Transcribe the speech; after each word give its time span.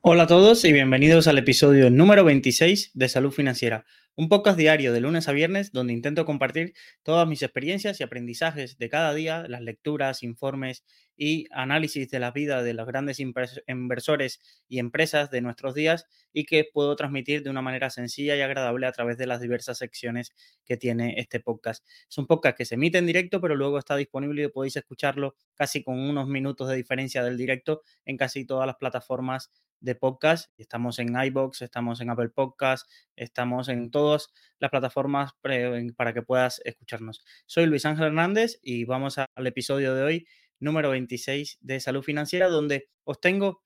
Hola 0.00 0.22
a 0.22 0.26
todos 0.28 0.64
y 0.64 0.72
bienvenidos 0.72 1.26
al 1.26 1.38
episodio 1.38 1.90
número 1.90 2.22
26 2.22 2.92
de 2.94 3.08
Salud 3.08 3.32
Financiera, 3.32 3.84
un 4.14 4.28
podcast 4.28 4.56
diario 4.56 4.92
de 4.92 5.00
lunes 5.00 5.26
a 5.26 5.32
viernes 5.32 5.72
donde 5.72 5.92
intento 5.92 6.24
compartir 6.24 6.72
todas 7.02 7.26
mis 7.26 7.42
experiencias 7.42 7.98
y 7.98 8.04
aprendizajes 8.04 8.78
de 8.78 8.88
cada 8.88 9.12
día, 9.12 9.46
las 9.48 9.60
lecturas, 9.60 10.22
informes 10.22 10.84
y 11.16 11.46
análisis 11.50 12.08
de 12.10 12.20
la 12.20 12.30
vida 12.30 12.62
de 12.62 12.74
los 12.74 12.86
grandes 12.86 13.18
inversores 13.18 14.40
y 14.68 14.78
empresas 14.78 15.32
de 15.32 15.40
nuestros 15.40 15.74
días 15.74 16.06
y 16.32 16.44
que 16.44 16.64
puedo 16.72 16.94
transmitir 16.94 17.42
de 17.42 17.50
una 17.50 17.60
manera 17.60 17.90
sencilla 17.90 18.36
y 18.36 18.40
agradable 18.40 18.86
a 18.86 18.92
través 18.92 19.18
de 19.18 19.26
las 19.26 19.40
diversas 19.40 19.78
secciones 19.78 20.32
que 20.64 20.76
tiene 20.76 21.14
este 21.18 21.40
podcast. 21.40 21.84
Es 22.08 22.18
un 22.18 22.28
podcast 22.28 22.56
que 22.56 22.64
se 22.64 22.76
emite 22.76 22.98
en 22.98 23.06
directo, 23.06 23.40
pero 23.40 23.56
luego 23.56 23.78
está 23.78 23.96
disponible 23.96 24.44
y 24.44 24.48
podéis 24.48 24.76
escucharlo 24.76 25.34
casi 25.54 25.82
con 25.82 25.98
unos 25.98 26.28
minutos 26.28 26.68
de 26.68 26.76
diferencia 26.76 27.24
del 27.24 27.36
directo 27.36 27.82
en 28.04 28.16
casi 28.16 28.44
todas 28.44 28.66
las 28.68 28.76
plataformas 28.76 29.50
de 29.80 29.94
podcast. 29.94 30.50
Estamos 30.58 30.98
en 30.98 31.14
iBox, 31.20 31.62
estamos 31.62 32.00
en 32.00 32.10
Apple 32.10 32.30
Podcast, 32.30 32.90
estamos 33.16 33.68
en 33.68 33.90
todas 33.90 34.32
las 34.58 34.70
plataformas 34.70 35.32
para 35.40 36.14
que 36.14 36.22
puedas 36.22 36.60
escucharnos. 36.64 37.24
Soy 37.46 37.66
Luis 37.66 37.84
Ángel 37.86 38.06
Hernández 38.06 38.58
y 38.62 38.84
vamos 38.84 39.18
al 39.18 39.46
episodio 39.46 39.94
de 39.94 40.02
hoy, 40.02 40.26
número 40.58 40.90
26 40.90 41.58
de 41.60 41.80
Salud 41.80 42.02
Financiera, 42.02 42.48
donde 42.48 42.88
os 43.04 43.20
tengo 43.20 43.62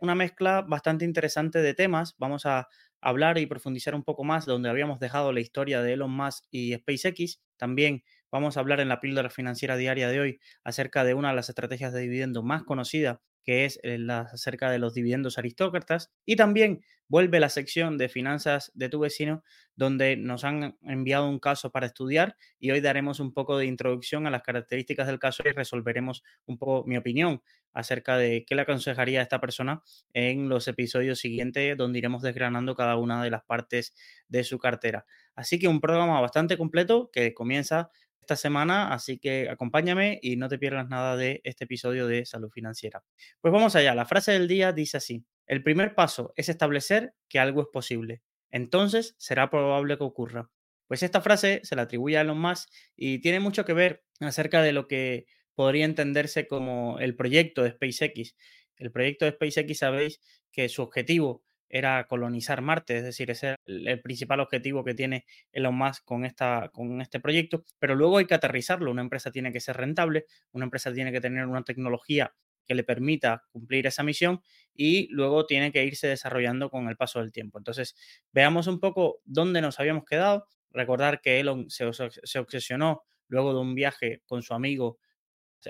una 0.00 0.14
mezcla 0.14 0.62
bastante 0.62 1.04
interesante 1.04 1.60
de 1.60 1.74
temas. 1.74 2.14
Vamos 2.18 2.46
a 2.46 2.68
hablar 3.00 3.38
y 3.38 3.46
profundizar 3.46 3.94
un 3.94 4.04
poco 4.04 4.24
más 4.24 4.46
donde 4.46 4.70
habíamos 4.70 5.00
dejado 5.00 5.32
la 5.32 5.40
historia 5.40 5.82
de 5.82 5.94
Elon 5.94 6.10
Musk 6.10 6.44
y 6.50 6.74
SpaceX. 6.74 7.40
También 7.56 8.04
vamos 8.30 8.56
a 8.56 8.60
hablar 8.60 8.80
en 8.80 8.88
la 8.88 9.00
píldora 9.00 9.30
financiera 9.30 9.76
diaria 9.76 10.08
de 10.08 10.20
hoy 10.20 10.40
acerca 10.62 11.04
de 11.04 11.14
una 11.14 11.30
de 11.30 11.36
las 11.36 11.48
estrategias 11.48 11.92
de 11.92 12.00
dividendo 12.00 12.42
más 12.42 12.62
conocida 12.62 13.20
que 13.44 13.64
es 13.64 13.78
eh, 13.82 13.98
la, 13.98 14.20
acerca 14.20 14.70
de 14.70 14.78
los 14.78 14.94
dividendos 14.94 15.38
aristócratas. 15.38 16.10
Y 16.24 16.36
también 16.36 16.82
vuelve 17.08 17.38
la 17.40 17.48
sección 17.48 17.98
de 17.98 18.08
finanzas 18.08 18.72
de 18.74 18.88
tu 18.88 19.00
vecino, 19.00 19.44
donde 19.76 20.16
nos 20.16 20.44
han 20.44 20.78
enviado 20.82 21.28
un 21.28 21.38
caso 21.38 21.70
para 21.70 21.86
estudiar 21.86 22.36
y 22.58 22.70
hoy 22.70 22.80
daremos 22.80 23.20
un 23.20 23.32
poco 23.32 23.58
de 23.58 23.66
introducción 23.66 24.26
a 24.26 24.30
las 24.30 24.42
características 24.42 25.06
del 25.06 25.18
caso 25.18 25.42
y 25.46 25.52
resolveremos 25.52 26.22
un 26.46 26.58
poco 26.58 26.84
mi 26.86 26.96
opinión 26.96 27.42
acerca 27.72 28.16
de 28.16 28.44
qué 28.46 28.54
le 28.54 28.62
aconsejaría 28.62 29.20
a 29.20 29.24
esta 29.24 29.40
persona 29.40 29.82
en 30.12 30.48
los 30.48 30.68
episodios 30.68 31.18
siguientes, 31.18 31.76
donde 31.76 31.98
iremos 31.98 32.22
desgranando 32.22 32.74
cada 32.74 32.96
una 32.96 33.22
de 33.22 33.30
las 33.30 33.44
partes 33.44 33.94
de 34.28 34.44
su 34.44 34.58
cartera. 34.58 35.04
Así 35.34 35.58
que 35.58 35.68
un 35.68 35.80
programa 35.80 36.20
bastante 36.20 36.56
completo 36.56 37.10
que 37.12 37.34
comienza 37.34 37.90
esta 38.24 38.36
semana, 38.36 38.92
así 38.92 39.18
que 39.18 39.50
acompáñame 39.50 40.18
y 40.22 40.36
no 40.36 40.48
te 40.48 40.58
pierdas 40.58 40.88
nada 40.88 41.16
de 41.16 41.42
este 41.44 41.64
episodio 41.64 42.06
de 42.06 42.24
Salud 42.24 42.50
Financiera. 42.50 43.04
Pues 43.40 43.52
vamos 43.52 43.76
allá, 43.76 43.94
la 43.94 44.06
frase 44.06 44.32
del 44.32 44.48
día 44.48 44.72
dice 44.72 44.96
así, 44.96 45.24
el 45.46 45.62
primer 45.62 45.94
paso 45.94 46.32
es 46.36 46.48
establecer 46.48 47.14
que 47.28 47.38
algo 47.38 47.60
es 47.60 47.68
posible, 47.72 48.22
entonces 48.50 49.14
será 49.18 49.50
probable 49.50 49.98
que 49.98 50.04
ocurra. 50.04 50.50
Pues 50.86 51.02
esta 51.02 51.20
frase 51.20 51.60
se 51.64 51.76
la 51.76 51.82
atribuye 51.82 52.16
a 52.16 52.22
Elon 52.22 52.40
Musk 52.40 52.68
y 52.96 53.20
tiene 53.20 53.40
mucho 53.40 53.64
que 53.64 53.74
ver 53.74 54.04
acerca 54.20 54.62
de 54.62 54.72
lo 54.72 54.88
que 54.88 55.26
podría 55.54 55.84
entenderse 55.84 56.48
como 56.48 56.98
el 56.98 57.14
proyecto 57.16 57.62
de 57.62 57.72
SpaceX. 57.72 58.34
El 58.76 58.90
proyecto 58.90 59.24
de 59.24 59.32
SpaceX, 59.32 59.78
sabéis 59.78 60.20
que 60.50 60.68
su 60.68 60.82
objetivo 60.82 61.44
era 61.68 62.06
colonizar 62.06 62.60
Marte, 62.60 62.98
es 62.98 63.04
decir, 63.04 63.30
ese 63.30 63.52
es 63.52 63.56
el, 63.66 64.00
principal 64.00 64.40
objetivo 64.40 64.84
que 64.84 64.94
tiene 64.94 65.24
Elon 65.52 65.74
Musk 65.74 66.04
con, 66.04 66.24
esta, 66.24 66.70
con 66.72 67.00
este 67.00 67.20
proyecto, 67.20 67.64
pero 67.78 67.94
luego 67.94 68.18
hay 68.18 68.26
que 68.26 68.34
aterrizarlo, 68.34 68.90
una 68.90 69.02
empresa 69.02 69.30
tiene 69.30 69.52
que 69.52 69.60
ser 69.60 69.76
rentable, 69.76 70.26
una 70.52 70.64
empresa 70.64 70.92
tiene 70.92 71.12
que 71.12 71.20
tener 71.20 71.46
una 71.46 71.62
tecnología 71.62 72.34
que 72.66 72.74
le 72.74 72.84
permita 72.84 73.44
cumplir 73.50 73.86
esa 73.86 74.02
misión 74.02 74.40
y 74.74 75.08
luego 75.12 75.46
tiene 75.46 75.72
que 75.72 75.84
irse 75.84 76.08
desarrollando 76.08 76.70
con 76.70 76.88
el 76.88 76.96
paso 76.96 77.20
del 77.20 77.32
tiempo. 77.32 77.58
Entonces, 77.58 77.94
veamos 78.32 78.66
un 78.66 78.80
poco 78.80 79.20
dónde 79.24 79.60
nos 79.60 79.80
habíamos 79.80 80.04
quedado. 80.04 80.46
Recordar 80.70 81.20
que 81.20 81.40
Elon 81.40 81.68
se, 81.70 81.90
se 81.92 82.38
obsesionó 82.38 83.04
luego 83.28 83.52
de 83.52 83.60
un 83.60 83.74
viaje 83.74 84.22
con 84.26 84.42
su 84.42 84.54
amigo 84.54 84.98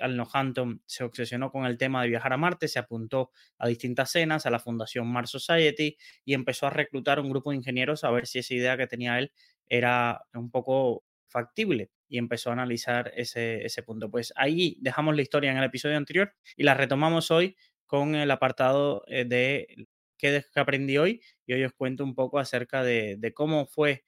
Alno 0.01 0.29
Hampton 0.33 0.83
se 0.87 1.05
obsesionó 1.05 1.51
con 1.51 1.67
el 1.67 1.79
tema 1.79 2.03
de 2.03 2.09
viajar 2.09 2.33
a 2.33 2.37
Marte, 2.37 2.69
se 2.69 2.79
apuntó 2.79 3.31
a 3.59 3.69
distintas 3.69 4.11
cenas, 4.11 4.47
a 4.47 4.51
la 4.51 4.59
Fundación 4.59 5.07
Mars 5.07 5.31
Society 5.31 5.97
y 6.25 6.35
empezó 6.35 6.67
a 6.67 6.71
reclutar 6.71 7.21
un 7.21 7.31
grupo 7.31 7.51
de 7.51 7.57
ingenieros 7.57 8.05
a 8.05 8.11
ver 8.11 8.27
si 8.27 8.39
esa 8.41 8.55
idea 8.55 8.77
que 8.77 8.87
tenía 8.87 9.19
él 9.19 9.33
era 9.69 10.23
un 10.35 10.51
poco 10.51 11.05
factible 11.29 11.91
y 12.09 12.19
empezó 12.19 12.51
a 12.51 12.53
analizar 12.55 13.13
ese, 13.17 13.65
ese 13.65 13.83
punto. 13.83 14.11
Pues 14.11 14.33
ahí 14.37 14.77
dejamos 14.81 15.17
la 15.17 15.23
historia 15.23 15.51
en 15.51 15.59
el 15.59 15.65
episodio 15.65 15.97
anterior 15.97 16.35
y 16.57 16.63
la 16.65 16.75
retomamos 16.75 17.31
hoy 17.31 17.57
con 17.87 18.15
el 18.15 18.31
apartado 18.31 19.05
eh, 19.09 19.25
de 19.25 19.87
qué 20.19 20.45
aprendí 20.55 20.97
hoy 20.99 21.21
y 21.47 21.55
hoy 21.55 21.65
os 21.65 21.73
cuento 21.73 22.05
un 22.05 22.15
poco 22.15 22.39
acerca 22.39 22.83
de, 22.83 23.17
de 23.19 23.33
cómo 23.35 23.67
fue 23.67 24.05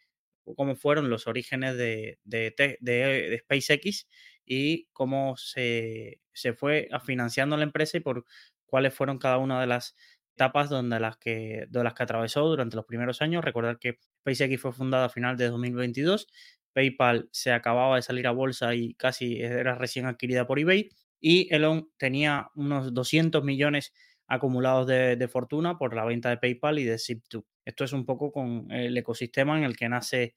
cómo 0.57 0.77
fueron 0.77 1.11
los 1.11 1.27
orígenes 1.27 1.77
de, 1.77 2.19
de, 2.25 2.55
de 2.81 3.39
SpaceX 3.41 4.07
y 4.47 4.87
cómo 4.93 5.37
se, 5.37 6.21
fue 6.57 6.89
financiando 7.05 7.57
la 7.57 7.65
empresa 7.65 7.97
y 7.97 8.01
por 8.01 8.25
cuáles 8.67 8.95
fueron 8.95 9.19
cada 9.19 9.39
una 9.39 9.61
de 9.61 9.67
las 9.67 9.97
etapas 10.35 10.71
donde 10.71 11.01
las 11.01 11.17
que, 11.17 11.67
de 11.69 11.85
las 11.85 11.95
que 11.95 12.03
atravesó 12.03 12.43
durante 12.47 12.77
los 12.77 12.87
primeros 12.87 13.23
años. 13.23 13.45
Recordar 13.45 13.79
que 13.79 13.99
SpaceX 14.21 14.61
fue 14.61 14.73
fundada 14.73 15.07
a 15.07 15.09
final 15.09 15.37
de 15.37 15.49
2022, 15.49 16.29
PayPal 16.73 17.29
se 17.33 17.53
acababa 17.53 17.97
de 17.97 18.03
salir 18.03 18.27
a 18.27 18.33
bolsa 18.33 18.75
y 18.75 18.95
casi 18.95 19.43
era 19.43 19.75
recién 19.77 20.07
adquirida 20.07 20.47
por 20.47 20.59
eBay 20.59 20.91
y 21.21 21.53
Elon 21.55 21.91
tenía 21.97 22.51
unos 22.55 22.93
200 22.93 23.43
millones 23.43 23.95
acumulados 24.27 24.87
de, 24.87 25.29
fortuna 25.29 25.79
por 25.79 25.95
la 25.95 26.05
venta 26.05 26.31
de 26.31 26.37
PayPal 26.37 26.79
y 26.79 26.85
de 26.85 26.97
Zip2. 26.97 27.45
Esto 27.65 27.85
es 27.85 27.93
un 27.93 28.05
poco 28.05 28.33
con 28.33 28.71
el 28.71 28.97
ecosistema 28.97 29.57
en 29.57 29.65
el 29.65 29.77
que 29.77 29.89
nace, 29.89 30.35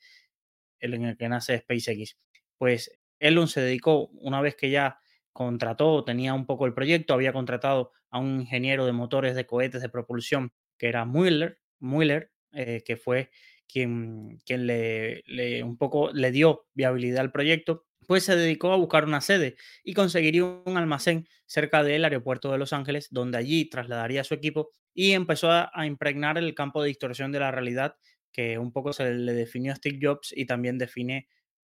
en 0.80 1.06
el 1.06 1.18
que 1.18 1.30
nace 1.30 1.60
SpaceX. 1.60 2.18
Pues 2.58 2.99
Elon 3.20 3.48
se 3.48 3.62
dedicó, 3.62 4.08
una 4.14 4.42
vez 4.42 4.56
que 4.56 4.70
ya 4.70 5.00
contrató, 5.34 6.04
tenía 6.04 6.34
un 6.34 6.46
poco 6.46 6.66
el 6.66 6.74
proyecto, 6.74 7.14
había 7.14 7.34
contratado 7.34 7.92
a 8.10 8.20
un 8.20 8.42
ingeniero 8.42 8.86
de 8.86 8.92
motores 8.94 9.36
de 9.36 9.46
cohetes 9.46 9.82
de 9.82 9.90
propulsión 9.90 10.52
que 10.78 10.88
era 10.88 11.06
Mueller, 11.06 11.60
Mueller 11.80 12.32
eh, 12.54 12.84
que 12.86 12.98
fue 12.98 13.30
quien, 13.68 14.40
quien 14.46 14.66
le, 14.66 15.24
un 15.64 15.78
poco 15.78 16.12
le 16.12 16.32
dio 16.32 16.68
viabilidad 16.74 17.22
al 17.22 17.32
proyecto, 17.32 17.86
pues 18.08 18.24
se 18.24 18.36
dedicó 18.36 18.72
a 18.74 18.78
buscar 18.78 19.06
una 19.06 19.22
sede 19.22 19.56
y 19.84 19.94
conseguiría 19.94 20.44
un 20.44 20.78
almacén 20.78 21.28
cerca 21.46 21.84
del 21.84 22.04
aeropuerto 22.06 22.52
de 22.52 22.58
Los 22.58 22.74
Ángeles, 22.74 23.08
donde 23.12 23.38
allí 23.38 23.70
trasladaría 23.70 24.24
su 24.24 24.34
equipo 24.34 24.72
y 24.94 25.12
empezó 25.12 25.52
a, 25.52 25.70
a 25.74 25.86
impregnar 25.86 26.38
el 26.38 26.56
campo 26.56 26.82
de 26.82 26.88
distorsión 26.90 27.32
de 27.32 27.40
la 27.40 27.52
realidad 27.52 27.96
que 28.32 28.58
un 28.58 28.72
poco 28.72 28.94
se 28.94 29.12
le 29.14 29.34
definió 29.34 29.74
a 29.74 29.76
Steve 29.76 30.00
Jobs 30.02 30.34
y 30.36 30.46
también 30.46 30.78
define 30.78 31.28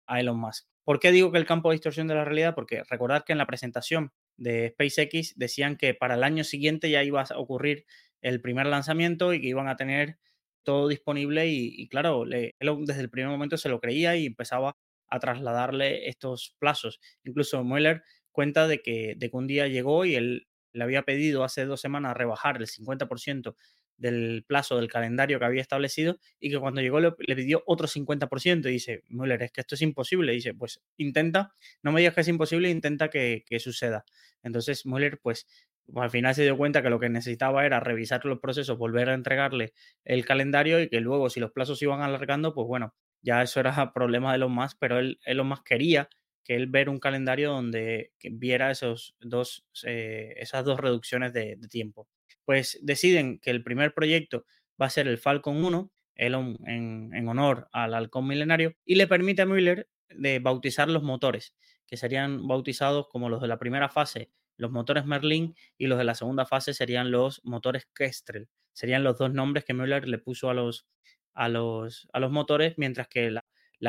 a 0.06 0.20
Elon 0.20 0.38
Musk. 0.40 0.71
¿Por 0.84 0.98
qué 1.00 1.12
digo 1.12 1.30
que 1.30 1.38
el 1.38 1.46
campo 1.46 1.70
de 1.70 1.74
distorsión 1.74 2.08
de 2.08 2.14
la 2.14 2.24
realidad? 2.24 2.54
Porque 2.54 2.82
recordad 2.88 3.24
que 3.24 3.32
en 3.32 3.38
la 3.38 3.46
presentación 3.46 4.12
de 4.36 4.70
SpaceX 4.70 5.34
decían 5.36 5.76
que 5.76 5.94
para 5.94 6.14
el 6.14 6.24
año 6.24 6.44
siguiente 6.44 6.90
ya 6.90 7.04
iba 7.04 7.22
a 7.22 7.38
ocurrir 7.38 7.86
el 8.20 8.40
primer 8.40 8.66
lanzamiento 8.66 9.32
y 9.32 9.40
que 9.40 9.48
iban 9.48 9.68
a 9.68 9.76
tener 9.76 10.18
todo 10.64 10.88
disponible 10.88 11.48
y, 11.48 11.88
claro, 11.88 12.24
desde 12.24 13.00
el 13.00 13.10
primer 13.10 13.30
momento 13.30 13.56
se 13.56 13.68
lo 13.68 13.80
creía 13.80 14.16
y 14.16 14.26
empezaba 14.26 14.76
a 15.08 15.18
trasladarle 15.20 16.08
estos 16.08 16.56
plazos. 16.58 17.00
Incluso 17.24 17.62
Mueller 17.64 18.02
cuenta 18.30 18.66
de 18.68 18.80
que, 18.80 19.14
de 19.16 19.30
que 19.30 19.36
un 19.36 19.46
día 19.46 19.66
llegó 19.68 20.04
y 20.04 20.14
él 20.14 20.46
le 20.72 20.84
había 20.84 21.02
pedido 21.02 21.44
hace 21.44 21.66
dos 21.66 21.80
semanas 21.80 22.16
rebajar 22.16 22.56
el 22.58 22.66
50% 22.66 23.56
del 24.02 24.44
plazo 24.46 24.76
del 24.76 24.88
calendario 24.88 25.38
que 25.38 25.44
había 25.44 25.62
establecido 25.62 26.18
y 26.40 26.50
que 26.50 26.58
cuando 26.58 26.80
llegó 26.80 26.98
le, 26.98 27.12
pidió 27.12 27.62
otro 27.66 27.86
50% 27.86 28.68
y 28.68 28.72
dice, 28.72 29.04
Müller, 29.08 29.44
es 29.44 29.52
que 29.52 29.60
esto 29.60 29.76
es 29.76 29.82
imposible. 29.82 30.32
Dice, 30.32 30.54
pues 30.54 30.82
intenta, 30.96 31.54
no 31.82 31.92
me 31.92 32.00
digas 32.00 32.14
que 32.14 32.22
es 32.22 32.28
imposible, 32.28 32.68
intenta 32.68 33.08
que, 33.08 33.44
suceda. 33.60 34.04
Entonces 34.42 34.86
Müller, 34.86 35.20
pues 35.22 35.46
al 35.94 36.10
final 36.10 36.34
se 36.34 36.42
dio 36.42 36.56
cuenta 36.56 36.82
que 36.82 36.90
lo 36.90 36.98
que 36.98 37.08
necesitaba 37.08 37.64
era 37.64 37.78
revisar 37.78 38.24
los 38.24 38.40
procesos, 38.40 38.76
volver 38.76 39.08
a 39.08 39.14
entregarle 39.14 39.72
el 40.04 40.24
calendario 40.24 40.80
y 40.80 40.88
que 40.88 41.00
luego 41.00 41.30
si 41.30 41.38
los 41.38 41.52
plazos 41.52 41.80
iban 41.80 42.00
alargando, 42.00 42.54
pues 42.54 42.66
bueno, 42.66 42.94
ya 43.22 43.40
eso 43.42 43.60
era 43.60 43.72
problema 43.94 44.32
de 44.32 44.38
los 44.38 44.50
más, 44.50 44.74
pero 44.74 44.98
él, 44.98 45.20
él 45.24 45.44
más 45.44 45.62
quería 45.62 46.08
que 46.44 46.56
él 46.56 46.66
ver 46.66 46.88
un 46.88 46.98
calendario 46.98 47.52
donde 47.52 48.10
viera 48.32 48.72
esos 48.72 49.14
dos, 49.20 49.64
eh, 49.84 50.34
esas 50.38 50.64
dos 50.64 50.80
reducciones 50.80 51.32
de 51.32 51.56
tiempo 51.70 52.08
pues 52.44 52.78
deciden 52.82 53.38
que 53.38 53.50
el 53.50 53.62
primer 53.62 53.94
proyecto 53.94 54.44
va 54.80 54.86
a 54.86 54.90
ser 54.90 55.08
el 55.08 55.18
Falcon 55.18 55.64
1, 55.64 55.90
Elon 56.14 56.58
en, 56.66 57.28
honor 57.28 57.68
al 57.72 57.94
halcón 57.94 58.26
milenario, 58.26 58.74
y 58.84 58.96
le 58.96 59.06
permite 59.06 59.42
a 59.42 59.46
Müller 59.46 59.88
de 60.10 60.38
bautizar 60.38 60.88
los 60.88 61.02
motores, 61.02 61.54
que 61.86 61.96
serían 61.96 62.46
bautizados 62.46 63.08
como 63.08 63.28
los 63.28 63.40
de 63.40 63.48
la 63.48 63.58
primera 63.58 63.88
fase, 63.88 64.30
los 64.56 64.70
motores 64.70 65.06
Merlin, 65.06 65.54
y 65.78 65.86
los 65.86 65.98
de 65.98 66.04
la 66.04 66.14
segunda 66.14 66.44
fase 66.44 66.74
serían 66.74 67.10
los 67.10 67.40
motores 67.44 67.88
Kestrel. 67.94 68.48
Serían 68.72 69.04
los 69.04 69.18
dos 69.18 69.32
nombres 69.32 69.64
que 69.64 69.74
Müller 69.74 70.08
le 70.08 70.18
puso 70.18 70.48
a 70.50 70.54
los, 70.54 70.86
a 71.34 71.48
los, 71.48 72.08
a 72.12 72.20
los 72.20 72.30
motores, 72.30 72.74
mientras 72.76 73.08
que 73.08 73.30
la, 73.30 73.44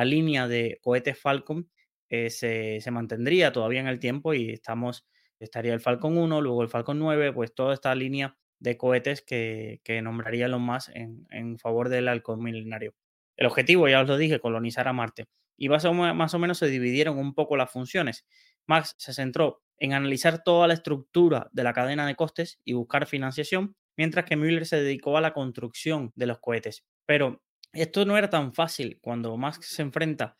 línea 0.05 0.47
de 0.47 0.79
cohetes 0.81 1.19
Falcon 1.19 1.69
eh, 2.09 2.29
se, 2.29 2.79
se, 2.81 2.91
mantendría 2.91 3.51
todavía 3.51 3.79
en 3.79 3.88
el 3.88 4.00
tiempo 4.00 4.33
y 4.33 4.50
estamos, 4.50 5.05
estaría 5.39 5.73
el 5.73 5.79
Falcon 5.79 6.17
1, 6.17 6.41
luego 6.41 6.63
el 6.63 6.69
Falcon 6.69 7.00
9, 7.00 7.33
pues 7.33 7.53
toda 7.53 7.73
esta 7.73 7.94
línea 7.94 8.35
de 8.63 8.77
cohetes 8.77 9.21
que, 9.21 9.81
nombraría 10.01 10.45
Elon 10.45 10.62
Musk 10.62 10.89
en, 10.95 11.27
en 11.31 11.60
favor 11.60 11.89
del 11.89 12.07
halcón 12.07 12.42
milenario. 12.42 12.95
El 13.36 13.48
objetivo, 13.48 13.89
ya 13.89 14.01
os 14.01 14.07
lo 14.07 14.18
dije, 14.18 14.39
colonizar 14.39 14.88
a 14.88 14.94
Marte. 14.94 15.25
Y 15.57 15.68
más 15.68 15.83
o, 15.83 15.94
más 15.94 16.33
o 16.33 16.39
menos 16.39 16.60
se 16.60 16.68
dividieron 16.68 17.18
un 17.18 17.36
poco 17.36 17.57
las 17.57 17.71
funciones. 17.71 18.25
Max 18.65 18.95
se 18.98 19.13
centró 19.13 19.62
en 19.77 19.94
analizar 19.94 20.44
toda 20.44 20.68
la 20.68 20.75
estructura 20.75 21.50
de 21.51 21.63
la 21.63 21.74
cadena 21.74 22.07
de 22.07 22.15
costes 22.15 22.62
y 22.63 22.71
buscar 22.74 23.06
financiación, 23.06 23.75
mientras 23.98 24.24
que 24.25 24.38
Müller 24.38 24.65
se 24.65 24.81
dedicó 24.81 25.18
a 25.18 25.21
la 25.21 25.33
construcción 25.33 26.13
de 26.15 26.27
los 26.27 26.39
cohetes. 26.39 26.86
Pero 27.06 27.44
esto 27.74 28.06
no 28.06 28.18
era 28.18 28.30
tan 28.30 28.54
fácil 28.54 28.98
cuando 29.01 29.36
Musk 29.36 29.63
se 29.63 29.81
enfrenta 29.81 30.38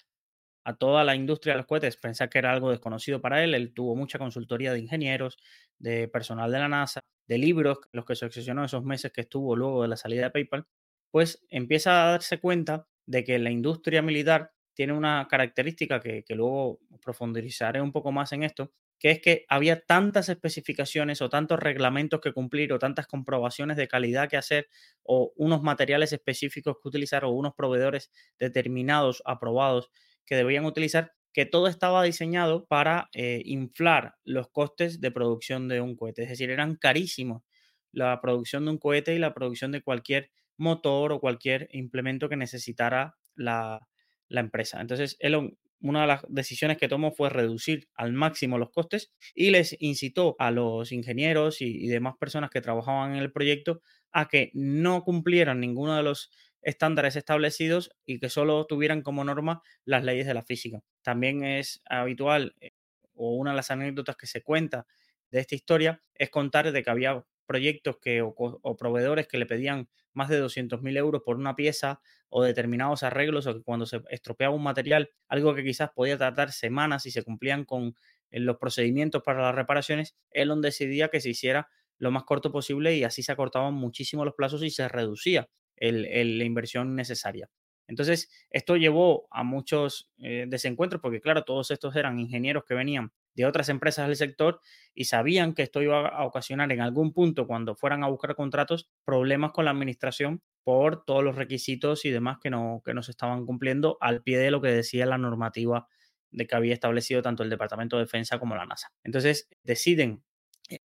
a 0.64 0.76
toda 0.76 1.04
la 1.04 1.16
industria 1.16 1.54
de 1.54 1.58
los 1.58 1.66
cohetes, 1.68 1.98
pensar 1.98 2.30
que 2.30 2.40
era 2.40 2.52
algo 2.52 2.72
desconocido 2.72 3.22
para 3.22 3.44
él. 3.44 3.54
Él 3.54 3.74
tuvo 3.74 3.96
mucha 3.96 4.20
consultoría 4.20 4.74
de 4.74 4.80
ingenieros, 4.80 5.38
de 5.80 6.08
personal 6.08 6.52
de 6.52 6.60
la 6.60 6.70
NASA, 6.70 7.02
de 7.28 7.38
libros, 7.38 7.80
los 7.92 8.06
que 8.06 8.16
se 8.16 8.26
obsesionó 8.26 8.66
esos 8.66 8.84
meses 8.84 9.12
que 9.12 9.22
estuvo 9.22 9.56
luego 9.56 9.82
de 9.82 9.88
la 9.90 9.98
salida 9.98 10.24
de 10.24 10.32
PayPal, 10.32 10.66
pues 11.12 11.46
empieza 11.50 12.08
a 12.08 12.12
darse 12.12 12.40
cuenta 12.40 12.88
de 13.06 13.24
que 13.24 13.40
la 13.40 13.52
industria 13.52 14.02
militar 14.02 14.52
tiene 14.74 14.94
una 14.94 15.28
característica 15.30 16.00
que, 16.00 16.24
que 16.24 16.36
luego 16.36 16.80
profundizaré 17.04 17.82
un 17.82 17.92
poco 17.92 18.12
más 18.12 18.32
en 18.32 18.44
esto, 18.44 18.72
que 19.00 19.12
es 19.12 19.22
que 19.22 19.46
había 19.50 19.82
tantas 19.82 20.30
especificaciones 20.30 21.22
o 21.22 21.30
tantos 21.30 21.60
reglamentos 21.60 22.22
que 22.22 22.32
cumplir 22.32 22.74
o 22.74 22.80
tantas 22.80 23.06
comprobaciones 23.06 23.78
de 23.78 23.88
calidad 23.88 24.30
que 24.30 24.38
hacer 24.38 24.70
o 25.04 25.34
unos 25.36 25.62
materiales 25.62 26.14
específicos 26.14 26.78
que 26.82 26.88
utilizar 26.88 27.26
o 27.26 27.32
unos 27.32 27.54
proveedores 27.54 28.12
determinados, 28.40 29.22
aprobados, 29.26 29.92
que 30.26 30.36
debían 30.36 30.66
utilizar, 30.66 31.14
que 31.34 31.46
todo 31.46 31.68
estaba 31.68 32.04
diseñado 32.04 32.66
para 32.66 33.10
eh, 33.14 33.42
inflar 33.46 34.16
los 34.24 34.50
costes 34.50 35.02
de 35.02 35.12
producción 35.12 35.68
de 35.68 35.82
un 35.82 35.96
cohete. 35.96 36.24
Es 36.24 36.30
decir, 36.30 36.50
eran 36.50 36.76
carísimos 36.76 37.44
la 37.92 38.20
producción 38.22 38.66
de 38.66 38.72
un 38.72 38.78
cohete 38.78 39.16
y 39.16 39.20
la 39.20 39.34
producción 39.34 39.72
de 39.72 39.82
cualquier 39.82 40.32
motor 40.58 41.12
o 41.12 41.20
cualquier 41.20 41.70
implemento 41.72 42.30
que 42.30 42.38
necesitara 42.38 43.16
la, 43.36 43.88
la 44.30 44.40
empresa. 44.42 44.82
Entonces, 44.82 45.16
Elon 45.20 45.58
una 45.84 46.02
de 46.02 46.08
las 46.08 46.22
decisiones 46.30 46.78
que 46.78 46.88
tomó 46.88 47.12
fue 47.12 47.30
reducir 47.30 47.90
al 47.96 48.14
máximo 48.14 48.58
los 48.58 48.72
costes 48.72 49.12
y 49.36 49.52
les 49.52 49.76
incitó 49.80 50.36
a 50.40 50.50
los 50.50 50.92
ingenieros 50.92 51.62
y, 51.62 51.88
demás 51.88 52.16
personas 52.18 52.50
que 52.50 52.62
trabajaban 52.62 53.12
en 53.12 53.18
el 53.18 53.32
proyecto 53.32 53.82
a 54.12 54.28
que 54.28 54.50
no 54.54 55.04
cumplieran 55.04 55.60
ninguno 55.60 55.96
de 55.96 56.04
los 56.04 56.32
estándares 56.64 57.16
establecidos 57.16 57.92
y 58.06 58.20
que 58.20 58.30
solo 58.30 58.66
tuvieran 58.66 59.02
como 59.02 59.24
norma 59.24 59.62
las 59.86 60.04
leyes 60.04 60.26
de 60.26 60.34
la 60.34 60.44
física. 60.44 60.82
También 61.02 61.44
es 61.44 61.82
habitual, 61.86 62.56
eh, 62.60 62.72
o 63.14 63.36
una 63.36 63.52
de 63.52 63.58
las 63.58 63.72
anécdotas 63.72 64.16
que 64.16 64.28
se 64.28 64.42
cuenta 64.42 64.88
de 65.30 65.40
esta 65.40 65.56
historia, 65.56 66.02
es 66.16 66.30
contar 66.30 66.72
de 66.72 66.84
que 66.84 66.90
había 66.90 67.24
proyectos 67.46 67.98
que, 68.02 68.22
o, 68.22 68.78
proveedores 68.78 69.28
que 69.28 69.38
le 69.38 69.46
pedían 69.46 69.90
más 70.14 70.30
de 70.30 70.42
200.000 70.42 70.98
euros 70.98 71.22
por 71.26 71.38
una 71.38 71.56
pieza 71.56 72.00
o 72.30 72.44
determinados 72.44 73.04
arreglos 73.04 73.48
o 73.48 73.56
que 73.56 73.64
cuando 73.64 73.86
se 73.86 74.02
estropeaba 74.10 74.56
un 74.56 74.64
material, 74.64 75.10
algo 75.28 75.54
que 75.56 75.64
quizás 75.64 75.90
podía 75.92 76.18
tardar 76.18 76.52
semanas 76.52 77.06
y 77.06 77.12
se 77.12 77.24
cumplían 77.24 77.66
con 77.66 77.96
eh, 78.32 78.40
los 78.40 78.58
procedimientos 78.58 79.24
para 79.24 79.42
las 79.42 79.56
reparaciones, 79.56 80.16
Elon 80.32 80.62
decidía 80.62 81.10
que 81.10 81.20
se 81.20 81.30
hiciera 81.30 81.68
lo 81.98 82.12
más 82.12 82.24
corto 82.24 82.52
posible 82.52 82.96
y 82.96 83.04
así 83.04 83.24
se 83.24 83.32
acortaban 83.32 83.74
muchísimo 83.74 84.26
los 84.26 84.36
plazos 84.36 84.64
y 84.64 84.70
se 84.70 84.88
reducía 84.88 85.50
la 85.78 86.44
inversión 86.44 86.96
necesaria. 86.96 87.50
Entonces, 87.88 88.30
esto 88.50 88.78
llevó 88.78 89.28
a 89.30 89.44
muchos 89.44 90.10
eh, 90.18 90.46
desencuentros 90.48 91.02
porque, 91.02 91.22
claro, 91.22 91.44
todos 91.44 91.70
estos 91.72 91.96
eran 91.96 92.20
ingenieros 92.20 92.64
que 92.64 92.74
venían 92.74 93.12
de 93.36 93.46
otras 93.46 93.70
empresas 93.70 94.08
del 94.08 94.16
sector 94.16 94.62
y 94.94 95.06
sabían 95.06 95.54
que 95.54 95.64
esto 95.64 95.82
iba 95.82 96.08
a 96.08 96.26
ocasionar 96.26 96.72
en 96.72 96.82
algún 96.82 97.14
punto, 97.14 97.48
cuando 97.48 97.76
fueran 97.76 98.04
a 98.04 98.08
buscar 98.08 98.36
contratos, 98.36 98.90
problemas 99.06 99.52
con 99.52 99.66
la 99.66 99.72
administración 99.72 100.42
por 100.64 101.04
todos 101.04 101.24
los 101.24 101.36
requisitos 101.36 102.06
y 102.06 102.12
demás 102.12 102.38
que 102.42 102.50
no, 102.50 102.82
que 102.86 102.94
no 102.94 103.04
se 103.04 103.12
estaban 103.12 103.46
cumpliendo 103.46 103.98
al 104.00 104.24
pie 104.24 104.38
de 104.38 104.52
lo 104.52 104.62
que 104.62 104.70
decía 104.70 105.06
la 105.06 105.18
normativa 105.18 105.88
de 106.32 106.48
que 106.48 106.56
había 106.56 106.74
establecido 106.74 107.22
tanto 107.22 107.44
el 107.44 107.50
Departamento 107.50 107.98
de 107.98 108.04
Defensa 108.04 108.40
como 108.40 108.56
la 108.56 108.66
NASA. 108.66 108.92
Entonces 109.04 109.50
deciden 109.64 110.24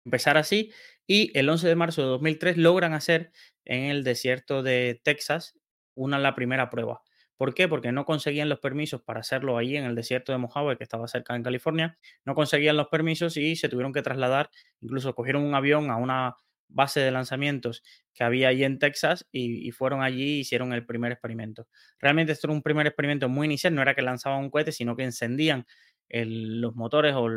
empezar 0.06 0.38
así 0.38 0.72
y 1.08 1.38
el 1.38 1.50
11 1.50 1.68
de 1.68 1.75
marzo 1.75 2.02
de 2.02 2.08
2003 2.08 2.58
logran 2.58 2.94
hacer 2.94 3.31
en 3.66 3.86
el 3.86 4.04
desierto 4.04 4.64
de 4.64 5.02
Texas 5.04 5.58
una 5.96 6.20
la 6.20 6.36
primera 6.36 6.70
prueba. 6.70 7.02
¿Por 7.38 7.54
qué? 7.54 7.68
Porque 7.68 7.92
no 7.92 8.06
conseguían 8.06 8.48
los 8.48 8.60
permisos 8.60 9.02
para 9.02 9.20
hacerlo 9.20 9.58
ahí 9.58 9.75
en 9.75 9.86
el 9.86 9.96
desierto 9.96 10.31
de 10.31 10.38
Mojave, 10.38 10.78
que 10.78 10.84
estaba 10.84 11.08
cerca 11.08 11.36
en 11.36 11.44
California. 11.44 11.98
No 12.25 12.36
conseguían 12.36 12.78
los 12.78 12.88
permisos 12.88 13.38
y 13.38 13.56
se 13.56 13.70
tuvieron 13.70 13.92
que 13.92 14.02
trasladar, 14.02 14.50
incluso 14.81 15.14
cogieron 15.16 15.44
un 15.44 15.56
avión 15.56 15.90
a 15.90 15.98
una 15.98 16.36
base 16.70 17.00
de 17.00 17.12
lanzamientos 17.12 17.84
que 18.14 18.24
había 18.24 18.50
ahí 18.50 18.64
en 18.64 18.80
Texas 18.80 19.28
y, 19.31 19.72
fueron 19.72 20.02
allí 20.02 20.38
y 20.38 20.40
hicieron 20.40 20.74
el 20.74 20.86
primer 20.86 21.12
experimento. 21.12 21.68
Realmente 22.00 22.31
esto 22.31 22.48
era 22.48 22.54
un 22.54 22.62
primer 22.62 22.88
experimento 22.88 23.30
muy 23.30 23.46
inicial, 23.46 23.75
no 23.75 23.81
era 23.81 23.96
que 23.96 24.02
lanzaban 24.02 24.40
un 24.40 24.50
cohete, 24.50 24.72
sino 24.72 24.96
que 24.96 25.04
encendían 25.04 25.66
los 26.10 26.75
motores 26.75 27.14
o 27.16 27.30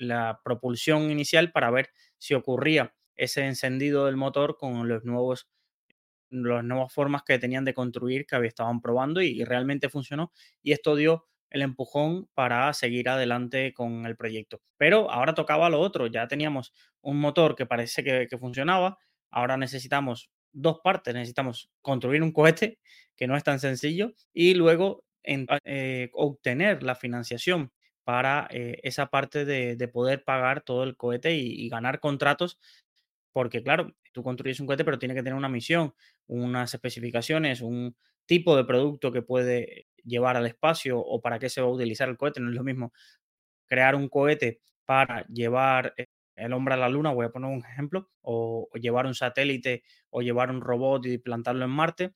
la 0.00 0.40
propulsión 0.42 1.10
inicial 1.10 1.52
para 1.52 1.70
ver 1.70 1.90
si 2.18 2.34
ocurría 2.34 2.94
ese 3.16 3.46
encendido 3.46 4.06
del 4.06 4.16
motor 4.16 4.56
con 4.58 4.88
los 4.88 5.04
nuevos 5.04 5.48
las 6.30 6.64
nuevas 6.64 6.92
formas 6.92 7.22
que 7.24 7.38
tenían 7.38 7.64
de 7.64 7.74
construir 7.74 8.26
que 8.26 8.36
estaban 8.46 8.80
probando 8.80 9.20
y, 9.20 9.44
realmente 9.44 9.88
funcionó. 9.88 10.32
Y 10.62 10.72
esto 10.72 10.94
dio 10.96 11.26
el 11.50 11.62
empujón 11.62 12.28
para 12.34 12.72
seguir 12.72 13.08
adelante 13.08 13.74
con 13.74 14.06
el 14.06 14.16
proyecto. 14.16 14.62
Pero 14.76 15.10
ahora 15.10 15.34
tocaba 15.34 15.68
lo 15.68 15.80
otro, 15.80 16.06
ya 16.06 16.28
teníamos 16.28 16.72
un 17.00 17.18
motor 17.18 17.56
que 17.56 17.66
parece 17.66 18.04
que, 18.04 18.38
funcionaba, 18.38 18.98
ahora 19.30 19.56
necesitamos 19.56 20.30
dos 20.52 20.78
partes, 20.82 21.14
necesitamos 21.14 21.70
construir 21.82 22.22
un 22.22 22.32
cohete, 22.32 22.78
que 23.16 23.26
no 23.26 23.36
es 23.36 23.42
tan 23.42 23.58
sencillo, 23.58 24.12
y 24.32 24.54
luego 24.54 25.04
eh, 25.24 26.10
obtener 26.12 26.84
la 26.84 26.94
financiación 26.94 27.72
para 28.10 28.48
eh, 28.50 28.80
esa 28.82 29.06
parte 29.06 29.44
de, 29.44 29.88
poder 29.88 30.24
pagar 30.24 30.62
todo 30.62 30.82
el 30.82 30.96
cohete 30.96 31.32
y, 31.36 31.68
ganar 31.68 32.00
contratos 32.00 32.58
porque 33.32 33.62
claro, 33.62 33.94
tú 34.10 34.24
construyes 34.24 34.58
un 34.58 34.66
cohete, 34.66 34.84
pero 34.84 34.98
tiene 34.98 35.14
que 35.14 35.22
tener 35.22 35.36
una 35.36 35.48
misión, 35.48 35.94
unas 36.26 36.74
especificaciones, 36.74 37.60
un 37.60 37.94
tipo 38.26 38.56
de 38.56 38.64
producto 38.64 39.12
que 39.12 39.22
puede 39.22 39.86
llevar 40.02 40.36
al 40.36 40.46
espacio 40.46 40.98
o 40.98 41.20
para 41.20 41.38
qué 41.38 41.48
se 41.48 41.60
va 41.60 41.68
a 41.68 41.70
utilizar 41.70 42.08
el 42.08 42.16
cohete. 42.16 42.40
No 42.40 42.50
es 42.50 42.56
lo 42.56 42.64
mismo 42.64 42.92
crear 43.68 43.94
un 43.94 44.08
cohete 44.08 44.60
para 44.84 45.24
llevar 45.28 45.94
eh, 45.96 46.06
el 46.34 46.52
hombre 46.52 46.74
a 46.74 46.78
la 46.78 46.88
luna, 46.88 47.12
voy 47.12 47.26
a 47.26 47.30
poner 47.30 47.48
un 47.48 47.64
ejemplo, 47.64 48.10
o, 48.22 48.68
llevar 48.74 49.06
un 49.06 49.14
satélite 49.14 49.84
o 50.10 50.20
llevar 50.20 50.50
un 50.50 50.60
robot 50.60 51.06
y 51.06 51.18
plantarlo 51.18 51.64
en 51.64 51.70
Marte, 51.70 52.12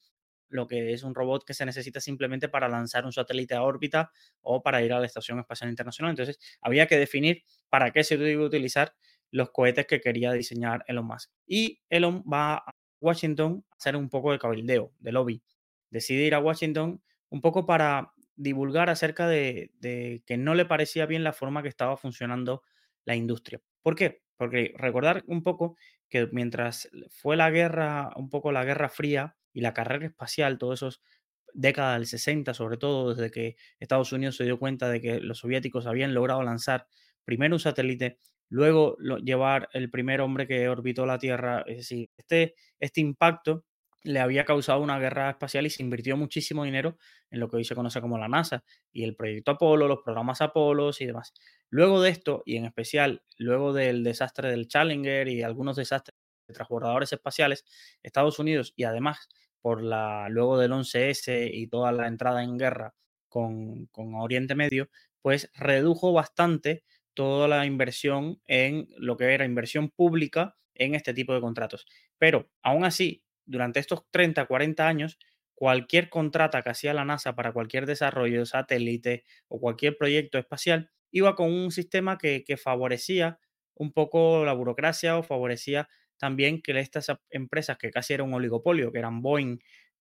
lo 0.54 0.68
que 0.68 0.92
es 0.92 1.02
un 1.02 1.14
robot 1.14 1.44
que 1.44 1.52
se 1.52 1.66
necesita 1.66 2.00
simplemente 2.00 2.49
para 2.49 2.68
lanzar 2.68 3.04
un 3.04 3.12
satélite 3.12 3.54
a 3.54 3.62
órbita 3.62 4.12
o 4.40 4.62
para 4.62 4.82
ir 4.82 4.92
a 4.92 5.00
la 5.00 5.06
Estación 5.06 5.40
Espacial 5.40 5.68
Internacional. 5.68 6.11
Entonces, 6.11 6.38
había 6.61 6.87
que 6.87 6.96
definir 6.96 7.42
para 7.68 7.90
qué 7.90 8.04
se 8.04 8.14
iba 8.14 8.42
a 8.42 8.46
utilizar 8.46 8.94
los 9.32 9.50
cohetes 9.50 9.87
que 9.87 10.00
quería 10.00 10.30
diseñar 10.32 10.84
Elon 10.87 11.06
Musk. 11.06 11.30
Y 11.44 11.80
Elon 11.88 12.23
va 12.23 12.58
a 12.58 12.70
Washington 13.00 13.64
a 13.68 13.75
hacer 13.75 13.96
un 13.96 14.08
poco 14.08 14.30
de 14.30 14.38
cabildeo, 14.38 14.92
de 15.00 15.11
lobby. 15.11 15.42
Decide 15.90 16.23
ir 16.25 16.37
a 16.37 16.38
Washington 16.38 17.02
un 17.30 17.40
poco 17.40 17.66
para 17.66 18.12
divulgar 18.37 18.90
acerca 18.90 19.26
de, 19.26 19.73
que 20.25 20.37
no 20.37 20.54
le 20.54 20.66
parecía 20.66 21.06
bien 21.06 21.25
la 21.25 21.32
forma 21.32 21.62
que 21.62 21.68
estaba 21.68 21.96
funcionando 21.96 22.62
la 23.04 23.16
industria. 23.16 23.61
¿Por 23.82 23.96
qué? 23.96 24.23
Porque 24.37 24.73
recordar 24.76 25.25
un 25.26 25.42
poco 25.42 25.76
que 26.08 26.28
mientras 26.30 26.88
fue 27.11 27.37
la 27.37 27.50
guerra, 27.50 28.11
un 28.14 28.30
poco 28.30 28.52
la 28.52 28.64
guerra 28.64 28.88
fría 28.88 29.37
y 29.54 29.62
la 29.62 29.73
carrera 29.73 30.06
espacial, 30.06 30.58
todos 30.58 30.80
esos 30.80 31.02
décadas 31.54 31.99
del 31.99 32.06
60, 32.06 32.52
sobre 32.52 32.76
todo 32.76 33.14
desde 33.14 33.30
que 33.30 33.56
Estados 33.80 34.12
Unidos 34.12 34.37
se 34.37 34.44
dio 34.44 34.58
cuenta 34.58 34.90
de 34.90 35.00
que 35.00 35.20
los 35.20 35.38
soviéticos 35.38 35.87
habían 35.87 36.12
logrado 36.12 36.42
lanzar 36.42 36.87
primero 37.25 37.54
un 37.54 37.61
satélite 37.61 38.18
luego 38.50 38.96
llevar 39.23 39.68
el 39.73 39.90
primer 39.90 40.20
hombre 40.20 40.46
que 40.46 40.68
orbitó 40.68 41.06
la 41.06 41.18
Tierra. 41.18 41.64
Es 41.66 41.78
decir, 41.78 42.11
este, 42.16 42.54
este 42.78 43.00
impacto 43.00 43.64
le 44.04 44.20
había 44.20 44.44
causado 44.44 44.80
una 44.80 44.99
guerra 44.99 45.30
espacial 45.30 45.64
y 45.66 45.70
se 45.70 45.82
invirtió 45.82 46.16
muchísimo 46.16 46.64
dinero 46.64 46.99
en 47.30 47.40
lo 47.40 47.49
que 47.49 47.56
hoy 47.56 47.64
se 47.64 47.75
conoce 47.75 48.00
como 48.02 48.18
la 48.18 48.28
NASA 48.28 48.62
y 48.92 49.02
el 49.02 49.16
proyecto 49.16 49.52
Apolo, 49.52 49.88
los 49.88 50.02
programas 50.04 50.42
Apolo 50.42 50.90
y 50.99 51.06
demás. 51.06 51.32
Luego 51.70 52.02
de 52.02 52.11
esto, 52.11 52.42
y 52.44 52.56
en 52.56 52.66
especial 52.66 53.23
luego 53.38 53.73
del 53.73 54.04
desastre 54.04 54.50
del 54.50 54.68
Challenger 54.68 55.26
y 55.28 55.42
algunos 55.42 55.76
desastres 55.76 56.16
de 56.46 56.54
transbordadores 56.54 57.12
espaciales, 57.12 57.64
Estados 58.02 58.38
Unidos 58.38 58.75
y 58.76 58.84
además 58.84 59.28
por 59.64 59.83
la 59.83 60.28
luego 60.28 60.59
del 60.59 60.73
11S 60.73 61.49
y 61.50 61.68
toda 61.68 61.90
la 61.90 62.06
entrada 62.06 62.44
en 62.44 62.59
guerra 62.59 62.94
con, 63.30 63.87
con 63.87 64.14
Oriente 64.14 64.54
Medio, 64.54 64.90
pues 65.23 65.50
redujo 65.54 66.12
bastante 66.12 66.85
toda 67.14 67.49
la 67.49 67.64
inversión 67.64 68.42
en 68.47 68.88
lo 68.99 69.16
que 69.16 69.33
era 69.33 69.47
inversión 69.47 69.88
pública 69.88 70.54
en 70.75 70.94
este 70.94 71.14
tipo 71.14 71.33
de 71.33 71.40
contratos. 71.40 71.87
Pero 72.18 72.50
aún 72.62 72.85
así, 72.85 73.25
durante 73.47 73.80
estos 73.80 74.02
30, 74.11 74.44
40 74.44 74.87
años, 74.87 75.18
cualquier 75.54 76.11
contrata 76.11 76.61
que 76.61 76.68
hacía 76.68 76.92
la 76.92 77.06
NASA 77.06 77.35
para 77.35 77.54
cualquier 77.54 77.87
desarrollo 77.87 78.40
de 78.40 78.47
satélite 78.47 79.25
o 79.49 79.59
cualquier 79.59 79.97
proyecto 79.97 80.37
espacial 80.37 80.90
iba 81.11 81.37
con 81.37 81.50
un 81.50 81.71
sistema 81.71 82.18
que, 82.18 82.44
favorecía 82.62 83.38
un 83.75 83.94
poco 83.94 84.44
la 84.44 84.52
burocracia 84.52 85.16
o 85.16 85.23
favorecía 85.23 85.88
también 86.18 86.62
que 86.62 86.78
estas 86.78 87.06
empresas 87.30 87.76
que 87.78 87.90
casi 87.90 88.14
era 88.14 88.23
un 88.23 88.35
oligopolio, 88.35 88.92
que 88.92 88.99
eran 88.99 89.23
Boeing 89.23 89.59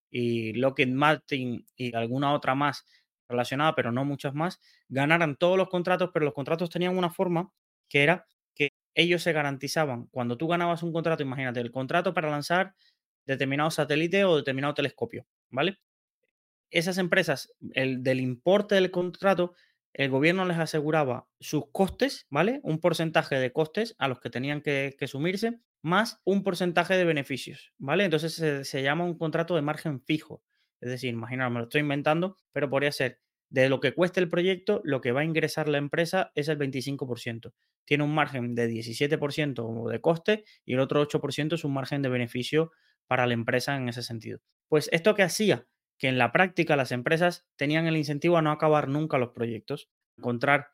y 0.09 0.53
Lockheed 0.53 0.89
Martin 0.89 1.65
y 1.75 1.95
alguna 1.95 2.33
otra 2.33 2.55
más 2.55 2.85
relacionada, 3.27 3.73
pero 3.75 3.91
no 3.91 4.05
muchas 4.05 4.33
más, 4.33 4.59
ganaran 4.89 5.35
todos 5.37 5.57
los 5.57 5.69
contratos, 5.69 6.11
pero 6.13 6.25
los 6.25 6.33
contratos 6.33 6.69
tenían 6.69 6.97
una 6.97 7.09
forma 7.09 7.51
que 7.89 8.03
era 8.03 8.27
que 8.53 8.69
ellos 8.95 9.23
se 9.23 9.33
garantizaban, 9.33 10.07
cuando 10.07 10.37
tú 10.37 10.47
ganabas 10.47 10.83
un 10.83 10.93
contrato, 10.93 11.23
imagínate, 11.23 11.59
el 11.61 11.71
contrato 11.71 12.13
para 12.13 12.29
lanzar 12.29 12.75
determinado 13.25 13.71
satélite 13.71 14.25
o 14.25 14.35
determinado 14.35 14.73
telescopio, 14.75 15.25
¿vale? 15.49 15.79
Esas 16.69 16.97
empresas, 16.97 17.53
el 17.73 18.03
del 18.03 18.19
importe 18.19 18.75
del 18.75 18.91
contrato, 18.91 19.53
el 19.93 20.09
gobierno 20.09 20.45
les 20.45 20.57
aseguraba 20.57 21.27
sus 21.39 21.71
costes, 21.71 22.27
¿vale? 22.29 22.59
Un 22.63 22.79
porcentaje 22.79 23.35
de 23.35 23.51
costes 23.53 23.95
a 23.97 24.07
los 24.07 24.19
que 24.19 24.29
tenían 24.29 24.61
que 24.61 24.95
sumirse, 25.07 25.59
más 25.83 26.21
un 26.23 26.43
porcentaje 26.43 26.95
de 26.95 27.03
beneficios, 27.03 27.73
¿vale? 27.77 28.05
Entonces 28.05 28.33
se, 28.67 28.81
llama 28.81 29.03
un 29.03 29.17
contrato 29.17 29.55
de 29.55 29.61
margen 29.61 30.01
fijo. 30.01 30.41
Es 30.79 30.89
decir, 30.89 31.13
imaginaos, 31.13 31.51
me 31.51 31.59
lo 31.59 31.65
estoy 31.65 31.81
inventando, 31.81 32.37
pero 32.51 32.69
podría 32.69 32.91
ser 32.91 33.19
de 33.49 33.69
lo 33.69 33.79
que 33.79 33.93
cueste 33.93 34.19
el 34.19 34.29
proyecto, 34.29 34.81
lo 34.83 35.01
que 35.01 35.11
va 35.11 35.21
a 35.21 35.25
ingresar 35.25 35.67
la 35.67 35.77
empresa 35.77 36.31
es 36.35 36.47
el 36.47 36.57
25%. 36.57 37.53
Tiene 37.85 38.03
un 38.03 38.15
margen 38.15 38.55
de 38.55 38.69
17% 38.69 39.89
de 39.89 40.01
coste 40.01 40.45
y 40.65 40.73
el 40.73 40.79
otro 40.79 41.05
8% 41.05 41.53
es 41.53 41.63
un 41.63 41.73
margen 41.73 42.01
de 42.01 42.09
beneficio 42.09 42.71
para 43.05 43.27
la 43.27 43.33
empresa 43.33 43.75
en 43.75 43.89
ese 43.89 44.01
sentido. 44.01 44.39
Pues 44.69 44.89
esto 44.91 45.13
que 45.13 45.23
hacía 45.23 45.67
que 45.99 46.07
en 46.07 46.17
la 46.17 46.31
práctica 46.31 46.75
las 46.75 46.91
empresas 46.91 47.45
tenían 47.57 47.85
el 47.87 47.97
incentivo 47.97 48.37
a 48.37 48.41
no 48.41 48.51
acabar 48.51 48.87
nunca 48.87 49.17
los 49.17 49.29
proyectos, 49.29 49.89
encontrar 50.17 50.69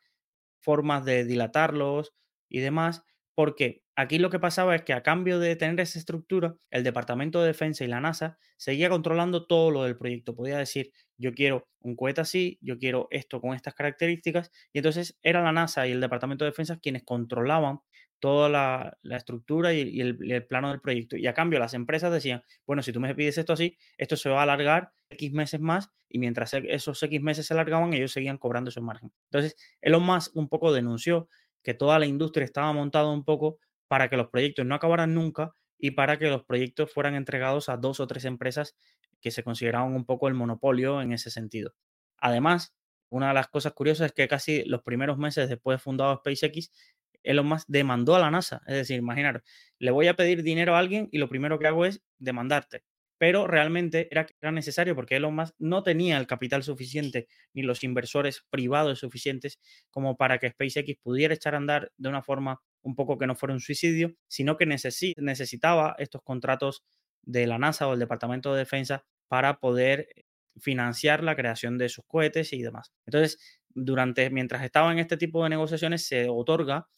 formas 0.60 1.04
de 1.04 1.24
dilatarlos 1.24 2.14
y 2.48 2.60
demás, 2.60 3.02
porque 3.34 3.82
aquí 4.00 4.18
lo 4.18 4.30
que 4.30 4.38
pasaba 4.38 4.74
es 4.74 4.82
que 4.82 4.92
a 4.92 5.02
cambio 5.02 5.38
de 5.38 5.56
tener 5.56 5.78
esa 5.80 5.98
estructura, 5.98 6.56
el 6.70 6.84
Departamento 6.84 7.40
de 7.40 7.48
Defensa 7.48 7.84
y 7.84 7.88
la 7.88 8.00
NASA 8.00 8.38
seguía 8.56 8.88
controlando 8.88 9.46
todo 9.46 9.70
lo 9.70 9.84
del 9.84 9.96
proyecto. 9.96 10.34
Podía 10.34 10.58
decir, 10.58 10.92
yo 11.16 11.34
quiero 11.34 11.68
un 11.80 11.96
cohete 11.96 12.20
así, 12.20 12.58
yo 12.60 12.78
quiero 12.78 13.08
esto 13.10 13.40
con 13.40 13.54
estas 13.54 13.74
características, 13.74 14.50
y 14.72 14.78
entonces 14.78 15.18
era 15.22 15.42
la 15.42 15.52
NASA 15.52 15.86
y 15.86 15.92
el 15.92 16.00
Departamento 16.00 16.44
de 16.44 16.50
Defensa 16.50 16.78
quienes 16.78 17.04
controlaban 17.04 17.80
toda 18.20 18.48
la, 18.48 19.16
estructura 19.16 19.72
y, 19.72 20.00
el, 20.00 20.46
plano 20.46 20.70
del 20.70 20.80
proyecto. 20.80 21.16
Y 21.16 21.26
a 21.26 21.34
cambio 21.34 21.58
las 21.58 21.74
empresas 21.74 22.12
decían, 22.12 22.42
bueno, 22.66 22.82
si 22.82 22.92
tú 22.92 23.00
me 23.00 23.14
pides 23.14 23.38
esto 23.38 23.54
así, 23.54 23.76
esto 23.96 24.16
se 24.16 24.28
va 24.28 24.40
a 24.40 24.42
alargar 24.42 24.92
X 25.08 25.32
meses 25.32 25.60
más 25.60 25.90
y 26.08 26.18
mientras 26.18 26.52
e, 26.54 26.62
esos 26.68 27.02
X 27.02 27.20
meses 27.20 27.46
se 27.46 27.54
alargaban, 27.54 27.94
ellos 27.94 28.12
seguían 28.12 28.38
cobrando 28.38 28.68
ese 28.68 28.80
margen. 28.80 29.10
Entonces, 29.30 29.56
Elon 29.80 30.04
Musk 30.04 30.36
un 30.36 30.48
poco 30.48 30.72
denunció 30.72 31.28
que 31.62 31.74
toda 31.74 31.98
la 31.98 32.06
industria 32.06 32.44
estaba 32.44 32.72
montada 32.72 33.10
un 33.10 33.24
poco 33.24 33.58
para 33.90 34.08
que 34.08 34.16
los 34.16 34.28
proyectos 34.28 34.64
no 34.64 34.76
acabaran 34.76 35.14
nunca 35.14 35.52
y 35.76 35.90
para 35.90 36.16
que 36.16 36.28
los 36.28 36.44
proyectos 36.44 36.92
fueran 36.92 37.16
entregados 37.16 37.68
a 37.68 37.76
dos 37.76 37.98
o 37.98 38.06
tres 38.06 38.24
empresas 38.24 38.76
que 39.20 39.32
se 39.32 39.42
consideraban 39.42 39.92
un 39.94 40.04
poco 40.04 40.28
el 40.28 40.34
monopolio 40.34 41.02
en 41.02 41.12
ese 41.12 41.28
sentido. 41.28 41.74
Además, 42.18 42.72
una 43.08 43.28
de 43.28 43.34
las 43.34 43.48
cosas 43.48 43.72
curiosas 43.72 44.06
es 44.06 44.12
que 44.12 44.28
casi 44.28 44.64
los 44.64 44.84
primeros 44.84 45.18
meses 45.18 45.48
después 45.48 45.74
de 45.78 45.82
fundado 45.82 46.14
SpaceX, 46.18 46.70
Elon 47.24 47.48
Musk 47.48 47.66
demandó 47.66 48.14
a 48.14 48.20
la 48.20 48.30
NASA. 48.30 48.62
Es 48.68 48.76
decir, 48.76 48.96
imaginar, 48.96 49.42
le 49.80 49.90
voy 49.90 50.06
a 50.06 50.14
pedir 50.14 50.44
dinero 50.44 50.76
a 50.76 50.78
alguien 50.78 51.08
y 51.10 51.18
lo 51.18 51.28
primero 51.28 51.58
que 51.58 51.66
hago 51.66 51.84
es 51.84 52.00
demandarte. 52.20 52.84
Pero 53.20 53.46
realmente 53.46 54.08
era, 54.10 54.26
era 54.40 54.50
necesario 54.50 54.94
porque 54.94 55.16
Elon 55.16 55.34
Musk 55.34 55.54
no 55.58 55.82
tenía 55.82 56.16
el 56.16 56.26
capital 56.26 56.62
suficiente 56.62 57.28
ni 57.52 57.60
los 57.60 57.84
inversores 57.84 58.46
privados 58.48 59.00
suficientes 59.00 59.60
como 59.90 60.16
para 60.16 60.38
que 60.38 60.48
SpaceX 60.48 60.96
pudiera 61.02 61.34
echar 61.34 61.54
a 61.54 61.58
andar 61.58 61.92
de 61.98 62.08
una 62.08 62.22
forma 62.22 62.62
un 62.80 62.94
poco 62.94 63.18
que 63.18 63.26
no 63.26 63.34
fuera 63.34 63.52
un 63.52 63.60
suicidio, 63.60 64.14
sino 64.26 64.56
que 64.56 64.64
necesitaba 64.64 65.94
estos 65.98 66.22
contratos 66.22 66.82
de 67.20 67.46
la 67.46 67.58
NASA 67.58 67.86
o 67.88 67.92
el 67.92 67.98
Departamento 67.98 68.54
de 68.54 68.60
Defensa 68.60 69.04
para 69.28 69.60
poder 69.60 70.08
financiar 70.58 71.22
la 71.22 71.36
creación 71.36 71.76
de 71.76 71.90
sus 71.90 72.06
cohetes 72.06 72.54
y 72.54 72.62
demás. 72.62 72.90
Entonces, 73.06 73.60
durante, 73.68 74.30
mientras 74.30 74.64
estaba 74.64 74.92
en 74.92 74.98
este 74.98 75.18
tipo 75.18 75.42
de 75.44 75.50
negociaciones, 75.50 76.06
se 76.06 76.26
otorga 76.30 76.88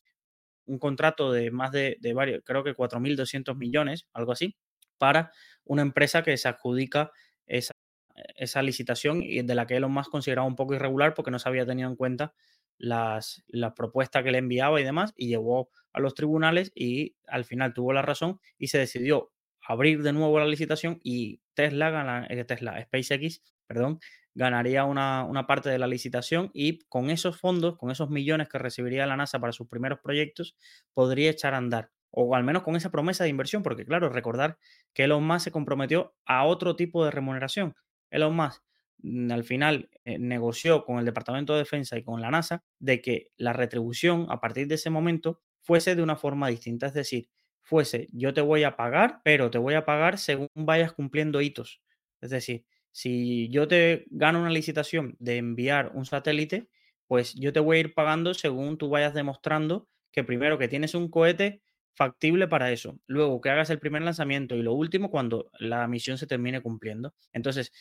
un 0.66 0.78
contrato 0.78 1.32
de 1.32 1.50
más 1.50 1.72
de, 1.72 1.98
varios, 2.14 2.42
creo 2.44 2.62
que 2.62 2.74
4.200 2.74 3.56
millones, 3.56 4.06
algo 4.12 4.32
así, 4.32 4.56
para 5.02 5.32
una 5.64 5.82
empresa 5.82 6.22
que 6.22 6.36
se 6.36 6.46
adjudica 6.46 7.10
esa, 7.44 8.62
licitación 8.62 9.20
y 9.20 9.42
de 9.42 9.54
la 9.56 9.66
que 9.66 9.74
Elon 9.74 9.90
Musk 9.90 10.12
consideraba 10.12 10.46
un 10.46 10.54
poco 10.54 10.74
irregular 10.74 11.12
porque 11.14 11.32
no 11.32 11.40
se 11.40 11.48
había 11.48 11.66
tenido 11.66 11.88
en 11.88 11.96
cuenta 11.96 12.34
las, 12.78 13.42
las 13.48 13.72
propuestas 13.72 14.22
que 14.22 14.30
le 14.30 14.38
enviaba 14.38 14.80
y 14.80 14.84
demás 14.84 15.12
y 15.16 15.26
llevó 15.26 15.70
a 15.92 15.98
los 15.98 16.14
tribunales 16.14 16.70
y 16.76 17.16
al 17.26 17.44
final 17.44 17.74
tuvo 17.74 17.92
la 17.92 18.02
razón 18.02 18.38
y 18.58 18.68
se 18.68 18.78
decidió 18.78 19.32
abrir 19.66 20.04
de 20.04 20.12
nuevo 20.12 20.38
la 20.38 20.46
licitación 20.46 21.00
y 21.02 21.40
Tesla, 21.54 21.90
gana, 21.90 22.28
eh, 22.30 22.44
Tesla 22.44 22.80
SpaceX, 22.80 23.42
perdón, 23.66 23.98
ganaría 24.34 24.84
una, 24.84 25.46
parte 25.48 25.68
de 25.68 25.78
la 25.78 25.88
licitación 25.88 26.52
y 26.54 26.78
con 26.88 27.10
esos 27.10 27.40
fondos, 27.40 27.76
con 27.76 27.90
esos 27.90 28.08
millones 28.08 28.48
que 28.48 28.58
recibiría 28.58 29.04
la 29.06 29.16
NASA 29.16 29.40
para 29.40 29.52
sus 29.52 29.66
primeros 29.66 29.98
proyectos, 29.98 30.54
podría 30.94 31.30
echar 31.30 31.54
a 31.54 31.58
andar. 31.58 31.90
O 32.12 32.34
al 32.36 32.44
menos 32.44 32.62
con 32.62 32.76
esa 32.76 32.90
promesa 32.90 33.24
de 33.24 33.30
inversión, 33.30 33.62
porque 33.62 33.84
claro, 33.84 34.08
recordar 34.10 34.58
que 34.94 35.04
Elon 35.04 35.26
Musk 35.26 35.44
se 35.44 35.50
comprometió 35.50 36.14
a 36.26 36.44
otro 36.44 36.76
tipo 36.76 37.04
de 37.04 37.10
remuneración. 37.10 37.74
Elon 38.10 38.36
Musk 38.36 38.62
mm, 38.98 39.32
al 39.32 39.44
final 39.44 39.90
eh, 40.04 40.18
negoció 40.18 40.84
con 40.84 40.98
el 40.98 41.04
Departamento 41.04 41.54
de 41.54 41.60
Defensa 41.60 41.98
y 41.98 42.04
con 42.04 42.20
la 42.20 42.30
NASA 42.30 42.62
de 42.78 43.00
que 43.00 43.30
la 43.36 43.52
retribución 43.52 44.26
a 44.30 44.40
partir 44.40 44.68
de 44.68 44.76
ese 44.76 44.90
momento 44.90 45.40
fuese 45.62 45.96
de 45.96 46.02
una 46.02 46.16
forma 46.16 46.48
distinta. 46.48 46.86
Es 46.86 46.94
decir, 46.94 47.28
fuese 47.62 48.08
yo 48.12 48.34
te 48.34 48.40
voy 48.42 48.64
a 48.64 48.76
pagar, 48.76 49.20
pero 49.24 49.50
te 49.50 49.58
voy 49.58 49.74
a 49.74 49.84
pagar 49.84 50.18
según 50.18 50.48
vayas 50.54 50.92
cumpliendo 50.92 51.40
hitos. 51.40 51.80
Es 52.20 52.30
decir, 52.30 52.64
si 52.92 53.48
yo 53.48 53.66
te 53.66 54.04
gano 54.10 54.40
una 54.40 54.50
licitación 54.50 55.16
de 55.18 55.38
enviar 55.38 55.92
un 55.94 56.04
satélite, 56.04 56.68
pues 57.06 57.34
yo 57.34 57.52
te 57.52 57.60
voy 57.60 57.78
a 57.78 57.80
ir 57.80 57.94
pagando 57.94 58.34
según 58.34 58.78
tú 58.78 58.88
vayas 58.90 59.14
demostrando 59.14 59.88
que 60.12 60.24
primero 60.24 60.58
que 60.58 60.68
tienes 60.68 60.94
un 60.94 61.10
cohete 61.10 61.62
factible 61.94 62.48
para 62.48 62.72
eso, 62.72 62.98
luego 63.06 63.40
que 63.40 63.50
hagas 63.50 63.70
el 63.70 63.78
primer 63.78 64.02
lanzamiento 64.02 64.54
y 64.56 64.62
lo 64.62 64.72
último 64.74 65.10
cuando 65.10 65.50
la 65.58 65.86
misión 65.88 66.18
se 66.18 66.26
termine 66.26 66.60
cumpliendo. 66.60 67.14
Entonces, 67.32 67.72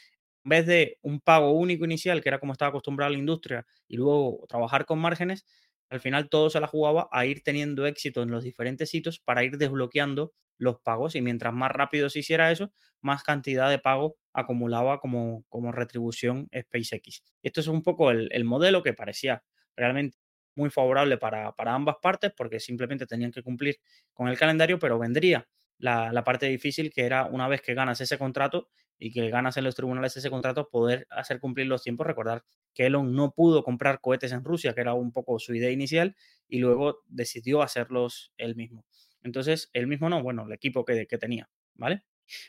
en 0.44 0.50
vez 0.50 0.65
de 0.65 0.98
un 1.01 1.22
pago 1.22 1.51
único 1.51 1.86
inicial, 1.86 2.22
que 2.22 2.30
era 2.30 2.39
como 2.39 2.53
estaba 2.53 2.70
acostumbrada 2.70 3.12
la 3.12 3.18
industria, 3.18 3.65
y 3.88 3.98
luego 3.98 4.46
trabajar 4.50 4.86
con 4.86 5.00
márgenes, 5.00 5.46
al 5.89 6.00
final 6.00 6.30
todo 6.30 6.50
se 6.50 6.60
la 6.60 6.68
jugaba 6.68 7.10
a 7.12 7.25
ir 7.25 7.44
teniendo 7.44 7.86
éxito 7.86 8.24
en 8.24 8.32
los 8.32 8.44
diferentes 8.44 8.89
sitios 8.89 9.20
para 9.20 9.44
ir 9.44 9.58
desbloqueando 9.58 10.34
los 10.58 10.80
pagos 10.80 11.15
y 11.15 11.22
mientras 11.22 11.53
más 11.53 11.72
rápido 11.72 12.10
se 12.10 12.20
hiciera 12.20 12.51
eso, 12.51 12.72
más 13.01 13.24
cantidad 13.24 13.70
de 13.70 13.80
pago 13.80 14.15
acumulaba 14.32 15.00
como, 15.00 15.44
como 15.50 15.72
retribución 15.72 16.48
SpaceX. 16.56 17.24
Esto 17.44 17.62
es 17.62 17.68
un 17.68 17.84
poco 17.84 18.12
el, 18.12 18.44
modelo 18.46 18.84
que 18.84 18.94
parecía 18.94 19.44
realmente 19.75 20.18
muy 20.55 20.70
favorable 20.70 21.17
para, 21.17 21.53
ambas 21.58 21.98
partes 22.01 22.31
porque 22.36 22.60
simplemente 22.60 23.05
tenían 23.05 23.31
que 23.31 23.43
cumplir 23.43 23.77
con 24.13 24.27
el 24.27 24.38
calendario, 24.38 24.79
pero 24.79 25.00
vendría 25.00 25.48
la, 25.77 26.12
la, 26.13 26.24
parte 26.24 26.48
difícil 26.48 26.91
que 26.91 27.05
era 27.05 27.25
una 27.25 27.48
vez 27.48 27.62
que 27.62 27.74
ganas 27.74 28.01
ese 28.01 28.17
contrato 28.17 28.70
y 29.01 29.12
que 29.12 29.31
ganas 29.31 29.58
en 29.58 29.63
los 29.63 29.74
tribunales 29.74 30.15
ese 30.15 30.29
contrato, 30.29 30.70
poder 30.70 31.08
hacer 31.10 31.39
cumplir 31.39 31.65
los 31.65 31.81
tiempos. 31.81 32.05
Recordar 32.05 32.43
que 32.72 32.86
Elon 32.86 33.15
no 33.15 33.31
pudo 33.31 33.63
comprar 33.63 34.00
cohetes 34.00 34.31
en 34.31 34.43
Rusia, 34.43 34.75
que 34.75 34.81
era 34.81 34.93
un 34.93 35.12
poco 35.12 35.39
su 35.39 35.55
idea 35.55 35.72
inicial, 35.72 36.15
y 36.48 36.60
luego 36.60 37.01
decidió 37.08 37.63
hacerlos 37.63 38.31
él 38.38 38.55
mismo. 38.55 38.86
Entonces, 39.24 39.72
él 39.74 39.88
mismo 39.88 40.08
no, 40.08 40.22
bueno, 40.22 40.46
el 40.46 40.53
equipo 40.53 40.86
que, 40.86 41.08
que 41.08 41.17
tenía, 41.17 41.50
¿vale? 41.74 42.03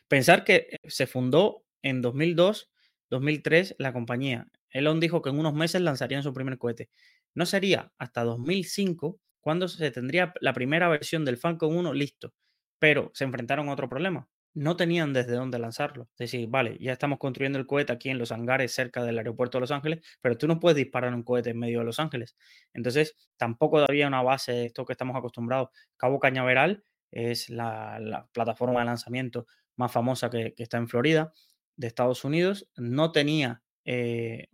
Pensar 0.09 0.45
que 0.45 0.77
se 0.85 1.07
fundó 1.07 1.65
en 1.81 2.03
2002, 2.03 2.71
2003 3.09 3.77
la 3.79 3.95
compañía. 3.95 4.47
Elon 4.69 5.01
dijo 5.01 5.23
que 5.23 5.31
en 5.31 5.39
unos 5.39 5.55
meses 5.55 5.81
lanzarían 5.81 6.23
su 6.23 6.35
primer 6.35 6.59
cohete. 6.59 6.91
No 7.35 7.47
sería 7.47 7.93
hasta 7.99 8.25
2005 8.25 9.21
cuando 9.41 9.69
se 9.69 9.91
tendría 9.91 10.33
la 10.41 10.53
primera 10.53 10.89
versión 10.89 11.25
del 11.25 11.39
Falcon 11.39 11.77
1 11.77 11.93
listo, 11.95 12.35
pero 12.79 13.11
se 13.15 13.25
enfrentaron 13.25 13.69
a 13.69 13.73
otro 13.73 13.89
problema 13.89 14.29
no 14.55 14.77
tenían 14.77 15.13
desde 15.13 15.33
dónde 15.33 15.59
lanzarlo. 15.59 16.05
Es 16.13 16.31
decir, 16.31 16.49
vale, 16.49 16.77
ya 16.81 16.93
estamos 16.93 17.19
construyendo 17.19 17.59
el 17.59 17.67
cohete 17.67 17.93
aquí 17.93 18.11
en 18.11 18.19
los 18.19 18.33
hangares 18.33 18.73
cerca 18.75 19.03
del 19.03 19.19
aeropuerto 19.19 19.59
de 19.59 19.61
Los 19.63 19.71
Ángeles, 19.71 20.01
pero 20.21 20.37
tú 20.37 20.47
no 20.47 20.61
puedes 20.61 20.77
disparar 20.77 21.15
un 21.15 21.23
cohete 21.23 21.51
en 21.51 21.59
medio 21.59 21.81
de 21.81 21.85
Los 21.87 21.99
Ángeles. 22.01 22.37
Entonces, 22.75 23.17
tampoco 23.37 23.79
había 23.79 24.07
una 24.07 24.23
base, 24.23 24.67
esto 24.67 24.85
que 24.85 24.93
estamos 24.93 25.17
acostumbrados. 25.17 25.71
Cabo 25.97 26.21
Cañaveral 26.21 26.85
es 27.11 27.49
la, 27.51 28.29
plataforma 28.33 28.81
de 28.81 28.87
lanzamiento 28.87 29.47
más 29.77 29.93
famosa 29.93 30.31
que, 30.31 30.55
está 30.57 30.77
en 30.77 30.89
Florida, 30.89 31.33
de 31.77 31.87
Estados 31.87 32.25
Unidos. 32.25 32.69
No 32.77 33.13
tenía, 33.13 33.63
eh, 33.85 34.49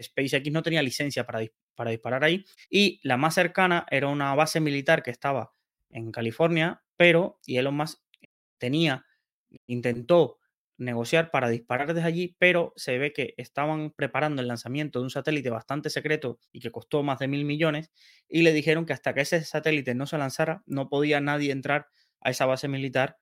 SpaceX 0.00 0.50
no 0.52 0.62
tenía 0.62 0.82
licencia 0.82 1.24
para, 1.26 1.40
para 1.76 1.90
disparar 1.92 2.24
ahí. 2.24 2.44
Y 2.70 3.00
la 3.04 3.16
más 3.16 3.34
cercana 3.34 3.86
era 3.90 4.08
una 4.08 4.34
base 4.34 4.60
militar 4.60 5.02
que 5.02 5.10
estaba 5.12 5.52
en 5.90 6.10
California, 6.12 6.82
pero, 6.96 7.40
y 7.46 7.58
Elon 7.58 7.76
Musk 7.76 8.00
tenía 8.58 9.04
intentó 9.66 10.38
negociar 10.78 11.30
para 11.30 11.48
disparar 11.48 11.94
desde 11.94 12.06
allí, 12.06 12.36
pero 12.38 12.72
se 12.76 12.98
ve 12.98 13.12
que 13.12 13.34
estaban 13.38 13.92
preparando 13.92 14.42
el 14.42 14.48
lanzamiento 14.48 14.98
de 14.98 15.04
un 15.04 15.10
satélite 15.10 15.48
bastante 15.50 15.88
secreto 15.88 16.38
y 16.52 16.60
que 16.60 16.70
costó 16.70 17.02
más 17.02 17.18
de 17.18 17.28
mil 17.28 17.44
millones, 17.44 17.92
y 18.28 18.42
le 18.42 18.52
dijeron 18.52 18.84
que 18.84 18.92
hasta 18.92 19.14
que 19.14 19.22
ese 19.22 19.42
satélite 19.44 19.94
no 19.94 20.06
se 20.06 20.18
lanzara, 20.18 20.62
no 20.66 20.88
podía 20.90 21.20
nadie 21.20 21.52
entrar 21.52 21.88
a 22.20 22.30
esa 22.30 22.46
base 22.46 22.68
militar 22.68 23.18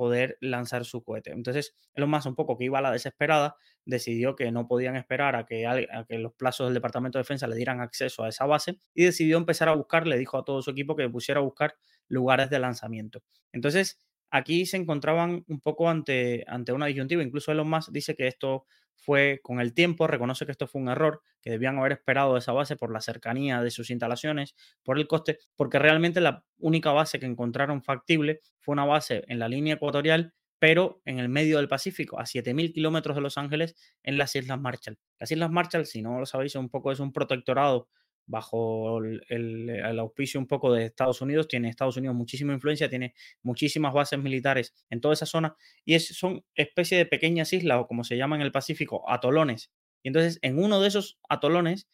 poder 0.00 0.38
lanzar 0.40 0.86
su 0.86 1.04
cohete. 1.04 1.30
Entonces, 1.30 1.76
Elon 1.92 2.08
Musk, 2.08 2.26
un 2.26 2.34
poco 2.34 2.56
que 2.56 2.64
iba 2.64 2.78
a 2.78 2.80
la 2.80 2.90
desesperada, 2.90 3.56
decidió 3.84 4.34
que 4.34 4.50
no 4.50 4.66
podían 4.66 4.96
esperar 4.96 5.36
a 5.36 5.44
que, 5.44 5.66
a 5.66 6.06
que 6.08 6.16
los 6.16 6.32
plazos 6.32 6.68
del 6.68 6.72
Departamento 6.72 7.18
de 7.18 7.20
Defensa 7.20 7.46
le 7.46 7.54
dieran 7.54 7.82
acceso 7.82 8.24
a 8.24 8.30
esa 8.30 8.46
base 8.46 8.80
y 8.94 9.04
decidió 9.04 9.36
empezar 9.36 9.68
a 9.68 9.74
buscar, 9.74 10.06
le 10.06 10.16
dijo 10.16 10.38
a 10.38 10.44
todo 10.46 10.62
su 10.62 10.70
equipo 10.70 10.96
que 10.96 11.06
pusiera 11.10 11.40
a 11.40 11.44
buscar 11.44 11.74
lugares 12.08 12.48
de 12.48 12.58
lanzamiento. 12.60 13.22
Entonces, 13.52 13.98
aquí 14.30 14.64
se 14.64 14.78
encontraban 14.78 15.44
un 15.48 15.60
poco 15.60 15.90
ante, 15.90 16.44
ante 16.46 16.72
una 16.72 16.86
disyuntiva. 16.86 17.22
Incluso 17.22 17.52
Elon 17.52 17.68
Musk 17.68 17.90
dice 17.92 18.16
que 18.16 18.26
esto 18.26 18.64
fue 19.00 19.40
con 19.42 19.60
el 19.60 19.74
tiempo, 19.74 20.06
reconoce 20.06 20.46
que 20.46 20.52
esto 20.52 20.66
fue 20.66 20.80
un 20.80 20.88
error, 20.88 21.22
que 21.40 21.50
debían 21.50 21.78
haber 21.78 21.92
esperado 21.92 22.36
esa 22.36 22.52
base 22.52 22.76
por 22.76 22.92
la 22.92 23.00
cercanía 23.00 23.62
de 23.62 23.70
sus 23.70 23.90
instalaciones, 23.90 24.54
por 24.82 24.98
el 24.98 25.06
coste, 25.06 25.38
porque 25.56 25.78
realmente 25.78 26.20
la 26.20 26.44
única 26.58 26.92
base 26.92 27.18
que 27.18 27.26
encontraron 27.26 27.82
factible 27.82 28.40
fue 28.60 28.72
una 28.72 28.84
base 28.84 29.24
en 29.28 29.38
la 29.38 29.48
línea 29.48 29.74
ecuatorial, 29.74 30.34
pero 30.58 31.00
en 31.06 31.18
el 31.18 31.30
medio 31.30 31.56
del 31.56 31.68
Pacífico, 31.68 32.20
a 32.20 32.24
7.000 32.24 32.74
kilómetros 32.74 33.16
de 33.16 33.22
Los 33.22 33.38
Ángeles, 33.38 33.74
en 34.02 34.18
las 34.18 34.36
Islas 34.36 34.60
Marshall. 34.60 34.98
Las 35.18 35.30
Islas 35.30 35.50
Marshall, 35.50 35.86
si 35.86 36.02
no 36.02 36.20
lo 36.20 36.26
sabéis, 36.26 36.54
un 36.54 36.68
poco 36.68 36.92
es 36.92 37.00
un 37.00 37.12
protectorado 37.12 37.88
bajo 38.30 38.98
el, 38.98 39.98
auspicio 39.98 40.40
un 40.40 40.46
poco 40.46 40.72
de 40.72 40.86
Estados 40.86 41.20
Unidos. 41.20 41.48
Tiene 41.48 41.68
Estados 41.68 41.96
Unidos 41.96 42.16
muchísima 42.16 42.52
influencia, 42.52 42.88
tiene 42.88 43.14
muchísimas 43.42 43.92
bases 43.92 44.18
militares 44.18 44.74
en 44.88 45.00
toda 45.00 45.14
esa 45.14 45.26
zona 45.26 45.56
y 45.84 45.94
es, 45.94 46.16
son 46.16 46.44
especie 46.54 46.96
de 46.96 47.06
pequeñas 47.06 47.52
islas 47.52 47.78
o 47.80 47.86
como 47.86 48.04
se 48.04 48.16
llama 48.16 48.36
en 48.36 48.42
el 48.42 48.52
Pacífico, 48.52 49.08
atolones. 49.10 49.72
Y 50.02 50.08
entonces 50.08 50.38
en 50.42 50.62
uno 50.62 50.80
de 50.80 50.88
esos 50.88 51.18
atolones 51.28 51.88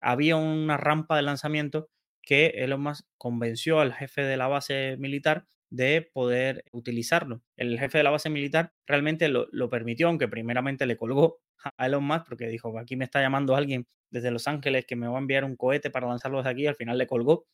había 0.00 0.36
una 0.36 0.76
rampa 0.76 1.16
de 1.16 1.22
lanzamiento 1.22 1.90
que 2.22 2.46
Elon 2.56 2.82
Musk 2.82 3.06
convenció 3.16 3.80
al 3.80 3.94
jefe 3.94 4.22
de 4.22 4.36
la 4.36 4.48
base 4.48 4.96
militar 4.98 5.46
de 5.70 6.08
poder 6.12 6.64
utilizarlo. 6.72 7.42
El 7.56 7.78
jefe 7.78 7.98
de 7.98 8.04
la 8.04 8.10
base 8.10 8.30
militar 8.30 8.72
realmente 8.86 9.28
lo, 9.28 9.48
lo 9.52 9.68
permitió, 9.68 10.08
aunque 10.08 10.28
primeramente 10.28 10.86
le 10.86 10.96
colgó 10.96 11.40
a 11.76 11.86
Elon 11.86 12.04
Musk 12.04 12.26
porque 12.28 12.48
dijo, 12.48 12.78
aquí 12.78 12.96
me 12.96 13.04
está 13.04 13.20
llamando 13.20 13.56
alguien 13.56 13.86
desde 14.10 14.30
Los 14.30 14.48
Ángeles 14.48 14.86
que 14.86 14.96
me 14.96 15.08
va 15.08 15.16
a 15.16 15.20
enviar 15.20 15.44
un 15.44 15.56
cohete 15.56 15.90
para 15.90 16.08
lanzarlo 16.08 16.38
desde 16.38 16.50
aquí, 16.50 16.66
al 16.66 16.76
final 16.76 16.96
le 16.98 17.06
colgó, 17.06 17.46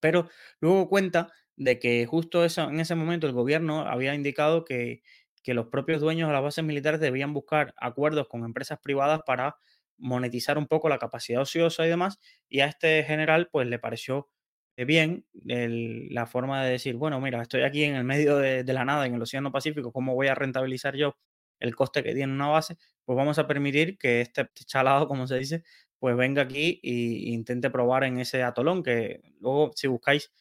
pero 0.00 0.28
luego 0.60 0.88
cuenta 0.88 1.32
de 1.56 1.78
que 1.78 2.04
justo 2.06 2.44
eso, 2.44 2.68
en 2.68 2.80
ese 2.80 2.94
momento 2.94 3.26
el 3.26 3.32
gobierno 3.32 3.80
había 3.86 4.14
indicado 4.14 4.64
que, 4.64 5.02
que 5.42 5.54
los 5.54 5.68
propios 5.68 6.00
dueños 6.00 6.28
de 6.28 6.34
las 6.34 6.42
bases 6.42 6.64
militares 6.64 7.00
debían 7.00 7.32
buscar 7.32 7.74
acuerdos 7.78 8.28
con 8.28 8.44
empresas 8.44 8.78
privadas 8.82 9.20
para 9.26 9.56
monetizar 9.98 10.58
un 10.58 10.66
poco 10.66 10.88
la 10.88 10.98
capacidad 10.98 11.42
ociosa 11.42 11.86
y 11.86 11.88
demás, 11.88 12.18
y 12.48 12.60
a 12.60 12.66
este 12.66 13.02
general 13.04 13.48
pues 13.50 13.68
le 13.68 13.78
pareció 13.78 14.28
bien 14.76 15.24
la 15.34 16.26
forma 16.26 16.64
de 16.64 16.72
decir, 16.72 16.96
bueno, 16.96 17.20
mira, 17.20 17.40
estoy 17.42 17.62
aquí 17.62 17.84
en 17.84 17.94
el 17.94 18.04
medio 18.04 18.36
de, 18.38 18.64
la 18.64 18.84
nada, 18.84 19.06
en 19.06 19.14
el 19.14 19.22
Océano 19.22 19.52
Pacífico, 19.52 19.92
¿cómo 19.92 20.14
voy 20.14 20.28
a 20.28 20.34
rentabilizar 20.34 20.96
yo 20.96 21.16
el 21.62 21.76
coste 21.76 22.02
que 22.02 22.14
tiene 22.14 22.32
una 22.32 22.48
base, 22.48 22.76
pues 23.04 23.16
vamos 23.16 23.38
a 23.38 23.46
permitir 23.46 23.96
que 23.96 24.20
este 24.20 24.48
chalado, 24.66 25.08
como 25.08 25.26
se 25.26 25.38
dice, 25.38 25.64
pues 25.98 26.16
venga 26.16 26.42
aquí 26.42 26.80
e 26.82 27.30
intente 27.30 27.70
probar 27.70 28.04
en 28.04 28.18
ese 28.18 28.42
atolón, 28.42 28.82
que 28.82 29.22
luego 29.40 29.70
si 29.74 29.86
buscáis 29.86 30.32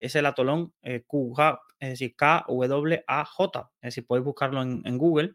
es 0.00 0.14
el 0.14 0.26
atolón 0.26 0.72
eh, 0.82 1.04
QH, 1.06 1.60
es 1.78 1.90
decir, 1.90 2.16
K-W-A-J, 2.16 3.72
es 3.82 3.86
decir, 3.88 4.06
podéis 4.06 4.24
buscarlo 4.24 4.62
en, 4.62 4.98
Google 4.98 5.34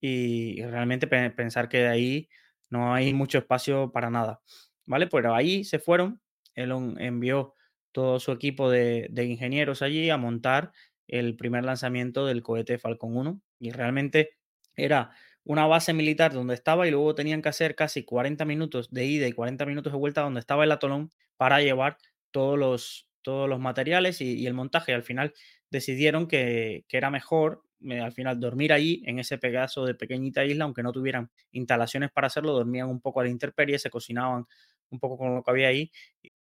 y, 0.00 0.62
realmente 0.62 1.06
pensar 1.06 1.68
que 1.68 1.86
ahí 1.86 2.28
no 2.70 2.94
hay 2.94 3.12
mucho 3.12 3.38
espacio 3.38 3.92
para 3.92 4.10
nada, 4.10 4.40
¿vale? 4.86 5.06
Pero 5.06 5.34
ahí 5.34 5.64
se 5.64 5.78
fueron, 5.78 6.22
él 6.54 6.72
envió 6.98 7.54
todo 7.96 8.20
su 8.20 8.30
equipo 8.30 8.68
de, 8.68 9.08
ingenieros 9.24 9.80
allí 9.80 10.10
a 10.10 10.18
montar 10.18 10.70
el 11.08 11.34
primer 11.34 11.64
lanzamiento 11.64 12.26
del 12.26 12.42
cohete 12.42 12.76
Falcon 12.76 13.16
1 13.16 13.40
y 13.58 13.70
realmente 13.70 14.36
era 14.74 15.12
una 15.44 15.66
base 15.66 15.94
militar 15.94 16.34
donde 16.34 16.52
estaba 16.52 16.86
y 16.86 16.90
luego 16.90 17.14
tenían 17.14 17.40
que 17.40 17.48
hacer 17.48 17.74
casi 17.74 18.04
40 18.04 18.44
minutos 18.44 18.90
de 18.90 19.06
ida 19.06 19.26
y 19.26 19.32
40 19.32 19.64
minutos 19.64 19.94
de 19.94 19.98
vuelta 19.98 20.20
donde 20.20 20.40
estaba 20.40 20.64
el 20.64 20.72
atolón 20.72 21.10
para 21.38 21.62
llevar 21.62 21.96
todos 22.32 22.58
los, 22.58 23.08
todos 23.22 23.48
los 23.48 23.60
materiales 23.60 24.20
y, 24.20 24.46
el 24.46 24.52
montaje. 24.52 24.92
al 24.92 25.02
final 25.02 25.32
decidieron 25.70 26.28
que, 26.28 26.84
era 26.90 27.10
mejor 27.10 27.62
eh, 27.88 28.00
al 28.00 28.12
final 28.12 28.38
dormir 28.38 28.74
allí 28.74 29.04
en 29.06 29.20
ese 29.20 29.38
pedazo 29.38 29.86
de 29.86 29.94
pequeñita 29.94 30.44
isla, 30.44 30.64
aunque 30.64 30.82
no 30.82 30.92
tuvieran 30.92 31.30
instalaciones 31.50 32.10
para 32.10 32.26
hacerlo, 32.26 32.52
dormían 32.52 32.90
un 32.90 33.00
poco 33.00 33.20
a 33.20 33.24
la 33.24 33.30
intemperie, 33.30 33.78
se 33.78 33.88
cocinaban 33.88 34.44
un 34.90 35.00
poco 35.00 35.16
con 35.16 35.34
lo 35.34 35.42
que 35.42 35.50
había 35.50 35.68
ahí 35.68 35.90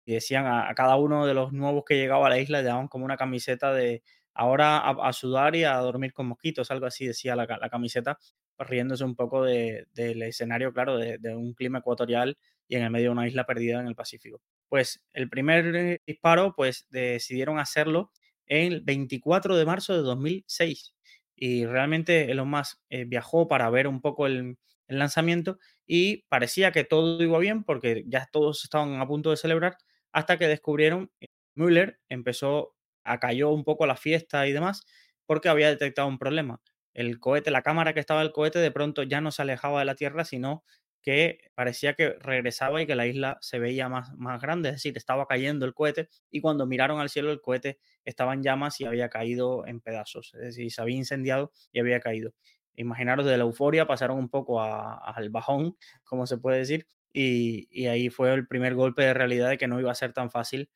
y 0.06 0.14
decían 0.14 0.46
a, 0.46 0.74
cada 0.76 0.96
uno 0.98 1.26
de 1.26 1.34
los 1.34 1.52
nuevos 1.52 1.84
que 1.86 1.96
llegaba 1.96 2.28
a 2.28 2.30
la 2.30 2.40
isla 2.40 2.60
le 2.60 2.68
daban 2.68 2.88
como 2.88 3.06
una 3.06 3.18
camiseta 3.18 3.74
de, 3.74 4.04
ahora 4.34 4.78
a, 4.78 5.14
sudar 5.14 5.56
y 5.56 5.64
a 5.64 5.76
dormir 5.78 6.14
con 6.14 6.28
mosquitos, 6.28 6.70
algo 6.70 6.86
así 6.86 7.08
decía 7.08 7.36
la, 7.36 7.48
camiseta, 7.70 8.20
riéndose 8.60 9.04
un 9.04 9.16
poco 9.16 9.44
del 9.44 10.22
escenario, 10.22 10.74
claro, 10.74 10.98
de, 10.98 11.36
un 11.36 11.54
clima 11.54 11.80
ecuatorial 11.80 12.38
y 12.68 12.76
en 12.76 12.84
el 12.84 12.92
medio 12.92 13.08
de 13.08 13.12
una 13.12 13.28
isla 13.28 13.46
perdida 13.46 13.80
en 13.80 13.88
el 13.88 13.96
Pacífico. 13.96 14.42
Pues 14.70 15.04
el 15.14 15.30
primer 15.30 16.02
disparo, 16.06 16.54
pues 16.56 16.86
decidieron 16.90 17.60
hacerlo 17.60 18.12
el 18.46 18.82
24 18.82 19.56
de 19.56 19.66
marzo 19.66 19.94
de 19.94 20.02
2006 20.02 20.94
y 21.36 21.66
realmente 21.66 22.32
Elon 22.32 22.50
Musk 22.50 22.80
eh, 22.90 23.06
viajó 23.06 23.48
para 23.48 23.70
ver 23.70 23.88
un 23.88 24.02
poco 24.02 24.28
el 24.28 24.58
lanzamiento 24.88 25.60
y 25.88 26.24
parecía 26.30 26.72
que 26.72 26.84
todo 26.84 27.22
iba 27.22 27.40
bien 27.40 27.64
porque 27.64 28.04
ya 28.08 28.28
todos 28.32 28.64
estaban 28.64 29.00
a 29.00 29.08
punto 29.08 29.32
de 29.32 29.38
celebrar 29.38 29.78
hasta 30.16 30.38
que 30.38 30.48
descubrieron 30.48 31.12
Müller 31.56 32.00
empezó 32.08 32.74
acalló 33.04 33.52
un 33.52 33.66
poco 33.66 33.86
la 33.86 33.98
fiesta 33.98 34.48
y 34.48 34.54
demás 34.54 34.86
porque 35.26 35.50
había 35.50 35.68
detectado 35.70 36.08
un 36.08 36.18
problema. 36.18 36.62
El 36.94 37.20
cohete, 37.20 37.52
la 37.52 37.62
cámara 37.64 37.94
que 37.94 38.00
estaba 38.00 38.22
el 38.22 38.32
cohete 38.32 38.60
de 38.60 38.72
pronto 38.72 39.04
ya 39.04 39.20
no 39.20 39.32
se 39.32 39.42
alejaba 39.42 39.80
de 39.80 39.86
la 39.86 39.96
Tierra, 39.96 40.24
sino 40.24 40.64
que 41.02 41.40
parecía 41.54 41.96
que 41.96 42.16
regresaba 42.20 42.82
y 42.82 42.88
que 42.88 42.96
la 42.96 43.08
isla 43.08 43.38
se 43.42 43.60
veía 43.60 43.90
más, 43.90 44.14
más 44.14 44.42
grande, 44.42 44.70
es 44.70 44.76
decir, 44.76 44.96
estaba 44.98 45.28
cayendo 45.28 45.66
el 45.66 45.74
cohete 45.74 46.08
y 46.32 46.40
cuando 46.40 46.66
miraron 46.66 47.02
al 47.02 47.10
cielo 47.10 47.32
el 47.32 47.42
cohete 47.42 47.78
estaba 48.06 48.34
en 48.34 48.42
llamas 48.42 48.80
y 48.80 48.86
había 48.86 49.10
caído 49.10 49.68
en 49.68 49.82
pedazos, 49.82 50.34
es 50.36 50.42
decir, 50.42 50.72
se 50.72 50.82
había 50.82 50.96
incendiado 50.96 51.52
y 51.74 51.80
había 51.82 52.00
caído. 52.00 52.34
Imaginaros 52.76 53.26
de 53.26 53.38
la 53.38 53.44
euforia, 53.44 53.86
pasaron 53.86 54.18
un 54.18 54.30
poco 54.30 54.62
al 54.62 55.30
bajón, 55.30 55.76
como 56.06 56.26
se 56.26 56.38
puede 56.38 56.60
decir, 56.60 56.88
y, 57.16 57.88
ahí 57.88 58.10
fue 58.10 58.34
el 58.34 58.48
primer 58.48 58.76
golpe 58.76 59.04
de 59.04 59.14
realidad 59.14 59.50
de 59.50 59.58
que 59.58 59.68
no 59.68 59.80
iba 59.80 59.92
a 59.92 59.96
ser 59.96 60.12
tan 60.14 60.30
fácil 60.30 60.70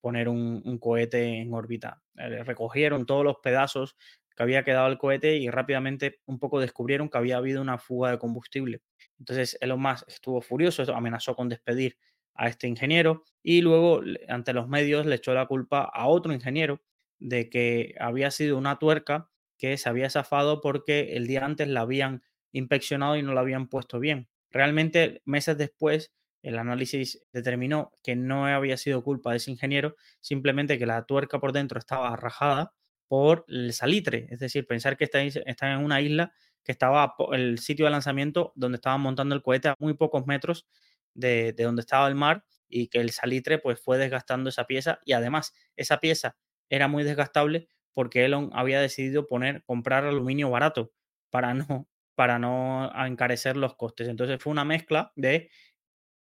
poner 0.00 0.28
un, 0.28 0.78
cohete 0.78 1.40
en 1.40 1.54
órbita. 1.54 2.02
Eh, 2.16 2.42
recogieron 2.42 3.06
todos 3.06 3.24
los 3.24 3.36
pedazos 3.42 3.96
que 4.36 4.42
había 4.42 4.64
quedado 4.64 4.88
el 4.88 4.98
cohete 4.98 5.36
y 5.36 5.48
rápidamente 5.50 6.20
un 6.26 6.38
poco 6.40 6.60
descubrieron 6.60 7.08
que 7.08 7.18
había 7.18 7.36
habido 7.36 7.62
una 7.62 7.78
fuga 7.78 8.10
de 8.10 8.18
combustible. 8.18 8.82
Entonces 9.18 9.56
Elon 9.60 9.80
Musk 9.80 10.08
estuvo 10.08 10.40
furioso, 10.40 10.82
amenazó 10.94 11.36
con 11.36 11.48
despedir 11.48 11.96
a 12.34 12.48
este 12.48 12.66
ingeniero 12.66 13.22
y 13.42 13.60
luego 13.60 14.02
ante 14.28 14.52
los 14.52 14.68
medios 14.68 15.06
le 15.06 15.14
echó 15.14 15.32
la 15.32 15.46
culpa 15.46 15.82
a 15.84 16.08
otro 16.08 16.32
ingeniero 16.32 16.82
de 17.20 17.48
que 17.48 17.94
había 18.00 18.32
sido 18.32 18.58
una 18.58 18.80
tuerca 18.80 19.30
que 19.56 19.76
se 19.78 19.88
había 19.88 20.10
zafado 20.10 20.60
porque 20.60 21.16
el 21.16 21.28
día 21.28 21.44
antes 21.44 21.68
la 21.68 21.82
habían 21.82 22.24
inspeccionado 22.50 23.16
y 23.16 23.22
no 23.22 23.32
la 23.32 23.42
habían 23.42 23.68
puesto 23.68 24.00
bien. 24.00 24.28
Realmente 24.54 25.20
meses 25.24 25.58
después 25.58 26.14
el 26.40 26.58
análisis 26.58 27.20
determinó 27.32 27.90
que 28.04 28.14
no 28.14 28.46
había 28.46 28.76
sido 28.76 29.02
culpa 29.02 29.32
de 29.32 29.38
ese 29.38 29.50
ingeniero, 29.50 29.96
simplemente 30.20 30.78
que 30.78 30.86
la 30.86 31.04
tuerca 31.06 31.40
por 31.40 31.52
dentro 31.52 31.80
estaba 31.80 32.14
rajada 32.14 32.72
por 33.08 33.44
el 33.48 33.72
salitre, 33.72 34.28
es 34.30 34.38
decir, 34.38 34.64
pensar 34.68 34.96
que 34.96 35.04
está, 35.04 35.20
en 35.20 35.84
una 35.84 36.00
isla 36.00 36.32
que 36.62 36.70
estaba 36.70 37.16
el 37.32 37.58
sitio 37.58 37.86
de 37.86 37.90
lanzamiento 37.90 38.52
donde 38.54 38.76
estaban 38.76 39.00
montando 39.00 39.34
el 39.34 39.42
cohete 39.42 39.68
a 39.68 39.76
muy 39.80 39.94
pocos 39.94 40.24
metros 40.26 40.68
de, 41.14 41.52
donde 41.58 41.80
estaba 41.80 42.06
el 42.06 42.14
mar 42.14 42.44
y 42.68 42.86
que 42.86 43.00
el 43.00 43.10
salitre 43.10 43.58
pues 43.58 43.80
fue 43.80 43.98
desgastando 43.98 44.50
esa 44.50 44.66
pieza 44.66 45.00
y 45.04 45.14
además 45.14 45.52
esa 45.74 45.98
pieza 45.98 46.36
era 46.68 46.86
muy 46.86 47.02
desgastable 47.02 47.66
porque 47.92 48.24
Elon 48.24 48.50
había 48.52 48.80
decidido 48.80 49.26
poner 49.26 49.64
comprar 49.64 50.04
aluminio 50.04 50.48
barato 50.48 50.92
para 51.30 51.54
no 51.54 51.88
para 52.14 52.38
no 52.38 52.90
encarecer 53.06 53.56
los 53.56 53.76
costes. 53.76 54.08
Entonces 54.08 54.42
fue 54.42 54.50
una 54.52 54.64
mezcla 54.64 55.12
de 55.16 55.50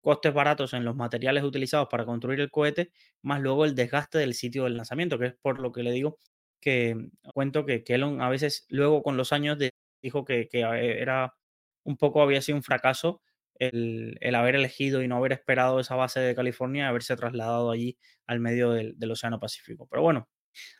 costes 0.00 0.34
baratos 0.34 0.74
en 0.74 0.84
los 0.84 0.96
materiales 0.96 1.44
utilizados 1.44 1.88
para 1.88 2.04
construir 2.04 2.40
el 2.40 2.50
cohete, 2.50 2.92
más 3.22 3.40
luego 3.40 3.64
el 3.64 3.74
desgaste 3.74 4.18
del 4.18 4.34
sitio 4.34 4.64
del 4.64 4.76
lanzamiento, 4.76 5.18
que 5.18 5.26
es 5.26 5.34
por 5.40 5.60
lo 5.60 5.72
que 5.72 5.82
le 5.82 5.92
digo 5.92 6.18
que 6.60 6.94
mm, 6.94 7.10
cuento 7.34 7.66
que, 7.66 7.84
Elon 7.86 8.22
a 8.22 8.30
veces 8.30 8.66
luego 8.70 9.02
con 9.02 9.16
los 9.18 9.32
años 9.32 9.58
dijo 10.02 10.24
que, 10.24 10.48
era 10.52 11.34
un 11.84 11.96
poco, 11.96 12.22
había 12.22 12.42
sido 12.42 12.56
un 12.56 12.62
fracaso 12.62 13.22
el, 13.56 14.18
haber 14.34 14.56
elegido 14.56 15.02
y 15.02 15.08
no 15.08 15.16
haber 15.16 15.32
esperado 15.32 15.80
esa 15.80 15.96
base 15.96 16.20
de 16.20 16.34
California 16.34 16.84
y 16.84 16.88
haberse 16.88 17.16
trasladado 17.16 17.70
allí 17.70 17.98
al 18.26 18.40
medio 18.40 18.70
del 18.72 19.10
Océano 19.10 19.38
Pacífico. 19.40 19.86
Pero 19.90 20.02
bueno, 20.02 20.28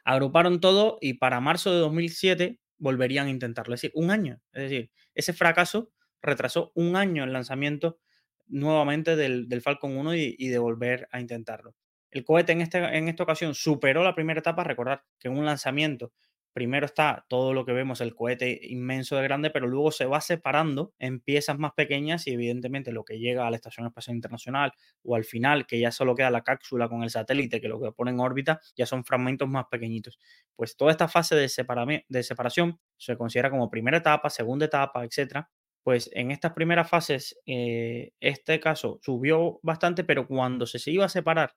agruparon 0.05 0.61
todo 0.61 0.98
y 1.01 1.14
para 1.14 1.40
marzo 1.40 1.72
de 1.72 1.79
2007 1.79 2.61
volverían 2.83 3.29
a 3.29 3.31
intentarlo. 3.31 3.75
Es 3.75 3.81
decir, 3.81 3.92
un 3.95 4.11
año. 4.11 4.40
Es 4.53 4.64
decir, 4.64 4.90
ese 5.14 5.33
fracaso 5.33 5.92
retrasó 6.21 6.73
un 6.75 6.97
año 6.97 7.23
el 7.23 7.33
lanzamiento 7.33 8.01
nuevamente 8.49 9.14
del, 9.14 9.62
Falcon 9.62 9.97
1 9.97 10.16
y, 10.16 10.49
de 10.49 10.59
volver 10.59 11.09
a 11.12 11.21
intentarlo. 11.21 11.77
El 12.11 12.25
cohete 12.25 12.53
en, 12.53 12.61
este, 12.61 12.79
en 12.79 13.09
esta 13.09 13.23
ocasión 13.23 13.55
superó 13.55 14.03
la 14.03 14.16
primera 14.16 14.40
etapa. 14.40 14.64
Recordar 14.64 15.05
que 15.21 15.29
en 15.29 15.38
un 15.38 15.47
lanzamiento 15.47 16.12
primero 16.52 16.86
está 16.86 17.24
todo 17.28 17.54
lo 17.54 17.64
que 17.64 17.72
vemos, 17.72 18.00
el 18.00 18.14
cohete 18.14 18.60
inmenso 18.62 19.16
de 19.16 19.22
grande, 19.22 19.50
pero 19.50 19.66
luego 19.66 19.90
se 19.90 20.06
va 20.06 20.20
separando 20.20 20.94
en 20.98 21.20
piezas 21.20 21.58
más 21.58 21.72
pequeñas 21.72 22.26
y 22.26 22.32
evidentemente 22.32 22.92
lo 22.92 23.04
que 23.04 23.18
llega 23.18 23.46
a 23.46 23.50
la 23.50 23.56
Estación 23.56 23.86
Espacial 23.86 24.16
Internacional 24.16 24.72
o 25.02 25.16
al 25.16 25.24
final, 25.24 25.66
que 25.66 25.80
ya 25.80 25.90
solo 25.90 26.14
queda 26.14 26.30
la 26.30 26.42
cápsula 26.42 26.88
con 26.88 27.02
el 27.02 27.10
satélite 27.10 27.60
que 27.60 27.68
lo 27.68 27.80
que 27.80 27.92
pone 27.92 28.10
en 28.10 28.20
órbita, 28.20 28.60
ya 28.76 28.86
son 28.86 29.04
fragmentos 29.04 29.48
más 29.48 29.66
pequeñitos. 29.70 30.18
Pues 30.56 30.76
toda 30.76 30.90
esta 30.90 31.08
fase 31.08 31.34
de, 31.36 31.48
separación 31.48 32.78
se 32.96 33.16
considera 33.16 33.50
como 33.50 33.70
primera 33.70 33.98
etapa, 33.98 34.30
segunda 34.30 34.66
etapa, 34.66 35.04
etcétera. 35.04 35.50
Pues 35.82 36.10
en 36.12 36.30
estas 36.30 36.52
primeras 36.52 36.88
fases, 36.88 37.36
eh, 37.46 38.12
este 38.20 38.60
caso 38.60 39.00
subió 39.02 39.58
bastante, 39.62 40.04
pero 40.04 40.28
cuando 40.28 40.66
se 40.66 40.78
iba 40.90 41.06
a 41.06 41.08
separar 41.08 41.54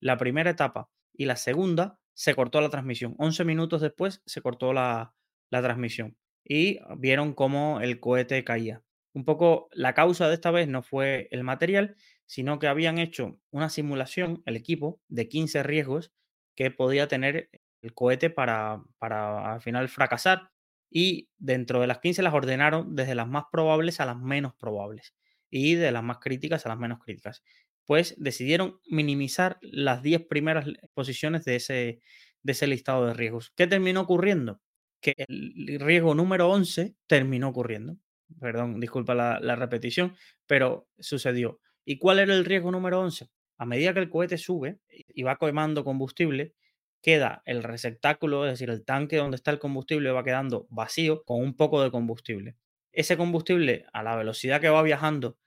la 0.00 0.16
primera 0.16 0.50
etapa 0.50 0.88
y 1.12 1.26
la 1.26 1.36
segunda, 1.36 1.98
se 2.16 2.34
cortó 2.34 2.62
la 2.62 2.70
transmisión. 2.70 3.14
11 3.18 3.44
minutos 3.44 3.82
después 3.82 4.22
se 4.24 4.40
cortó 4.40 4.72
la, 4.72 5.12
transmisión 5.50 6.16
y 6.44 6.80
vieron 6.98 7.34
cómo 7.34 7.80
el 7.80 8.00
cohete 8.00 8.42
caía. 8.42 8.82
Un 9.12 9.24
poco 9.24 9.68
la 9.72 9.94
causa 9.94 10.28
de 10.28 10.34
esta 10.34 10.50
vez 10.50 10.68
no 10.68 10.82
fue 10.82 11.28
el 11.30 11.44
material, 11.44 11.96
sino 12.26 12.58
que 12.58 12.68
habían 12.68 12.98
hecho 12.98 13.38
una 13.50 13.68
simulación, 13.68 14.42
el 14.46 14.56
equipo, 14.56 15.00
de 15.08 15.28
15 15.28 15.62
riesgos 15.62 16.12
que 16.54 16.70
podía 16.70 17.06
tener 17.08 17.50
el 17.82 17.94
cohete 17.94 18.30
para, 18.30 18.82
para 18.98 19.54
al 19.54 19.60
final 19.60 19.88
fracasar. 19.88 20.50
Y 20.90 21.28
dentro 21.36 21.80
de 21.80 21.86
las 21.86 21.98
15 21.98 22.22
las 22.22 22.34
ordenaron 22.34 22.96
desde 22.96 23.14
las 23.14 23.28
más 23.28 23.44
probables 23.52 24.00
a 24.00 24.06
las 24.06 24.18
menos 24.18 24.54
probables 24.54 25.14
y 25.50 25.74
de 25.74 25.92
las 25.92 26.02
más 26.02 26.18
críticas 26.18 26.64
a 26.66 26.70
las 26.70 26.78
menos 26.78 26.98
críticas 26.98 27.42
pues 27.86 28.14
decidieron 28.18 28.80
minimizar 28.88 29.58
las 29.62 30.02
10 30.02 30.26
primeras 30.26 30.66
posiciones 30.92 31.44
de 31.44 31.56
ese, 31.56 32.00
de 32.42 32.52
ese 32.52 32.66
listado 32.66 33.06
de 33.06 33.14
riesgos. 33.14 33.52
¿Qué 33.56 33.66
terminó 33.66 34.02
ocurriendo? 34.02 34.60
Que 35.00 35.14
el 35.16 35.78
riesgo 35.80 36.14
número 36.14 36.50
11 36.50 36.96
terminó 37.06 37.48
ocurriendo. 37.48 37.96
Perdón, 38.40 38.80
disculpa 38.80 39.14
la, 39.14 39.56
repetición, 39.56 40.16
pero 40.46 40.88
sucedió. 40.98 41.60
¿Y 41.84 41.98
cuál 41.98 42.18
era 42.18 42.34
el 42.34 42.44
riesgo 42.44 42.72
número 42.72 43.00
11? 43.00 43.28
A 43.58 43.66
medida 43.66 43.94
que 43.94 44.00
el 44.00 44.10
cohete 44.10 44.36
sube 44.36 44.80
y 44.88 45.22
va 45.22 45.38
quemando 45.38 45.84
combustible, 45.84 46.54
queda 47.00 47.42
el 47.46 47.62
receptáculo, 47.62 48.44
es 48.46 48.52
decir, 48.52 48.68
el 48.68 48.84
tanque 48.84 49.16
donde 49.16 49.36
está 49.36 49.52
el 49.52 49.60
combustible 49.60 50.10
va 50.10 50.24
quedando 50.24 50.66
vacío 50.70 51.22
con 51.24 51.40
un 51.40 51.56
poco 51.56 51.80
de 51.82 51.92
combustible. 51.92 52.56
Ese 52.90 53.16
combustible, 53.16 53.86
a 53.92 54.02
la 54.02 54.16
velocidad 54.16 54.60
que 54.60 54.70
va 54.70 54.82
viajando 54.82 55.38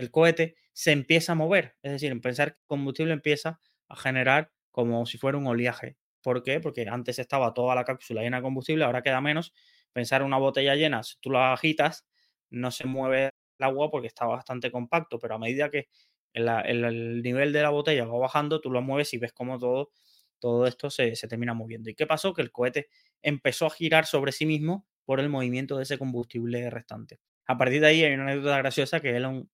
el 0.00 0.10
cohete, 0.10 0.56
se 0.72 0.92
empieza 0.92 1.32
a 1.32 1.34
mover. 1.34 1.76
Es 1.82 1.92
decir, 1.92 2.12
en 2.12 2.20
pensar 2.20 2.52
que 2.52 2.60
el 2.60 2.66
combustible 2.66 3.12
empieza 3.12 3.60
a 3.88 3.96
generar 3.96 4.52
como 4.70 5.06
si 5.06 5.18
fuera 5.18 5.38
un 5.38 5.46
oleaje. 5.46 5.96
¿Por 6.22 6.42
qué? 6.42 6.60
Porque 6.60 6.86
antes 6.88 7.18
estaba 7.18 7.54
toda 7.54 7.74
la 7.74 7.84
cápsula 7.84 8.22
llena 8.22 8.38
de 8.38 8.42
combustible, 8.42 8.84
ahora 8.84 9.02
queda 9.02 9.20
menos. 9.20 9.52
Pensar 9.92 10.22
una 10.22 10.38
botella 10.38 10.74
llena, 10.74 11.02
si 11.02 11.16
tú 11.20 11.30
la 11.30 11.52
agitas, 11.52 12.06
no 12.50 12.70
se 12.70 12.86
mueve 12.86 13.30
el 13.58 13.64
agua 13.64 13.90
porque 13.90 14.06
está 14.06 14.26
bastante 14.26 14.70
compacto, 14.70 15.18
pero 15.18 15.34
a 15.34 15.38
medida 15.38 15.70
que 15.70 15.88
el, 16.32 17.22
nivel 17.22 17.52
de 17.52 17.62
la 17.62 17.70
botella 17.70 18.06
va 18.06 18.18
bajando, 18.18 18.60
tú 18.60 18.70
lo 18.70 18.82
mueves 18.82 19.12
y 19.14 19.18
ves 19.18 19.32
cómo 19.32 19.58
todo, 19.58 19.90
todo 20.38 20.66
esto 20.66 20.90
se, 20.90 21.16
se, 21.16 21.26
termina 21.26 21.54
moviendo. 21.54 21.90
¿Y 21.90 21.94
qué 21.94 22.06
pasó? 22.06 22.32
Que 22.32 22.42
el 22.42 22.52
cohete 22.52 22.88
empezó 23.22 23.66
a 23.66 23.70
girar 23.70 24.06
sobre 24.06 24.32
sí 24.32 24.46
mismo 24.46 24.86
por 25.04 25.20
el 25.20 25.28
movimiento 25.28 25.76
de 25.76 25.82
ese 25.82 25.98
combustible 25.98 26.70
restante. 26.70 27.20
A 27.46 27.58
partir 27.58 27.80
de 27.80 27.88
ahí 27.88 28.04
hay 28.04 28.14
una 28.14 28.24
anécdota 28.24 28.58
graciosa 28.58 29.00
que 29.00 29.16
Elon 29.16 29.50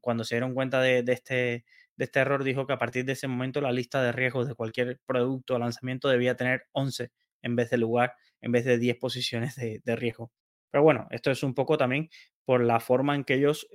cuando 0.00 0.24
se 0.24 0.36
dieron 0.36 0.54
cuenta 0.54 0.80
de, 0.80 1.04
este, 1.08 1.64
de 1.96 2.04
este 2.04 2.20
error, 2.20 2.44
dijo 2.44 2.66
que 2.66 2.72
a 2.74 2.78
partir 2.78 3.04
de 3.04 3.12
ese 3.12 3.28
momento 3.28 3.60
la 3.60 3.72
lista 3.72 4.02
de 4.02 4.12
riesgos 4.12 4.48
de 4.48 4.54
cualquier 4.54 5.00
producto 5.06 5.54
o 5.54 5.58
lanzamiento 5.58 6.08
debía 6.08 6.36
tener 6.36 6.64
11 6.72 7.10
en 7.42 7.56
vez 7.56 7.70
de 7.70 7.78
lugar, 7.78 8.14
en 8.40 8.52
vez 8.52 8.64
de 8.64 8.78
10 8.78 8.96
posiciones 8.98 9.56
de, 9.56 9.80
de 9.84 9.96
riesgo. 9.96 10.32
Pero 10.70 10.84
bueno, 10.84 11.06
esto 11.10 11.30
es 11.30 11.42
un 11.42 11.54
poco 11.54 11.76
también 11.76 12.08
por 12.44 12.62
la 12.62 12.80
forma 12.80 13.14
en 13.14 13.24
que 13.24 13.34
ellos 13.34 13.68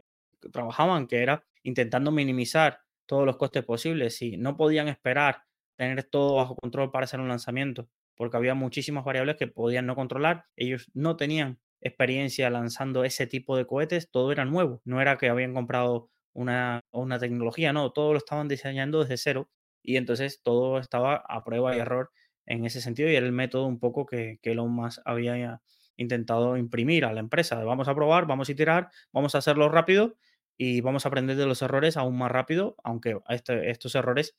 trabajaban, 0.51 1.07
que 1.07 1.21
era 1.21 1.43
intentando 1.63 2.11
minimizar 2.11 2.79
todos 3.05 3.25
los 3.25 3.37
costes 3.37 3.63
posibles. 3.65 4.21
y 4.21 4.37
no 4.37 4.57
podían 4.57 4.87
esperar 4.87 5.43
tener 5.75 6.03
todo 6.03 6.35
bajo 6.35 6.55
control 6.55 6.91
para 6.91 7.05
hacer 7.05 7.19
un 7.19 7.27
lanzamiento, 7.29 7.89
porque 8.15 8.37
había 8.37 8.55
muchísimas 8.55 9.03
variables 9.05 9.35
que 9.37 9.47
podían 9.47 9.85
no 9.85 9.95
controlar. 9.95 10.45
Ellos 10.55 10.89
no 10.93 11.17
tenían 11.17 11.59
experiencia 11.81 12.49
lanzando 12.49 13.03
ese 13.03 13.27
tipo 13.27 13.57
de 13.57 13.65
cohetes, 13.65 14.09
todo 14.11 14.31
era 14.31 14.45
nuevo, 14.45 14.81
no 14.85 15.01
era 15.01 15.17
que 15.17 15.29
habían 15.29 15.53
comprado 15.53 16.09
una, 16.33 16.81
una 16.91 17.19
tecnología, 17.19 17.73
no, 17.73 17.91
todo 17.91 18.13
lo 18.13 18.17
estaban 18.17 18.47
diseñando 18.47 19.01
desde 19.01 19.17
cero 19.17 19.49
y 19.83 19.97
entonces 19.97 20.41
todo 20.43 20.79
estaba 20.79 21.15
a 21.27 21.43
prueba 21.43 21.75
y 21.75 21.79
error 21.79 22.11
en 22.45 22.65
ese 22.65 22.81
sentido 22.81 23.09
y 23.09 23.15
era 23.15 23.25
el 23.25 23.31
método 23.31 23.65
un 23.67 23.79
poco 23.79 24.05
que, 24.05 24.39
que 24.41 24.51
Elon 24.51 24.71
Musk 24.71 25.01
había 25.05 25.61
intentado 25.97 26.57
imprimir 26.57 27.05
a 27.05 27.13
la 27.13 27.19
empresa. 27.19 27.63
Vamos 27.63 27.87
a 27.87 27.95
probar, 27.95 28.27
vamos 28.27 28.49
a 28.49 28.51
iterar, 28.51 28.89
vamos 29.11 29.35
a 29.35 29.39
hacerlo 29.39 29.69
rápido 29.69 30.15
y 30.57 30.81
vamos 30.81 31.05
a 31.05 31.09
aprender 31.09 31.35
de 31.35 31.45
los 31.45 31.61
errores 31.61 31.97
aún 31.97 32.17
más 32.17 32.31
rápido, 32.31 32.75
aunque 32.83 33.19
este, 33.29 33.69
estos 33.69 33.95
errores 33.95 34.35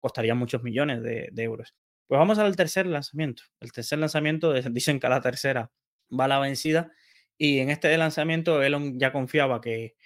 costarían 0.00 0.38
muchos 0.38 0.62
millones 0.62 1.02
de, 1.02 1.30
euros. 1.36 1.74
Pues 2.06 2.18
vamos 2.18 2.38
al 2.38 2.56
tercer 2.56 2.86
lanzamiento. 2.86 3.44
El 3.60 3.72
tercer 3.72 3.98
lanzamiento, 3.98 4.52
dicen 4.52 5.00
que 5.00 5.06
a 5.06 5.10
la 5.10 5.20
tercera 5.20 5.70
va 6.18 6.28
la 6.28 6.38
vencida. 6.38 6.92
Y 7.38 7.58
en 7.58 7.70
este 7.70 7.96
lanzamiento 7.96 8.62
Elon 8.62 8.98
ya 8.98 9.12
confiaba 9.12 9.60
que, 9.60 9.96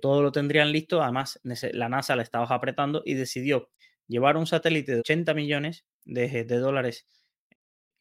todo 0.00 0.22
lo 0.22 0.32
tendrían 0.32 0.72
listo. 0.72 1.02
Además, 1.02 1.40
la 1.42 1.88
NASA 1.88 2.16
le 2.16 2.22
estaba 2.22 2.46
apretando 2.46 3.02
y 3.04 3.14
decidió 3.14 3.70
llevar 4.06 4.36
un 4.36 4.46
satélite 4.46 4.92
de 4.92 5.00
80 5.00 5.34
millones 5.34 5.84
de, 6.04 6.44
dólares 6.44 7.06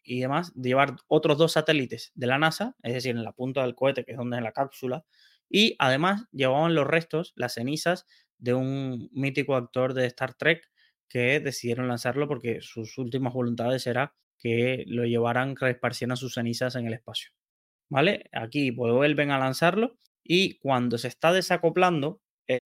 y 0.04 0.20
demás, 0.22 0.54
llevar 0.56 0.96
otros 1.08 1.38
dos 1.38 1.54
satélites 1.54 2.12
de 2.16 2.28
la 2.28 2.40
NASA, 2.40 2.76
es 2.84 2.94
decir, 2.94 3.16
en 3.16 3.24
la 3.24 3.34
punta 3.34 3.62
del 3.62 3.76
cohete, 3.76 4.06
que 4.06 4.12
es 4.14 4.18
donde 4.18 4.38
es 4.38 4.44
la 4.44 4.52
cápsula, 4.52 5.06
y 5.50 5.76
además 5.80 6.26
llevaban 6.32 6.76
los 6.76 6.88
restos, 6.88 7.34
las 7.36 7.54
cenizas 7.56 8.08
de 8.38 8.54
un 8.54 9.10
mítico 9.12 9.56
actor 9.56 9.94
de 9.94 10.06
Star 10.08 10.34
Trek 10.34 10.64
que 11.08 11.40
decidieron 11.40 11.88
lanzarlo 11.88 12.28
porque 12.28 12.62
sus 12.62 12.98
últimas 12.98 13.34
voluntades 13.34 13.88
era 13.88 14.16
que 14.38 14.86
lo 14.88 15.06
llevaran, 15.06 15.56
que 15.56 15.70
esparcieran 15.70 16.18
sus 16.18 16.36
cenizas 16.36 16.76
en 16.76 16.88
el 16.88 16.94
espacio. 16.94 17.32
¿Vale? 17.90 18.30
Aquí 18.32 18.72
vuelven 18.72 19.32
a 19.32 19.40
lanzarlo 19.40 19.98
y 20.24 20.58
cuando 20.60 20.98
se 20.98 21.08
está 21.08 21.34
desacoplando, 21.34 22.22
eh, 22.48 22.60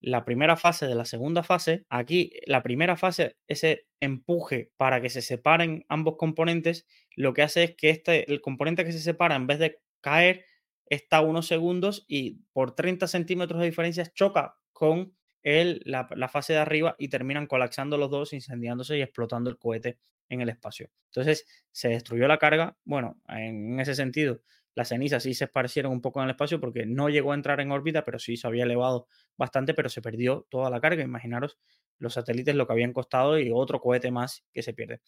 la 0.00 0.24
primera 0.24 0.56
fase 0.56 0.86
de 0.86 0.94
la 0.94 1.04
segunda 1.04 1.42
fase, 1.42 1.84
aquí 1.90 2.32
la 2.46 2.62
primera 2.62 2.96
fase, 2.96 3.36
ese 3.48 3.86
empuje 4.00 4.72
para 4.76 5.00
que 5.02 5.10
se 5.10 5.22
separen 5.22 5.84
ambos 5.88 6.16
componentes, 6.16 6.86
lo 7.16 7.34
que 7.34 7.42
hace 7.42 7.64
es 7.64 7.76
que 7.76 7.90
este, 7.90 8.30
el 8.32 8.40
componente 8.40 8.84
que 8.84 8.92
se 8.92 9.00
separa, 9.00 9.36
en 9.36 9.46
vez 9.46 9.58
de 9.58 9.80
caer, 10.00 10.44
está 10.88 11.20
unos 11.20 11.46
segundos 11.48 12.04
y 12.08 12.42
por 12.52 12.74
30 12.74 13.08
centímetros 13.08 13.60
de 13.60 13.66
diferencia 13.66 14.06
choca 14.14 14.56
con 14.72 15.16
el, 15.46 15.80
la, 15.84 16.08
la, 16.16 16.28
fase 16.28 16.54
de 16.54 16.58
arriba 16.58 16.96
y 16.98 17.06
terminan 17.06 17.46
colapsando 17.46 17.96
los 17.96 18.10
dos, 18.10 18.32
incendiándose 18.32 18.98
y 18.98 19.02
explotando 19.02 19.48
el 19.48 19.58
cohete 19.58 20.00
en 20.28 20.40
el 20.40 20.48
espacio. 20.48 20.90
Entonces 21.10 21.46
se 21.70 21.88
destruyó 21.88 22.26
la 22.26 22.38
carga. 22.38 22.76
Bueno, 22.84 23.20
en 23.28 23.78
ese 23.78 23.94
sentido, 23.94 24.40
las 24.74 24.88
cenizas 24.88 25.22
sí 25.22 25.34
se 25.34 25.44
esparcieron 25.44 25.92
un 25.92 26.00
poco 26.00 26.18
en 26.18 26.24
el 26.24 26.30
espacio 26.30 26.58
porque 26.58 26.84
no 26.84 27.08
llegó 27.08 27.30
a 27.30 27.36
entrar 27.36 27.60
en 27.60 27.70
órbita, 27.70 28.04
pero 28.04 28.18
sí 28.18 28.36
se 28.36 28.48
había 28.48 28.64
elevado 28.64 29.06
bastante, 29.36 29.72
pero 29.72 29.88
se 29.88 30.02
perdió 30.02 30.48
toda 30.50 30.68
la 30.68 30.80
carga. 30.80 31.04
Imaginaros 31.04 31.58
los 31.98 32.14
satélites 32.14 32.56
lo 32.56 32.66
que 32.66 32.72
habían 32.72 32.92
costado 32.92 33.38
y 33.38 33.52
otro 33.54 33.80
cohete 33.80 34.10
más 34.10 34.44
que 34.52 34.64
se 34.64 34.74
pierde. 34.74 35.00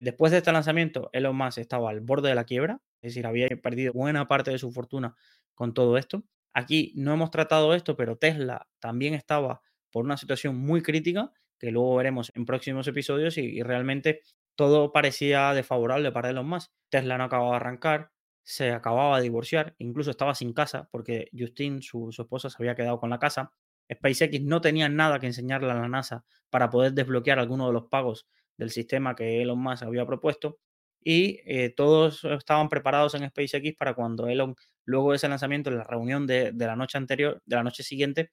Después 0.00 0.32
de 0.32 0.38
este 0.38 0.50
lanzamiento, 0.50 1.08
Elon 1.12 1.36
Musk 1.36 1.58
estaba 1.58 1.90
al 1.90 2.00
borde 2.00 2.30
de 2.30 2.34
la 2.34 2.44
quiebra, 2.44 2.80
es 3.00 3.12
decir, 3.12 3.28
había 3.28 3.46
perdido 3.62 3.92
buena 3.92 4.26
parte 4.26 4.50
de 4.50 4.58
su 4.58 4.72
fortuna 4.72 5.14
con 5.54 5.72
todo 5.72 5.96
esto. 5.98 6.24
Aquí 6.52 6.92
no 6.96 7.12
hemos 7.12 7.30
tratado 7.30 7.74
esto, 7.74 7.96
pero 7.96 8.16
Tesla 8.16 8.66
también 8.80 9.14
estaba 9.14 9.62
por 9.94 10.04
una 10.04 10.16
situación 10.16 10.56
muy 10.56 10.82
crítica, 10.82 11.30
que 11.56 11.70
luego 11.70 11.94
veremos 11.94 12.32
en 12.34 12.44
próximos 12.44 12.88
episodios, 12.88 13.38
y 13.38 13.62
realmente 13.62 14.22
todo 14.56 14.90
parecía 14.90 15.54
desfavorable 15.54 16.10
para 16.10 16.30
Elon 16.30 16.48
Musk. 16.48 16.72
Tesla 16.88 17.16
no 17.16 17.24
acababa 17.24 17.50
de 17.50 17.56
arrancar, 17.56 18.10
se 18.42 18.72
acababa 18.72 19.18
de 19.18 19.22
divorciar, 19.22 19.76
incluso 19.78 20.10
estaba 20.10 20.34
sin 20.34 20.52
casa 20.52 20.88
porque 20.90 21.28
Justin, 21.32 21.80
su, 21.80 22.10
esposa, 22.10 22.50
se 22.50 22.56
había 22.58 22.74
quedado 22.74 22.98
con 22.98 23.08
la 23.08 23.20
casa. 23.20 23.52
SpaceX 23.92 24.42
no 24.42 24.60
tenía 24.60 24.88
nada 24.88 25.20
que 25.20 25.26
enseñarle 25.26 25.70
a 25.70 25.74
la 25.74 25.88
NASA 25.88 26.24
para 26.50 26.70
poder 26.70 26.92
desbloquear 26.92 27.38
alguno 27.38 27.68
de 27.68 27.72
los 27.72 27.84
pagos 27.84 28.26
del 28.56 28.70
sistema 28.70 29.14
que 29.14 29.42
Elon 29.42 29.60
Musk 29.60 29.84
había 29.84 30.04
propuesto. 30.04 30.58
Y 31.04 31.38
eh, 31.44 31.70
todos 31.70 32.24
estaban 32.24 32.68
preparados 32.68 33.14
en 33.14 33.28
SpaceX 33.28 33.76
para 33.78 33.94
cuando 33.94 34.26
Elon, 34.26 34.56
luego 34.86 35.12
de 35.12 35.16
ese 35.18 35.28
lanzamiento, 35.28 35.70
en 35.70 35.78
la 35.78 35.84
reunión 35.84 36.26
de 36.26 36.52
la 36.52 36.74
noche 36.74 36.98
anterior, 36.98 37.40
de 37.46 37.54
la 37.54 37.62
noche 37.62 37.84
siguiente, 37.84 38.30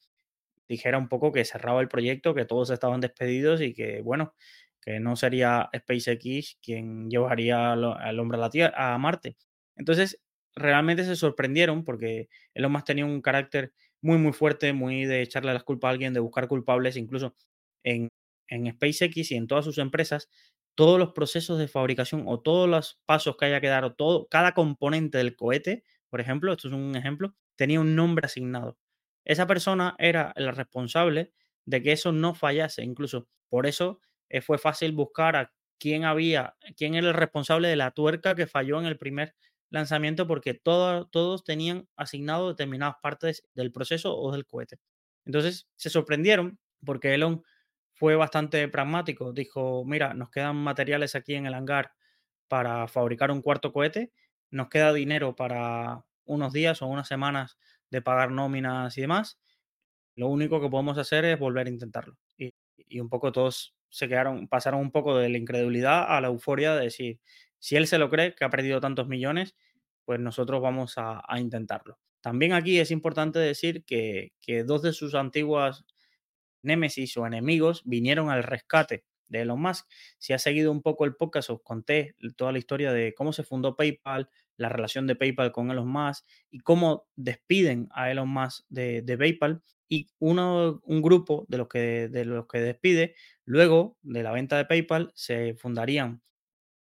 dijera 0.71 0.97
un 0.97 1.09
poco 1.09 1.31
que 1.31 1.45
cerraba 1.45 1.81
el 1.81 1.89
proyecto, 1.89 2.33
que 2.33 2.45
todos 2.45 2.69
estaban 2.71 3.01
despedidos 3.01 3.61
y 3.61 3.73
que, 3.73 4.01
bueno, 4.01 4.33
que 4.81 4.99
no 4.99 5.15
sería 5.15 5.69
SpaceX 5.75 6.57
quien 6.63 7.09
llevaría 7.09 7.73
al 7.73 8.19
hombre 8.19 8.37
a 8.37 8.41
la 8.41 8.49
Tierra, 8.49 8.93
a 8.93 8.97
Marte. 8.97 9.37
Entonces, 9.75 10.21
realmente 10.55 11.03
se 11.03 11.15
sorprendieron 11.15 11.83
porque 11.83 12.29
Elon 12.53 12.71
Musk 12.71 12.85
tenía 12.87 13.05
un 13.05 13.21
carácter 13.21 13.73
muy, 14.01 14.17
muy 14.17 14.33
fuerte, 14.33 14.73
muy 14.73 15.05
de 15.05 15.21
echarle 15.21 15.53
las 15.53 15.63
culpas 15.63 15.89
a 15.89 15.91
alguien, 15.91 16.13
de 16.13 16.19
buscar 16.19 16.47
culpables, 16.47 16.97
incluso 16.97 17.35
en, 17.83 18.09
en 18.47 18.71
SpaceX 18.71 19.31
y 19.31 19.35
en 19.35 19.47
todas 19.47 19.65
sus 19.65 19.77
empresas, 19.77 20.29
todos 20.75 20.97
los 20.99 21.11
procesos 21.13 21.59
de 21.59 21.67
fabricación 21.67 22.23
o 22.27 22.39
todos 22.41 22.69
los 22.69 23.01
pasos 23.05 23.37
que 23.37 23.45
haya 23.45 23.61
que 23.61 23.67
dar 23.67 23.83
o 23.83 23.93
todo, 23.93 24.27
cada 24.29 24.53
componente 24.53 25.17
del 25.17 25.35
cohete, 25.35 25.83
por 26.09 26.21
ejemplo, 26.21 26.53
esto 26.53 26.67
es 26.69 26.73
un 26.73 26.95
ejemplo, 26.95 27.35
tenía 27.55 27.79
un 27.79 27.95
nombre 27.95 28.25
asignado. 28.25 28.77
Esa 29.25 29.47
persona 29.47 29.95
era 29.99 30.33
la 30.35 30.51
responsable 30.51 31.31
de 31.65 31.81
que 31.81 31.91
eso 31.91 32.11
no 32.11 32.33
fallase. 32.33 32.83
Incluso 32.83 33.27
por 33.49 33.67
eso 33.67 33.99
eh, 34.29 34.41
fue 34.41 34.57
fácil 34.57 34.93
buscar 34.93 35.35
a 35.35 35.53
quién 35.79 36.05
había, 36.05 36.55
quién 36.77 36.95
era 36.95 37.07
el 37.07 37.13
responsable 37.13 37.67
de 37.67 37.75
la 37.75 37.91
tuerca 37.91 38.35
que 38.35 38.47
falló 38.47 38.79
en 38.79 38.85
el 38.85 38.97
primer 38.97 39.35
lanzamiento, 39.69 40.27
porque 40.27 40.53
todos 40.53 41.43
tenían 41.43 41.87
asignado 41.95 42.49
determinadas 42.49 42.95
partes 43.01 43.47
del 43.53 43.71
proceso 43.71 44.17
o 44.17 44.31
del 44.31 44.45
cohete. 44.45 44.79
Entonces 45.25 45.67
se 45.75 45.89
sorprendieron 45.89 46.59
porque 46.85 47.13
Elon 47.13 47.43
fue 47.93 48.15
bastante 48.15 48.67
pragmático. 48.67 49.31
Dijo, 49.33 49.85
mira, 49.85 50.13
nos 50.13 50.29
quedan 50.29 50.57
materiales 50.57 51.15
aquí 51.15 51.35
en 51.35 51.45
el 51.45 51.53
hangar 51.53 51.93
para 52.47 52.87
fabricar 52.87 53.31
un 53.31 53.41
cuarto 53.41 53.71
cohete, 53.71 54.11
nos 54.49 54.67
queda 54.69 54.93
dinero 54.93 55.35
para 55.35 56.03
unos 56.25 56.51
días 56.53 56.81
o 56.81 56.87
unas 56.87 57.07
semanas 57.07 57.57
de 57.91 58.01
pagar 58.01 58.31
nóminas 58.31 58.97
y 58.97 59.01
demás. 59.01 59.39
Lo 60.15 60.27
único 60.27 60.59
que 60.61 60.69
podemos 60.69 60.97
hacer 60.97 61.25
es 61.25 61.39
volver 61.39 61.67
a 61.67 61.69
intentarlo. 61.69 62.17
Y, 62.37 62.53
un 62.99 63.09
poco 63.09 63.31
todos 63.31 63.75
se 63.89 64.07
quedaron, 64.07 64.47
pasaron 64.47 64.81
un 64.81 64.91
poco 64.91 65.17
de 65.17 65.29
la 65.29 65.37
incredulidad 65.37 66.05
a 66.07 66.19
la 66.21 66.29
euforia 66.29 66.75
de 66.75 66.85
decir, 66.85 67.19
si 67.59 67.75
él 67.75 67.87
se 67.87 67.97
lo 67.97 68.09
cree, 68.09 68.33
que 68.35 68.43
ha 68.43 68.49
perdido 68.49 68.81
tantos 68.81 69.07
millones, 69.07 69.55
pues 70.05 70.19
nosotros 70.19 70.61
vamos 70.61 70.95
a, 70.97 71.23
intentarlo. 71.37 71.99
También 72.21 72.53
aquí 72.53 72.79
es 72.79 72.91
importante 72.91 73.39
decir 73.39 73.83
que, 73.85 74.33
que 74.41 74.63
dos 74.63 74.81
de 74.81 74.93
sus 74.93 75.15
antiguas 75.15 75.85
némesis 76.63 77.15
o 77.17 77.25
enemigos 77.25 77.83
vinieron 77.85 78.29
al 78.29 78.43
rescate 78.43 79.05
de 79.31 79.41
Elon 79.41 79.59
Musk. 79.59 79.87
Si 80.19 80.33
has 80.33 80.43
seguido 80.43 80.71
un 80.71 80.81
poco 80.81 81.05
el 81.05 81.15
podcast, 81.15 81.49
os 81.49 81.61
conté 81.63 82.15
toda 82.35 82.51
la 82.51 82.59
historia 82.59 82.91
de 82.91 83.13
cómo 83.15 83.33
se 83.33 83.43
fundó 83.43 83.75
PayPal, 83.75 84.29
la 84.57 84.69
relación 84.69 85.07
de 85.07 85.15
PayPal 85.15 85.51
con 85.51 85.71
Elon 85.71 85.87
Musk 85.87 86.25
y 86.51 86.59
cómo 86.59 87.07
despiden 87.15 87.87
a 87.91 88.11
Elon 88.11 88.29
Musk 88.29 88.65
de, 88.69 89.17
PayPal. 89.17 89.63
Y 89.89 90.07
uno, 90.19 90.81
un 90.85 91.01
grupo 91.01 91.45
de 91.49 91.57
los, 91.57 91.67
que, 91.67 92.07
de 92.07 92.25
los 92.25 92.47
que 92.47 92.59
despide, 92.59 93.15
luego 93.43 93.97
de 94.01 94.23
la 94.23 94.31
venta 94.31 94.57
de 94.57 94.65
PayPal, 94.65 95.11
se 95.15 95.55
fundarían 95.55 96.21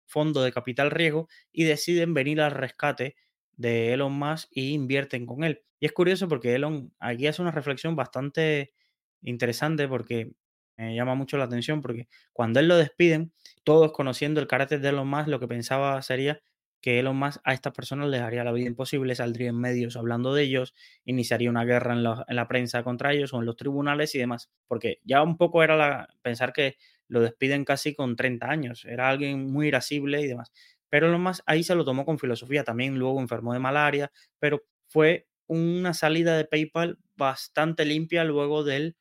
fondos 0.05 0.43
de 0.43 0.51
capital 0.51 0.91
riesgo 0.91 1.27
y 1.51 1.63
deciden 1.63 2.13
venir 2.13 2.41
al 2.41 2.51
rescate 2.51 3.15
de 3.55 3.93
Elon 3.93 4.13
Musk 4.13 4.49
y 4.51 4.73
invierten 4.73 5.25
con 5.25 5.43
él. 5.43 5.63
Y 5.79 5.85
es 5.85 5.91
curioso 5.91 6.27
porque 6.27 6.55
Elon 6.55 6.93
aquí 6.99 7.27
hace 7.27 7.41
una 7.41 7.51
reflexión 7.51 7.95
bastante 7.95 8.73
interesante 9.21 9.87
porque 9.87 10.33
llama 10.79 11.15
mucho 11.15 11.37
la 11.37 11.45
atención 11.45 11.81
porque 11.81 12.07
cuando 12.33 12.59
él 12.59 12.67
lo 12.67 12.77
despiden, 12.77 13.33
todos 13.63 13.91
conociendo 13.91 14.39
el 14.39 14.47
carácter 14.47 14.79
de 14.79 14.89
Elon 14.89 15.07
Musk, 15.07 15.27
lo 15.27 15.39
que 15.39 15.47
pensaba 15.47 16.01
sería 16.01 16.41
que 16.81 16.99
Elon 16.99 17.17
Musk 17.17 17.41
a 17.43 17.53
estas 17.53 17.73
personas 17.73 18.09
les 18.09 18.21
haría 18.21 18.43
la 18.43 18.51
vida 18.51 18.67
imposible, 18.67 19.13
saldría 19.15 19.49
en 19.49 19.59
medios 19.59 19.97
hablando 19.97 20.33
de 20.33 20.43
ellos, 20.43 20.73
iniciaría 21.05 21.49
una 21.49 21.65
guerra 21.65 21.93
en 21.93 22.03
la, 22.03 22.47
prensa 22.47 22.83
contra 22.83 23.11
ellos 23.11 23.33
o 23.33 23.39
en 23.39 23.45
los 23.45 23.57
tribunales 23.57 24.15
y 24.15 24.19
demás, 24.19 24.49
porque 24.67 24.99
ya 25.03 25.21
un 25.21 25.37
poco 25.37 25.63
era 25.63 25.75
la, 25.75 26.07
pensar 26.21 26.53
que 26.53 26.77
lo 27.07 27.19
despiden 27.21 27.65
casi 27.65 27.93
con 27.93 28.15
30 28.15 28.49
años, 28.49 28.85
era 28.85 29.09
alguien 29.09 29.51
muy 29.51 29.67
irascible 29.67 30.21
y 30.21 30.27
demás. 30.27 30.51
Pero 30.89 31.07
Elon 31.07 31.21
Musk 31.21 31.43
ahí 31.45 31.63
se 31.63 31.75
lo 31.75 31.83
tomó 31.83 32.05
con 32.05 32.17
filosofía, 32.17 32.63
también 32.63 32.97
luego 32.97 33.19
enfermó 33.19 33.53
de 33.53 33.59
malaria, 33.59 34.11
pero 34.39 34.63
fue 34.87 35.27
una 35.47 35.93
salida 35.93 36.37
de 36.37 36.45
PayPal 36.45 36.97
bastante 37.17 37.83
limpia 37.83 38.23
luego 38.23 38.63
del 38.63 38.95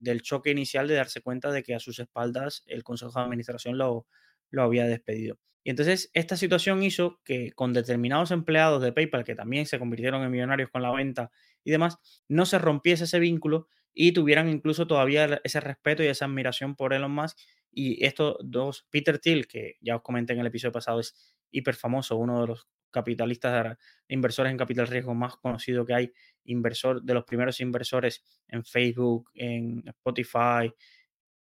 del 0.00 0.22
choque 0.22 0.50
inicial 0.50 0.88
de 0.88 0.94
darse 0.94 1.20
cuenta 1.20 1.52
de 1.52 1.62
que 1.62 1.74
a 1.74 1.80
sus 1.80 1.98
espaldas 2.00 2.64
el 2.66 2.82
Consejo 2.82 3.12
de 3.12 3.20
Administración 3.20 3.78
lo, 3.78 4.06
lo 4.50 4.62
había 4.62 4.86
despedido. 4.86 5.38
Y 5.62 5.70
entonces 5.70 6.10
esta 6.14 6.36
situación 6.36 6.82
hizo 6.82 7.20
que 7.24 7.52
con 7.52 7.72
determinados 7.72 8.30
empleados 8.30 8.82
de 8.82 8.92
PayPal, 8.92 9.24
que 9.24 9.34
también 9.34 9.66
se 9.66 9.78
convirtieron 9.78 10.22
en 10.22 10.30
millonarios 10.30 10.70
con 10.70 10.82
la 10.82 10.90
venta 10.90 11.30
y 11.64 11.70
demás, 11.70 11.98
no 12.28 12.46
se 12.46 12.58
rompiese 12.58 13.04
ese 13.04 13.18
vínculo 13.18 13.68
y 13.92 14.12
tuvieran 14.12 14.48
incluso 14.48 14.86
todavía 14.86 15.40
ese 15.44 15.60
respeto 15.60 16.02
y 16.02 16.06
esa 16.06 16.24
admiración 16.24 16.76
por 16.76 16.94
Elon 16.94 17.12
Musk. 17.12 17.38
Y 17.70 18.04
estos 18.04 18.36
dos, 18.42 18.86
Peter 18.90 19.18
Thiel, 19.18 19.46
que 19.46 19.76
ya 19.80 19.96
os 19.96 20.02
comenté 20.02 20.32
en 20.32 20.40
el 20.40 20.46
episodio 20.46 20.72
pasado, 20.72 21.00
es 21.00 21.14
hiper 21.50 21.74
famoso, 21.74 22.16
uno 22.16 22.40
de 22.40 22.46
los 22.48 22.68
capitalistas, 22.90 23.76
inversores 24.08 24.50
en 24.50 24.58
capital 24.58 24.86
riesgo 24.86 25.14
más 25.14 25.36
conocido 25.36 25.84
que 25.84 25.94
hay, 25.94 26.12
inversor 26.44 27.02
de 27.02 27.14
los 27.14 27.24
primeros 27.24 27.60
inversores 27.60 28.24
en 28.48 28.64
Facebook, 28.64 29.30
en 29.34 29.82
Spotify, 29.86 30.72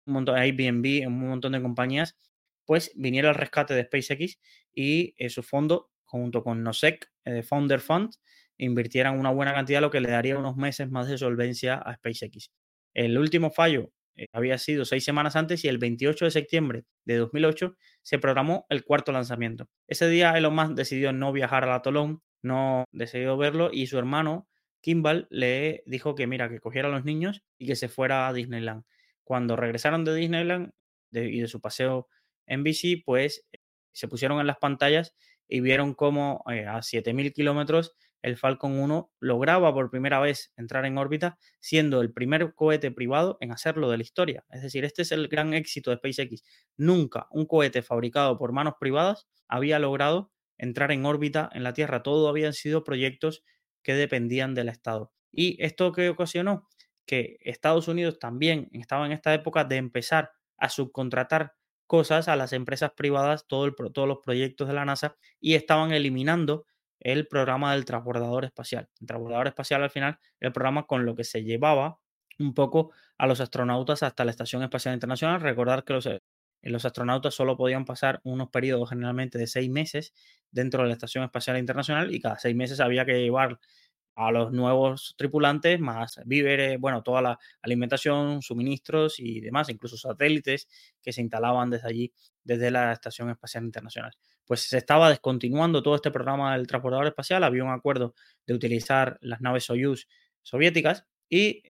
un 0.05 0.13
montón 0.13 0.35
de 0.35 0.41
Airbnb, 0.41 1.03
en 1.03 1.07
un 1.07 1.29
montón 1.29 1.51
de 1.53 1.61
compañías, 1.61 2.17
pues 2.65 2.91
viniera 2.95 3.29
el 3.29 3.35
rescate 3.35 3.73
de 3.73 3.83
SpaceX 3.83 4.39
y 4.73 5.13
eh, 5.17 5.29
su 5.29 5.43
fondo, 5.43 5.91
junto 6.05 6.43
con 6.43 6.63
Nosec, 6.63 7.11
eh, 7.25 7.43
Founder 7.43 7.79
Fund, 7.79 8.11
invirtieran 8.57 9.19
una 9.19 9.31
buena 9.31 9.53
cantidad, 9.53 9.81
lo 9.81 9.91
que 9.91 10.01
le 10.01 10.09
daría 10.09 10.37
unos 10.37 10.57
meses 10.57 10.89
más 10.89 11.07
de 11.07 11.17
solvencia 11.17 11.75
a 11.75 11.95
SpaceX. 11.95 12.51
El 12.93 13.17
último 13.17 13.51
fallo 13.51 13.91
eh, 14.17 14.27
había 14.33 14.57
sido 14.57 14.83
seis 14.83 15.03
semanas 15.03 15.35
antes 15.35 15.63
y 15.63 15.67
el 15.67 15.77
28 15.77 16.25
de 16.25 16.31
septiembre 16.31 16.85
de 17.05 17.17
2008 17.17 17.75
se 18.01 18.19
programó 18.19 18.65
el 18.69 18.83
cuarto 18.83 19.11
lanzamiento. 19.11 19.69
Ese 19.87 20.09
día 20.09 20.37
Elon 20.37 20.55
Musk 20.55 20.71
decidió 20.73 21.13
no 21.13 21.31
viajar 21.31 21.63
al 21.63 21.71
atolón, 21.71 22.21
no 22.41 22.85
decidió 22.91 23.37
verlo 23.37 23.69
y 23.71 23.87
su 23.87 23.97
hermano 23.97 24.47
Kimball 24.81 25.27
le 25.29 25.83
dijo 25.85 26.15
que 26.15 26.27
mira, 26.27 26.49
que 26.49 26.59
cogiera 26.59 26.87
a 26.87 26.91
los 26.91 27.05
niños 27.05 27.43
y 27.57 27.67
que 27.67 27.75
se 27.75 27.89
fuera 27.89 28.27
a 28.27 28.33
Disneyland. 28.33 28.83
Cuando 29.23 29.55
regresaron 29.55 30.05
de 30.05 30.15
Disneyland 30.15 30.71
y 31.11 31.41
de 31.41 31.47
su 31.47 31.61
paseo 31.61 32.07
en 32.45 32.63
bici, 32.63 32.97
pues 32.97 33.45
se 33.91 34.07
pusieron 34.07 34.39
en 34.39 34.47
las 34.47 34.57
pantallas 34.57 35.15
y 35.47 35.61
vieron 35.61 35.93
cómo 35.93 36.43
eh, 36.51 36.65
a 36.65 36.77
7.000 36.77 37.33
kilómetros 37.33 37.95
el 38.21 38.37
Falcon 38.37 38.79
1 38.79 39.11
lograba 39.19 39.73
por 39.73 39.89
primera 39.89 40.19
vez 40.19 40.51
entrar 40.57 40.85
en 40.85 40.97
órbita, 40.97 41.37
siendo 41.59 42.01
el 42.01 42.11
primer 42.11 42.53
cohete 42.55 42.91
privado 42.91 43.37
en 43.41 43.51
hacerlo 43.51 43.89
de 43.89 43.97
la 43.97 44.03
historia. 44.03 44.43
Es 44.49 44.61
decir, 44.61 44.85
este 44.85 45.03
es 45.03 45.11
el 45.11 45.27
gran 45.27 45.53
éxito 45.53 45.91
de 45.91 45.97
SpaceX. 45.97 46.43
Nunca 46.77 47.27
un 47.31 47.45
cohete 47.45 47.81
fabricado 47.81 48.37
por 48.37 48.51
manos 48.51 48.73
privadas 48.79 49.27
había 49.47 49.79
logrado 49.79 50.31
entrar 50.57 50.91
en 50.91 51.05
órbita 51.05 51.49
en 51.53 51.63
la 51.63 51.73
Tierra. 51.73 52.03
Todo 52.03 52.27
habían 52.27 52.53
sido 52.53 52.83
proyectos 52.83 53.43
que 53.83 53.93
dependían 53.93 54.55
del 54.55 54.69
Estado. 54.69 55.13
¿Y 55.31 55.63
esto 55.63 55.91
que 55.91 56.09
ocasionó? 56.09 56.67
Que 57.05 57.37
Estados 57.41 57.87
Unidos 57.87 58.19
también 58.19 58.69
estaba 58.73 59.05
en 59.05 59.11
esta 59.11 59.33
época 59.33 59.63
de 59.63 59.77
empezar 59.77 60.31
a 60.57 60.69
subcontratar 60.69 61.53
cosas 61.87 62.27
a 62.27 62.35
las 62.35 62.53
empresas 62.53 62.91
privadas, 62.95 63.47
todo 63.47 63.73
todos 63.73 64.07
los 64.07 64.19
proyectos 64.19 64.67
de 64.67 64.73
la 64.73 64.85
NASA, 64.85 65.15
y 65.39 65.55
estaban 65.55 65.91
eliminando 65.91 66.65
el 66.99 67.27
programa 67.27 67.73
del 67.73 67.85
transbordador 67.85 68.45
espacial. 68.45 68.89
El 68.99 69.07
transbordador 69.07 69.47
espacial 69.47 69.83
al 69.83 69.89
final 69.89 70.19
el 70.39 70.51
programa 70.51 70.85
con 70.85 71.05
lo 71.05 71.15
que 71.15 71.23
se 71.23 71.43
llevaba 71.43 71.99
un 72.39 72.53
poco 72.53 72.91
a 73.17 73.27
los 73.27 73.41
astronautas 73.41 74.03
hasta 74.03 74.25
la 74.25 74.31
Estación 74.31 74.63
Espacial 74.63 74.93
Internacional. 74.93 75.41
Recordar 75.41 75.83
que 75.83 75.93
los, 75.93 76.05
eh, 76.05 76.21
los 76.61 76.85
astronautas 76.85 77.33
solo 77.33 77.57
podían 77.57 77.85
pasar 77.85 78.19
unos 78.23 78.49
periodos 78.49 78.89
generalmente 78.89 79.37
de 79.37 79.47
seis 79.47 79.69
meses 79.69 80.13
dentro 80.51 80.83
de 80.83 80.89
la 80.89 80.93
Estación 80.93 81.23
Espacial 81.23 81.57
Internacional 81.57 82.13
y 82.13 82.19
cada 82.19 82.37
seis 82.37 82.55
meses 82.55 82.79
había 82.79 83.05
que 83.05 83.21
llevar 83.21 83.59
a 84.17 84.31
los 84.31 84.51
nuevos 84.51 85.13
tripulantes, 85.15 85.79
más 85.79 86.19
víveres, 86.25 86.79
bueno, 86.79 87.03
toda 87.03 87.21
la 87.21 87.39
alimentación, 87.61 88.41
suministros 88.41 89.19
y 89.19 89.41
demás, 89.41 89.69
incluso 89.69 89.95
satélites 89.95 90.67
que 91.03 91.13
se 91.13 91.21
instalaban 91.21 91.69
desde 91.69 91.87
allí, 91.87 92.13
desde 92.43 92.71
la 92.71 92.91
Estación 92.91 93.29
Espacial 93.29 93.63
Internacional. 93.63 94.11
Pues 94.43 94.61
se 94.61 94.79
estaba 94.79 95.09
descontinuando 95.09 95.83
todo 95.83 95.95
este 95.95 96.09
programa 96.09 96.57
del 96.57 96.65
transportador 96.65 97.05
espacial, 97.05 97.43
había 97.43 97.63
un 97.63 97.69
acuerdo 97.69 98.15
de 98.47 98.55
utilizar 98.55 99.19
las 99.21 99.39
naves 99.39 99.65
Soyuz 99.65 100.07
soviéticas 100.41 101.05
y 101.29 101.61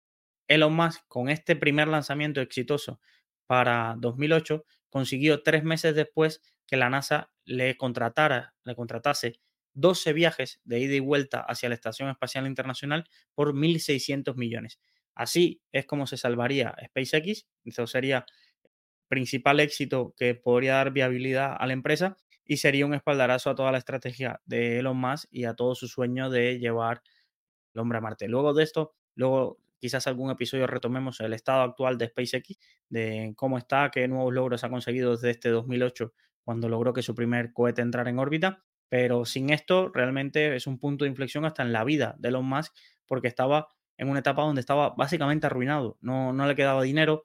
Elon 0.46 0.74
Musk, 0.74 1.02
con 1.06 1.28
este 1.28 1.54
primer 1.54 1.86
lanzamiento 1.88 2.40
exitoso 2.40 2.98
para 3.46 3.94
2008, 3.98 4.64
consiguió 4.88 5.42
tres 5.42 5.64
meses 5.64 5.94
después 5.94 6.40
que 6.66 6.78
la 6.78 6.88
NASA 6.88 7.30
le 7.44 7.76
contratara, 7.76 8.54
le 8.64 8.74
contratase 8.74 9.38
12 9.74 10.12
viajes 10.12 10.60
de 10.64 10.80
ida 10.80 10.94
y 10.94 11.00
vuelta 11.00 11.40
hacia 11.40 11.68
la 11.68 11.74
Estación 11.74 12.08
Espacial 12.08 12.46
Internacional 12.46 13.04
por 13.34 13.54
1.600 13.54 14.34
millones. 14.36 14.80
Así 15.14 15.60
es 15.72 15.86
como 15.86 16.06
se 16.06 16.16
salvaría 16.16 16.74
SpaceX. 16.86 17.46
Eso 17.64 17.86
sería 17.86 18.24
el 18.64 18.70
principal 19.08 19.60
éxito 19.60 20.14
que 20.16 20.34
podría 20.34 20.74
dar 20.74 20.92
viabilidad 20.92 21.56
a 21.58 21.66
la 21.66 21.72
empresa 21.72 22.16
y 22.44 22.58
sería 22.58 22.86
un 22.86 22.94
espaldarazo 22.94 23.50
a 23.50 23.54
toda 23.54 23.72
la 23.72 23.78
estrategia 23.78 24.40
de 24.46 24.78
Elon 24.78 24.96
Musk 24.96 25.28
y 25.30 25.44
a 25.44 25.54
todo 25.54 25.74
su 25.74 25.88
sueño 25.88 26.30
de 26.30 26.58
llevar 26.58 27.02
el 27.74 27.80
hombre 27.80 27.98
a 27.98 28.00
Marte. 28.00 28.28
Luego 28.28 28.54
de 28.54 28.64
esto, 28.64 28.94
luego 29.14 29.58
quizás 29.78 30.06
algún 30.06 30.30
episodio 30.30 30.66
retomemos 30.66 31.20
el 31.20 31.32
estado 31.32 31.62
actual 31.62 31.98
de 31.98 32.08
SpaceX, 32.08 32.58
de 32.88 33.32
cómo 33.36 33.58
está, 33.58 33.90
qué 33.90 34.08
nuevos 34.08 34.32
logros 34.32 34.64
ha 34.64 34.70
conseguido 34.70 35.12
desde 35.12 35.30
este 35.30 35.50
2008, 35.50 36.12
cuando 36.42 36.68
logró 36.68 36.92
que 36.92 37.02
su 37.02 37.14
primer 37.14 37.52
cohete 37.52 37.82
entrara 37.82 38.08
en 38.08 38.18
órbita 38.18 38.64
pero 38.88 39.24
sin 39.24 39.50
esto, 39.50 39.90
realmente 39.92 40.56
es 40.56 40.66
un 40.66 40.78
punto 40.78 41.04
de 41.04 41.10
inflexión 41.10 41.44
hasta 41.44 41.62
en 41.62 41.72
la 41.72 41.84
vida 41.84 42.16
de 42.18 42.28
Elon 42.28 42.46
Musk, 42.46 42.74
porque 43.06 43.28
estaba 43.28 43.68
en 43.96 44.08
una 44.08 44.20
etapa 44.20 44.42
donde 44.42 44.60
estaba 44.60 44.90
básicamente 44.90 45.46
arruinado. 45.46 45.98
No, 46.00 46.32
no 46.32 46.46
le 46.46 46.54
quedaba 46.54 46.82
dinero, 46.82 47.24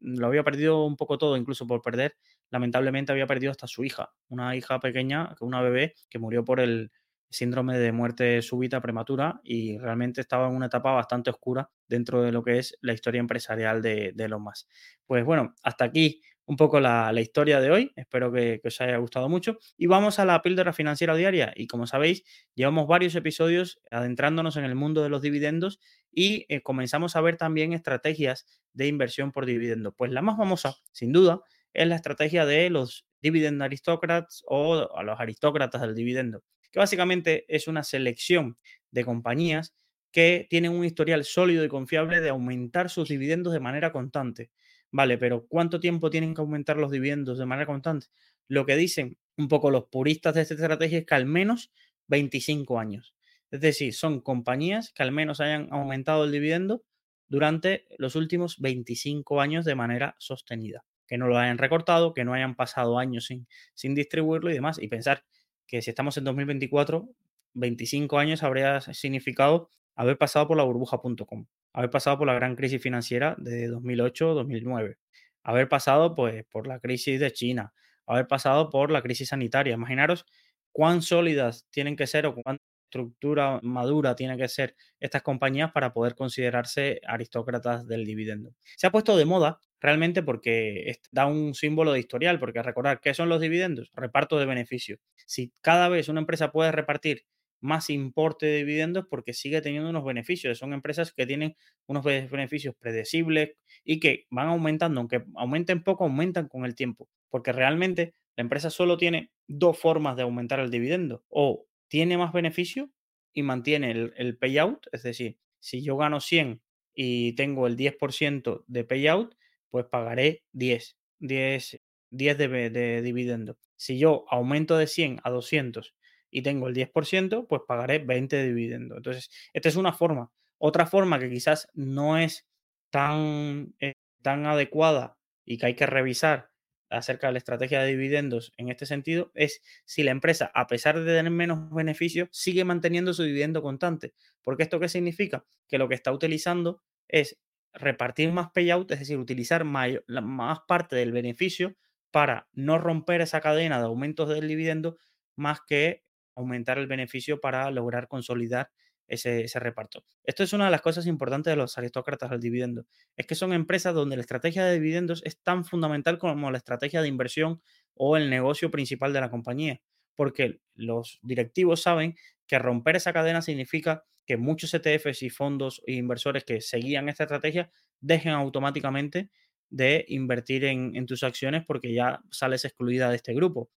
lo 0.00 0.26
había 0.26 0.44
perdido 0.44 0.84
un 0.84 0.96
poco 0.96 1.18
todo, 1.18 1.36
incluso 1.36 1.66
por 1.66 1.82
perder, 1.82 2.16
lamentablemente 2.50 3.12
había 3.12 3.26
perdido 3.26 3.50
hasta 3.50 3.66
su 3.66 3.84
hija, 3.84 4.12
una 4.28 4.54
hija 4.54 4.78
pequeña, 4.80 5.34
una 5.40 5.62
bebé 5.62 5.94
que 6.10 6.18
murió 6.18 6.44
por 6.44 6.60
el 6.60 6.92
síndrome 7.30 7.78
de 7.78 7.90
muerte 7.90 8.42
súbita 8.42 8.80
prematura 8.80 9.40
y 9.42 9.76
realmente 9.78 10.20
estaba 10.20 10.48
en 10.48 10.54
una 10.54 10.66
etapa 10.66 10.92
bastante 10.92 11.30
oscura 11.30 11.68
dentro 11.88 12.22
de 12.22 12.30
lo 12.30 12.44
que 12.44 12.58
es 12.58 12.78
la 12.80 12.92
historia 12.92 13.18
empresarial 13.18 13.82
de, 13.82 14.12
de 14.14 14.24
Elon 14.24 14.42
Musk. 14.42 14.68
Pues 15.04 15.24
bueno, 15.24 15.54
hasta 15.64 15.84
aquí 15.84 16.22
un 16.46 16.56
poco 16.56 16.80
la, 16.80 17.12
historia 17.20 17.60
de 17.60 17.70
hoy. 17.70 17.92
Espero 17.96 18.32
que, 18.32 18.60
os 18.64 18.80
haya 18.80 18.96
gustado 18.98 19.28
mucho. 19.28 19.58
Y 19.76 19.86
vamos 19.86 20.18
a 20.18 20.24
la 20.24 20.42
píldora 20.42 20.72
financiera 20.72 21.14
diaria. 21.14 21.52
Y 21.56 21.66
como 21.66 21.86
sabéis, 21.86 22.24
llevamos 22.54 22.86
varios 22.86 23.14
episodios 23.14 23.80
adentrándonos 23.90 24.56
en 24.56 24.64
el 24.64 24.74
mundo 24.74 25.02
de 25.02 25.08
los 25.08 25.22
dividendos 25.22 25.80
y 26.10 26.46
eh, 26.48 26.62
comenzamos 26.62 27.16
a 27.16 27.20
ver 27.20 27.36
también 27.36 27.72
estrategias 27.72 28.46
de 28.72 28.86
inversión 28.86 29.32
por 29.32 29.46
dividendo. 29.46 29.92
Pues 29.92 30.12
la 30.12 30.22
más 30.22 30.36
famosa, 30.36 30.76
sin 30.92 31.12
duda, 31.12 31.40
es 31.72 31.86
la 31.88 31.96
estrategia 31.96 32.46
de 32.46 32.70
los 32.70 33.06
dividend 33.20 33.62
aristócratas 33.62 34.42
o 34.46 34.88
a 34.94 35.02
los 35.02 35.18
aristócratas 35.18 35.80
del 35.80 35.94
dividendo, 35.94 36.44
que 36.70 36.78
básicamente 36.78 37.46
es 37.48 37.68
una 37.68 37.82
selección 37.82 38.58
de 38.90 39.04
compañías 39.04 39.74
que 40.12 40.46
tienen 40.48 40.72
un 40.72 40.84
historial 40.84 41.24
sólido 41.24 41.64
y 41.64 41.68
confiable 41.68 42.20
de 42.20 42.28
aumentar 42.28 42.90
sus 42.90 43.08
dividendos 43.08 43.52
de 43.52 43.60
manera 43.60 43.90
constante. 43.90 44.50
Vale, 44.94 45.18
pero 45.18 45.44
¿cuánto 45.48 45.80
tiempo 45.80 46.08
tienen 46.08 46.36
que 46.36 46.40
aumentar 46.40 46.76
los 46.76 46.92
dividendos 46.92 47.36
de 47.36 47.46
manera 47.46 47.66
constante? 47.66 48.06
Lo 48.46 48.64
que 48.64 48.76
dicen 48.76 49.18
un 49.36 49.48
poco 49.48 49.72
los 49.72 49.86
puristas 49.86 50.34
de 50.34 50.42
esta 50.42 50.54
estrategia 50.54 50.98
es 50.98 51.04
que 51.04 51.16
al 51.16 51.26
menos 51.26 51.72
25 52.06 52.78
años. 52.78 53.12
Es 53.50 53.60
decir, 53.60 53.92
son 53.92 54.20
compañías 54.20 54.92
que 54.92 55.02
al 55.02 55.10
menos 55.10 55.40
hayan 55.40 55.66
aumentado 55.72 56.22
el 56.22 56.30
dividendo 56.30 56.84
durante 57.26 57.88
los 57.98 58.14
últimos 58.14 58.60
25 58.60 59.40
años 59.40 59.64
de 59.64 59.74
manera 59.74 60.14
sostenida. 60.20 60.84
Que 61.08 61.18
no 61.18 61.26
lo 61.26 61.38
hayan 61.38 61.58
recortado, 61.58 62.14
que 62.14 62.24
no 62.24 62.32
hayan 62.32 62.54
pasado 62.54 62.96
años 62.96 63.26
sin, 63.26 63.48
sin 63.74 63.96
distribuirlo 63.96 64.48
y 64.52 64.54
demás. 64.54 64.78
Y 64.80 64.86
pensar 64.86 65.24
que 65.66 65.82
si 65.82 65.90
estamos 65.90 66.16
en 66.18 66.22
2024, 66.22 67.08
25 67.54 68.16
años 68.16 68.44
habría 68.44 68.80
significado 68.80 69.70
haber 69.94 70.18
pasado 70.18 70.46
por 70.48 70.56
la 70.56 70.64
burbuja.com 70.64 71.46
haber 71.74 71.90
pasado 71.90 72.16
por 72.16 72.26
la 72.26 72.34
gran 72.34 72.56
crisis 72.56 72.80
financiera 72.80 73.34
de 73.36 73.68
2008-2009, 73.68 74.96
haber 75.42 75.68
pasado 75.68 76.14
pues, 76.14 76.44
por 76.46 76.66
la 76.66 76.78
crisis 76.78 77.20
de 77.20 77.32
China, 77.32 77.74
haber 78.06 78.26
pasado 78.26 78.70
por 78.70 78.90
la 78.90 79.02
crisis 79.02 79.28
sanitaria. 79.28 79.74
Imaginaros 79.74 80.24
cuán 80.72 81.02
sólidas 81.02 81.66
tienen 81.70 81.96
que 81.96 82.06
ser 82.06 82.26
o 82.26 82.34
cuánta 82.34 82.62
estructura 82.84 83.58
madura 83.62 84.14
tienen 84.14 84.38
que 84.38 84.48
ser 84.48 84.76
estas 85.00 85.22
compañías 85.22 85.72
para 85.72 85.92
poder 85.92 86.14
considerarse 86.14 87.00
aristócratas 87.06 87.88
del 87.88 88.04
dividendo. 88.04 88.54
Se 88.76 88.86
ha 88.86 88.92
puesto 88.92 89.16
de 89.16 89.24
moda 89.24 89.58
realmente 89.80 90.22
porque 90.22 90.96
da 91.10 91.26
un 91.26 91.54
símbolo 91.54 91.92
de 91.92 91.98
historial, 91.98 92.38
porque 92.38 92.62
recordar, 92.62 93.00
¿qué 93.00 93.12
son 93.14 93.28
los 93.28 93.40
dividendos? 93.40 93.90
Reparto 93.94 94.38
de 94.38 94.46
beneficios. 94.46 95.00
Si 95.26 95.52
cada 95.60 95.88
vez 95.88 96.08
una 96.08 96.20
empresa 96.20 96.52
puede 96.52 96.70
repartir 96.70 97.24
más 97.64 97.88
importe 97.88 98.44
de 98.44 98.58
dividendos 98.58 99.06
porque 99.08 99.32
sigue 99.32 99.62
teniendo 99.62 99.88
unos 99.88 100.04
beneficios. 100.04 100.58
Son 100.58 100.74
empresas 100.74 101.14
que 101.14 101.26
tienen 101.26 101.56
unos 101.86 102.04
beneficios 102.04 102.74
predecibles 102.78 103.52
y 103.84 104.00
que 104.00 104.26
van 104.30 104.48
aumentando, 104.48 105.00
aunque 105.00 105.24
aumenten 105.34 105.82
poco, 105.82 106.04
aumentan 106.04 106.46
con 106.46 106.66
el 106.66 106.74
tiempo, 106.74 107.08
porque 107.30 107.52
realmente 107.52 108.14
la 108.36 108.42
empresa 108.42 108.68
solo 108.68 108.98
tiene 108.98 109.32
dos 109.48 109.78
formas 109.78 110.14
de 110.16 110.22
aumentar 110.24 110.60
el 110.60 110.70
dividendo. 110.70 111.24
O 111.28 111.66
tiene 111.88 112.18
más 112.18 112.34
beneficio 112.34 112.90
y 113.32 113.42
mantiene 113.42 113.90
el, 114.14 114.36
payout, 114.36 114.86
es 114.92 115.02
decir, 115.02 115.38
si 115.58 115.82
yo 115.82 115.96
gano 115.96 116.20
100 116.20 116.60
y 116.94 117.32
tengo 117.32 117.66
el 117.66 117.78
10% 117.78 118.64
de 118.66 118.84
payout, 118.84 119.34
pues 119.70 119.86
pagaré 119.86 120.44
10, 120.52 120.98
10, 121.20 121.80
10 122.10 122.38
de, 122.38 122.70
de 122.70 123.00
dividendo. 123.00 123.56
Si 123.76 123.98
yo 123.98 124.26
aumento 124.28 124.76
de 124.76 124.86
100 124.86 125.20
a 125.24 125.30
200 125.30 125.94
y 126.34 126.42
tengo 126.42 126.66
el 126.66 126.74
10%, 126.74 127.46
pues 127.46 127.62
pagaré 127.66 128.00
20 128.00 128.34
de 128.34 128.44
dividendo. 128.48 128.96
Entonces, 128.96 129.30
esta 129.52 129.68
es 129.68 129.76
una 129.76 129.92
forma. 129.92 130.32
Otra 130.58 130.84
forma 130.84 131.20
que 131.20 131.30
quizás 131.30 131.68
no 131.74 132.18
es 132.18 132.44
tan, 132.90 133.72
eh, 133.78 133.92
tan 134.20 134.44
adecuada 134.44 135.16
y 135.44 135.58
que 135.58 135.66
hay 135.66 135.74
que 135.76 135.86
revisar 135.86 136.50
acerca 136.90 137.28
de 137.28 137.34
la 137.34 137.38
estrategia 137.38 137.80
de 137.80 137.86
dividendos 137.86 138.52
en 138.56 138.68
este 138.68 138.84
sentido 138.84 139.30
es 139.34 139.62
si 139.84 140.02
la 140.02 140.10
empresa, 140.10 140.50
a 140.54 140.66
pesar 140.66 140.98
de 140.98 141.14
tener 141.14 141.30
menos 141.30 141.70
beneficios, 141.70 142.28
sigue 142.32 142.64
manteniendo 142.64 143.14
su 143.14 143.22
dividendo 143.22 143.62
constante. 143.62 144.12
Porque 144.42 144.64
esto 144.64 144.80
qué 144.80 144.88
significa? 144.88 145.44
Que 145.68 145.78
lo 145.78 145.88
que 145.88 145.94
está 145.94 146.10
utilizando 146.10 146.82
es 147.06 147.38
repartir 147.72 148.32
más 148.32 148.50
payout, 148.50 148.90
es 148.90 148.98
decir, 148.98 149.18
utilizar 149.18 149.64
más 149.64 150.58
parte 150.66 150.96
del 150.96 151.12
beneficio 151.12 151.76
para 152.10 152.48
no 152.52 152.78
romper 152.78 153.20
esa 153.20 153.40
cadena 153.40 153.78
de 153.78 153.84
aumentos 153.84 154.28
del 154.28 154.48
dividendo 154.48 154.96
más 155.36 155.60
que 155.66 156.03
aumentar 156.34 156.78
el 156.78 156.86
beneficio 156.86 157.40
para 157.40 157.70
lograr 157.70 158.08
consolidar 158.08 158.70
ese, 159.06 159.58
reparto. 159.60 160.04
Esto 160.24 160.42
es 160.42 160.52
una 160.52 160.66
de 160.66 160.70
las 160.70 160.80
cosas 160.80 161.06
importantes 161.06 161.50
de 161.50 161.56
los 161.56 161.76
aristócratas 161.78 162.30
del 162.30 162.40
dividendo. 162.40 162.86
Es 163.16 163.26
que 163.26 163.34
son 163.34 163.52
empresas 163.52 163.94
donde 163.94 164.16
la 164.16 164.22
estrategia 164.22 164.64
de 164.64 164.74
dividendos 164.74 165.22
es 165.24 165.40
tan 165.42 165.64
fundamental 165.64 166.18
como 166.18 166.50
la 166.50 166.58
estrategia 166.58 167.02
de 167.02 167.08
inversión 167.08 167.60
o 167.94 168.16
el 168.16 168.30
negocio 168.30 168.70
principal 168.70 169.12
de 169.12 169.20
la 169.20 169.30
compañía. 169.30 169.80
Porque 170.14 170.60
los 170.74 171.18
directivos 171.22 171.82
saben 171.82 172.16
que 172.46 172.58
romper 172.58 172.96
esa 172.96 173.12
cadena 173.12 173.42
significa 173.42 174.04
que 174.26 174.36
muchos 174.36 174.72
ETFs 174.72 175.22
y 175.22 175.30
fondos 175.30 175.82
e 175.86 175.94
inversores 175.94 176.44
que 176.44 176.60
seguían 176.60 177.08
esta 177.08 177.24
estrategia 177.24 177.70
dejen 178.00 178.32
automáticamente 178.32 179.30
de 179.68 180.04
invertir 180.08 180.64
en, 180.64 180.94
en, 180.94 181.06
tus 181.06 181.22
acciones 181.24 181.64
porque 181.66 181.92
ya 181.92 182.22
sales 182.30 182.64
excluida 182.64 183.10
de 183.10 183.16
este 183.16 183.34
grupo 183.34 183.70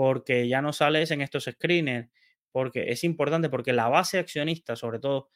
porque 0.00 0.48
ya 0.48 0.62
no 0.62 0.72
sales 0.72 1.10
en 1.10 1.20
estos 1.20 1.44
screeners, 1.44 2.08
porque 2.52 2.90
es 2.90 3.04
importante, 3.04 3.50
porque 3.50 3.74
la 3.74 3.86
base 3.88 4.18
accionista, 4.18 4.74
sobre 4.74 4.98
todo 4.98 5.28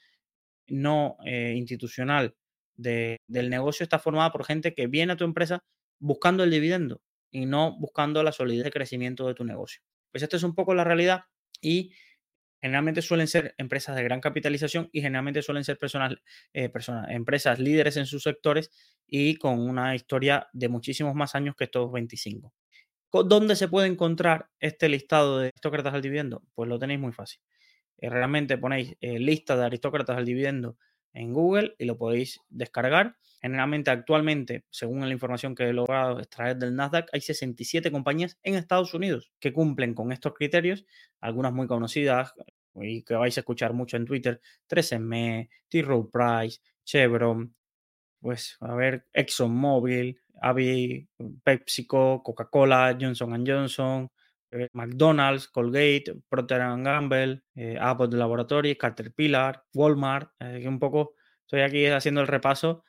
no 0.68 1.18
eh, 1.27 1.53
institucional, 1.55 2.35
del 2.74 3.50
negocio 3.50 3.85
está 3.85 3.98
formada 3.98 4.33
por 4.33 4.46
gente 4.46 4.72
que 4.72 4.87
viene 4.87 5.12
a 5.12 5.16
tu 5.16 5.24
empresa 5.24 5.62
buscando 5.98 6.44
el 6.44 6.50
dividendo 6.50 7.03
y 7.31 7.44
no 7.44 7.79
buscando 7.79 8.22
la 8.22 8.33
solidez 8.33 8.64
de 8.64 8.70
crecimiento 8.70 9.29
de 9.29 9.35
tu 9.35 9.44
negocio. 9.44 9.83
Pues 10.11 10.22
esto 10.22 10.38
es 10.38 10.42
un 10.44 10.55
poco 10.55 10.72
la 10.74 10.85
realidad 10.85 11.24
y 11.61 11.92
generalmente 12.62 13.03
suelen 13.03 13.29
ser 13.29 13.55
empresas 13.59 13.94
de 13.94 14.03
gran 14.03 14.22
capitalización 14.22 14.88
y 14.92 15.03
generalmente 15.03 15.42
suelen 15.42 15.64
ser 15.64 15.77
personas, 15.77 16.14
eh, 16.55 16.70
personas, 16.70 17.11
empresas 17.11 17.59
líderes 17.59 17.98
en 17.98 18.07
sus 18.07 18.22
sectores 18.22 18.70
y 19.07 19.37
con 19.37 19.61
una 19.61 19.94
historia 19.94 20.48
de 20.55 20.70
muchísimos 20.70 21.14
más 21.14 21.35
años 21.35 21.55
que 21.55 21.64
estos 21.64 21.92
25. 21.92 22.55
¿Dónde 23.22 23.55
se 23.55 23.68
puede 23.68 23.87
encontrar 23.87 24.48
este 24.59 24.88
listado 24.88 25.38
de 25.38 25.48
aristócratas 25.48 25.94
al 25.94 26.03
dividendo? 26.03 26.42
Pues 26.55 26.68
lo 26.68 26.79
tenéis 26.79 27.00
muy 27.00 27.12
fácil. 27.12 27.40
Eh, 27.98 28.11
realmente 28.11 28.59
ponéis 28.59 28.96
eh, 29.00 29.18
lista 29.18 29.57
de 29.57 29.64
aristócratas 29.66 30.16
al 30.16 30.24
dividendo 30.24 30.77
en 31.12 31.33
Google 31.33 31.74
y 31.79 31.85
lo 31.85 31.96
podéis 31.96 32.40
descargar. 32.48 33.16
Generalmente, 33.40 33.90
actualmente, 33.90 34.64
según 34.70 35.00
la 35.00 35.12
información 35.12 35.55
que 35.55 35.64
he 35.64 35.72
logrado 35.72 36.18
extraer 36.18 36.57
del 36.57 36.74
Nasdaq, 36.74 37.09
hay 37.12 37.20
67 37.20 37.92
compañías 37.92 38.38
en 38.42 38.55
Estados 38.55 38.94
Unidos 38.94 39.33
que 39.38 39.53
cumplen 39.53 39.94
con 39.94 40.12
estos 40.12 40.35
criterios, 40.35 40.85
algunas 41.20 41.53
muy 41.53 41.66
conocidas 41.66 42.33
y 42.74 43.03
que 43.03 43.14
vais 43.14 43.37
a 43.37 43.40
escuchar 43.40 43.74
mucho 43.74 43.96
en 43.96 44.07
Twitter, 44.07 44.40
3M, 44.68 45.48
T. 45.68 45.83
Rowe 45.83 46.11
Price, 46.11 46.61
Chevron, 46.85 47.55
pues 48.24 48.56
a 48.60 48.74
ver, 48.74 49.06
ExxonMobil, 49.12 50.18
Avi, 50.40 51.06
PepsiCo, 51.42 52.22
Coca-Cola, 52.22 52.96
Johnson 52.98 53.44
Johnson, 53.46 54.10
eh, 54.50 54.68
McDonald's, 54.72 55.46
Colgate, 55.48 56.22
Procter 56.26 56.60
Gamble, 56.60 57.42
eh, 57.54 57.76
Abbott 57.78 58.14
Laboratories, 58.14 58.78
Caterpillar, 58.78 59.64
Walmart, 59.74 60.30
eh, 60.40 60.60
que 60.62 60.68
un 60.68 60.78
poco 60.78 61.16
estoy 61.42 61.60
aquí 61.60 61.84
haciendo 61.84 62.22
el 62.22 62.26
repaso 62.26 62.82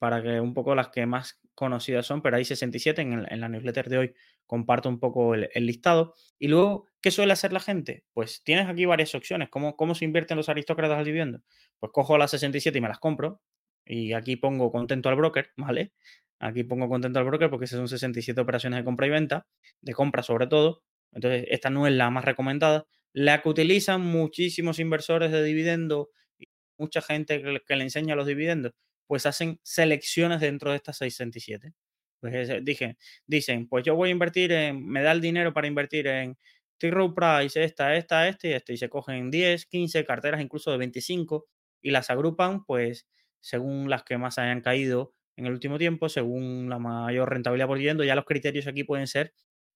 para 0.00 0.20
que 0.20 0.40
un 0.40 0.52
poco 0.52 0.74
las 0.74 0.88
que 0.88 1.06
más 1.06 1.40
conocidas 1.54 2.04
son, 2.04 2.20
pero 2.20 2.36
hay 2.36 2.44
67 2.44 3.02
en, 3.02 3.40
la 3.40 3.48
newsletter 3.48 3.88
de 3.88 3.98
hoy, 3.98 4.14
comparto 4.46 4.88
un 4.88 4.98
poco 4.98 5.36
el, 5.36 5.48
listado. 5.64 6.14
Y 6.40 6.48
luego, 6.48 6.88
¿qué 7.00 7.12
suele 7.12 7.32
hacer 7.32 7.52
la 7.52 7.60
gente? 7.60 8.04
Pues 8.12 8.42
tienes 8.42 8.66
aquí 8.66 8.84
varias 8.84 9.14
opciones. 9.14 9.48
¿Cómo, 9.48 9.76
cómo 9.76 9.94
se 9.94 10.04
invierten 10.04 10.36
los 10.36 10.48
aristócratas 10.48 10.98
al 10.98 11.04
dividendo? 11.04 11.40
Pues 11.78 11.92
cojo 11.92 12.18
las 12.18 12.32
67 12.32 12.76
y 12.76 12.80
me 12.80 12.88
las 12.88 12.98
compro. 12.98 13.40
Y 13.86 14.12
aquí 14.12 14.36
pongo 14.36 14.70
contento 14.72 15.08
al 15.08 15.16
broker, 15.16 15.50
¿vale? 15.56 15.92
Aquí 16.40 16.64
pongo 16.64 16.88
contento 16.88 17.18
al 17.18 17.24
broker 17.24 17.48
porque 17.48 17.64
esas 17.64 17.78
son 17.78 17.88
67 17.88 18.40
operaciones 18.40 18.78
de 18.78 18.84
compra 18.84 19.06
y 19.06 19.10
venta, 19.10 19.46
de 19.80 19.92
compra 19.94 20.22
sobre 20.22 20.46
todo. 20.46 20.82
Entonces, 21.12 21.46
esta 21.50 21.70
no 21.70 21.86
es 21.86 21.94
la 21.94 22.10
más 22.10 22.24
recomendada. 22.24 22.86
La 23.12 23.42
que 23.42 23.48
utilizan 23.48 24.02
muchísimos 24.02 24.78
inversores 24.78 25.32
de 25.32 25.42
dividendo 25.42 26.10
y 26.38 26.46
mucha 26.78 27.00
gente 27.00 27.40
que, 27.40 27.76
le 27.76 27.82
enseña 27.82 28.16
los 28.16 28.26
dividendos, 28.26 28.72
pues 29.06 29.24
hacen 29.24 29.60
selecciones 29.62 30.40
dentro 30.40 30.70
de 30.70 30.76
estas 30.76 30.98
67. 30.98 31.72
Pues 32.20 32.64
dije, 32.64 32.96
dicen, 33.26 33.68
pues 33.68 33.84
yo 33.84 33.94
voy 33.94 34.08
a 34.10 34.12
invertir 34.12 34.52
en, 34.52 34.84
me 34.86 35.02
da 35.02 35.12
el 35.12 35.20
dinero 35.20 35.52
para 35.52 35.68
invertir 35.68 36.06
en 36.08 36.36
T. 36.78 36.90
Rowe 36.90 37.14
Price, 37.14 37.62
esta, 37.62 37.96
esta, 37.96 38.28
este 38.28 38.48
y 38.48 38.52
este, 38.52 38.72
y 38.74 38.76
se 38.76 38.88
cogen 38.88 39.30
10, 39.30 39.66
15 39.66 40.04
carteras, 40.04 40.40
incluso 40.40 40.70
de 40.70 40.78
25, 40.78 41.46
y 41.82 41.90
las 41.90 42.10
agrupan, 42.10 42.64
pues, 42.64 43.06
según 43.46 43.88
las 43.88 44.02
que 44.02 44.18
más 44.18 44.38
hayan 44.38 44.60
caído 44.60 45.14
en 45.36 45.46
el 45.46 45.52
último 45.52 45.78
tiempo, 45.78 46.08
según 46.08 46.68
la 46.68 46.80
mayor 46.80 47.30
rentabilidad 47.30 47.68
por 47.68 47.78
dividendo. 47.78 48.02
Ya 48.02 48.16
los 48.16 48.24
criterios 48.24 48.66
aquí 48.66 48.82
pueden 48.82 49.06
ser 49.06 49.34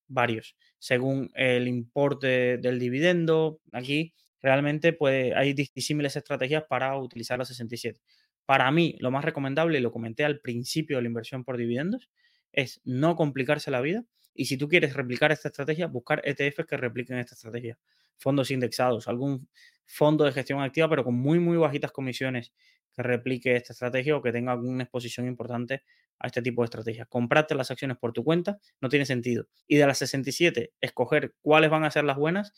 varios, 0.08 0.56
según 0.80 1.30
el 1.34 1.68
importe 1.68 2.58
del 2.58 2.80
dividendo. 2.80 3.60
Aquí 3.70 4.12
realmente 4.42 4.92
puede, 4.92 5.36
hay 5.36 5.52
disímiles 5.52 6.16
estrategias 6.16 6.64
para 6.68 6.98
utilizar 6.98 7.38
la 7.38 7.44
67. 7.44 8.00
Para 8.44 8.68
mí, 8.72 8.96
lo 8.98 9.12
más 9.12 9.24
recomendable, 9.24 9.78
y 9.78 9.82
lo 9.82 9.92
comenté 9.92 10.24
al 10.24 10.40
principio 10.40 10.96
de 10.96 11.02
la 11.02 11.08
inversión 11.08 11.44
por 11.44 11.56
dividendos, 11.56 12.10
es 12.50 12.80
no 12.82 13.14
complicarse 13.14 13.70
la 13.70 13.80
vida. 13.80 14.02
Y 14.34 14.46
si 14.46 14.56
tú 14.56 14.66
quieres 14.66 14.94
replicar 14.94 15.30
esta 15.30 15.46
estrategia, 15.46 15.86
buscar 15.86 16.22
ETFs 16.24 16.66
que 16.66 16.76
repliquen 16.76 17.18
esta 17.18 17.36
estrategia. 17.36 17.78
Fondos 18.16 18.50
indexados, 18.50 19.06
algún 19.06 19.48
fondo 19.86 20.24
de 20.24 20.32
gestión 20.32 20.60
activa, 20.60 20.88
pero 20.90 21.04
con 21.04 21.14
muy, 21.14 21.38
muy 21.38 21.56
bajitas 21.56 21.92
comisiones 21.92 22.52
que 22.94 23.02
replique 23.02 23.56
esta 23.56 23.72
estrategia 23.72 24.16
o 24.16 24.22
que 24.22 24.32
tenga 24.32 24.52
alguna 24.52 24.84
exposición 24.84 25.26
importante 25.26 25.82
a 26.18 26.26
este 26.26 26.42
tipo 26.42 26.62
de 26.62 26.66
estrategias. 26.66 27.08
Comprarte 27.08 27.54
las 27.54 27.70
acciones 27.70 27.96
por 27.96 28.12
tu 28.12 28.22
cuenta 28.24 28.58
no 28.80 28.88
tiene 28.88 29.06
sentido. 29.06 29.46
Y 29.66 29.76
de 29.76 29.86
las 29.86 29.98
67, 29.98 30.72
escoger 30.80 31.34
cuáles 31.40 31.70
van 31.70 31.84
a 31.84 31.90
ser 31.90 32.04
las 32.04 32.16
buenas, 32.16 32.52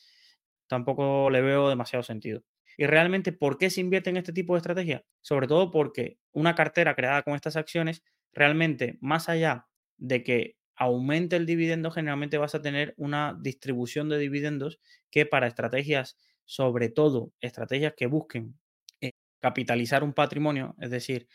tampoco 0.67 1.31
le 1.31 1.43
veo 1.43 1.69
demasiado 1.69 2.03
sentido. 2.03 2.43
Y 2.77 2.87
realmente, 2.87 3.33
¿por 3.33 3.59
qué 3.59 3.71
se 3.71 3.81
invierte 3.81 4.11
en 4.11 4.17
este 4.17 4.33
tipo 4.33 4.55
de 4.55 4.59
estrategia? 4.59 5.05
Sobre 5.21 5.47
todo 5.47 5.71
porque 5.71 6.19
una 6.33 6.55
cartera 6.55 6.95
creada 6.95 7.23
con 7.23 7.35
estas 7.35 7.57
acciones, 7.57 8.03
realmente, 8.33 8.99
más 9.01 9.29
allá 9.29 9.67
de 9.99 10.23
que 10.23 10.57
aumente 10.75 11.37
el 11.37 11.47
dividendo, 11.47 11.91
generalmente 11.91 12.39
vas 12.39 12.55
a 12.55 12.63
tener 12.63 12.95
una 12.97 13.39
distribución 13.41 14.09
de 14.09 14.19
dividendos 14.19 14.81
que 15.11 15.27
para 15.27 15.47
estrategias, 15.47 16.17
sobre 16.45 16.89
todo 16.89 17.33
estrategias 17.41 17.95
que 17.97 18.07
busquen 18.07 18.59
capitalizar 19.43 20.05
un 20.05 20.13
patrimonio, 20.13 20.77
es 20.81 20.91
decir, 20.91 21.27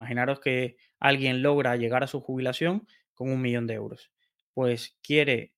imaginaros 0.00 0.40
que 0.40 0.76
alguien 0.98 1.42
logra 1.42 1.76
llegar 1.76 2.02
a 2.02 2.06
su 2.06 2.20
jubilación 2.20 2.88
con 3.12 3.30
un 3.30 3.40
millón 3.42 3.66
de 3.66 3.74
euros, 3.74 4.10
pues 4.54 4.96
quiere 5.02 5.52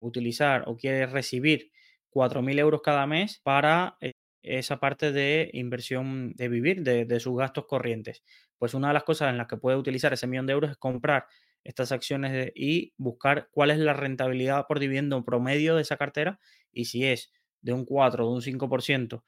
utilizar 0.00 0.64
o 0.66 0.76
quiere 0.76 1.06
recibir 1.06 1.72
4.000 2.10 2.58
euros 2.58 2.82
cada 2.82 3.06
mes 3.06 3.40
para 3.42 3.96
eh, 4.00 4.12
esa 4.42 4.80
parte 4.80 5.12
de 5.12 5.50
inversión 5.54 6.34
de 6.34 6.48
vivir, 6.48 6.82
de, 6.82 7.20
sus 7.20 7.38
gastos 7.38 7.66
corrientes. 7.66 8.22
Pues 8.58 8.74
una 8.74 8.88
de 8.88 8.94
las 8.94 9.04
cosas 9.04 9.30
en 9.30 9.38
las 9.38 9.46
que 9.46 9.56
puede 9.56 9.78
utilizar 9.78 10.12
ese 10.12 10.26
millón 10.26 10.46
de 10.46 10.52
euros 10.52 10.70
es 10.70 10.76
comprar 10.76 11.26
estas 11.64 11.90
acciones 11.90 12.52
y 12.54 12.92
buscar 12.98 13.48
cuál 13.50 13.70
es 13.70 13.78
la 13.78 13.94
rentabilidad 13.94 14.66
por 14.66 14.78
dividendo 14.78 15.24
promedio 15.24 15.76
de 15.76 15.82
esa 15.82 15.96
cartera 15.96 16.38
y 16.70 16.86
si 16.86 17.06
es 17.06 17.32
de 17.62 17.72
un 17.72 17.86
4 17.86 18.26
o 18.26 18.30
de 18.30 18.34
un 18.34 18.60
5% 18.60 19.22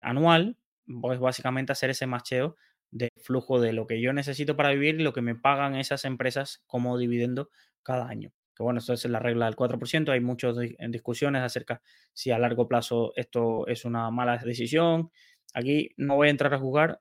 anual, 0.00 0.56
pues 1.00 1.18
básicamente 1.18 1.72
hacer 1.72 1.90
ese 1.90 2.06
macheo 2.06 2.56
de 2.90 3.10
flujo 3.22 3.60
de 3.60 3.72
lo 3.72 3.86
que 3.86 4.00
yo 4.00 4.12
necesito 4.12 4.56
para 4.56 4.70
vivir 4.70 5.00
y 5.00 5.04
lo 5.04 5.12
que 5.12 5.22
me 5.22 5.34
pagan 5.34 5.76
esas 5.76 6.04
empresas 6.04 6.62
como 6.66 6.96
dividendo 6.98 7.50
cada 7.82 8.08
año 8.08 8.32
que 8.58 8.64
bueno, 8.64 8.80
esto 8.80 8.92
es 8.92 9.04
la 9.04 9.20
regla 9.20 9.46
del 9.46 9.54
4%, 9.54 10.10
hay 10.10 10.20
muchas 10.20 10.56
discusiones 10.90 11.42
acerca 11.42 11.80
si 12.12 12.32
a 12.32 12.40
largo 12.40 12.66
plazo 12.66 13.12
esto 13.14 13.68
es 13.68 13.84
una 13.84 14.10
mala 14.10 14.36
decisión. 14.36 15.12
Aquí 15.54 15.90
no 15.96 16.16
voy 16.16 16.26
a 16.26 16.32
entrar 16.32 16.52
a 16.52 16.58
jugar, 16.58 17.00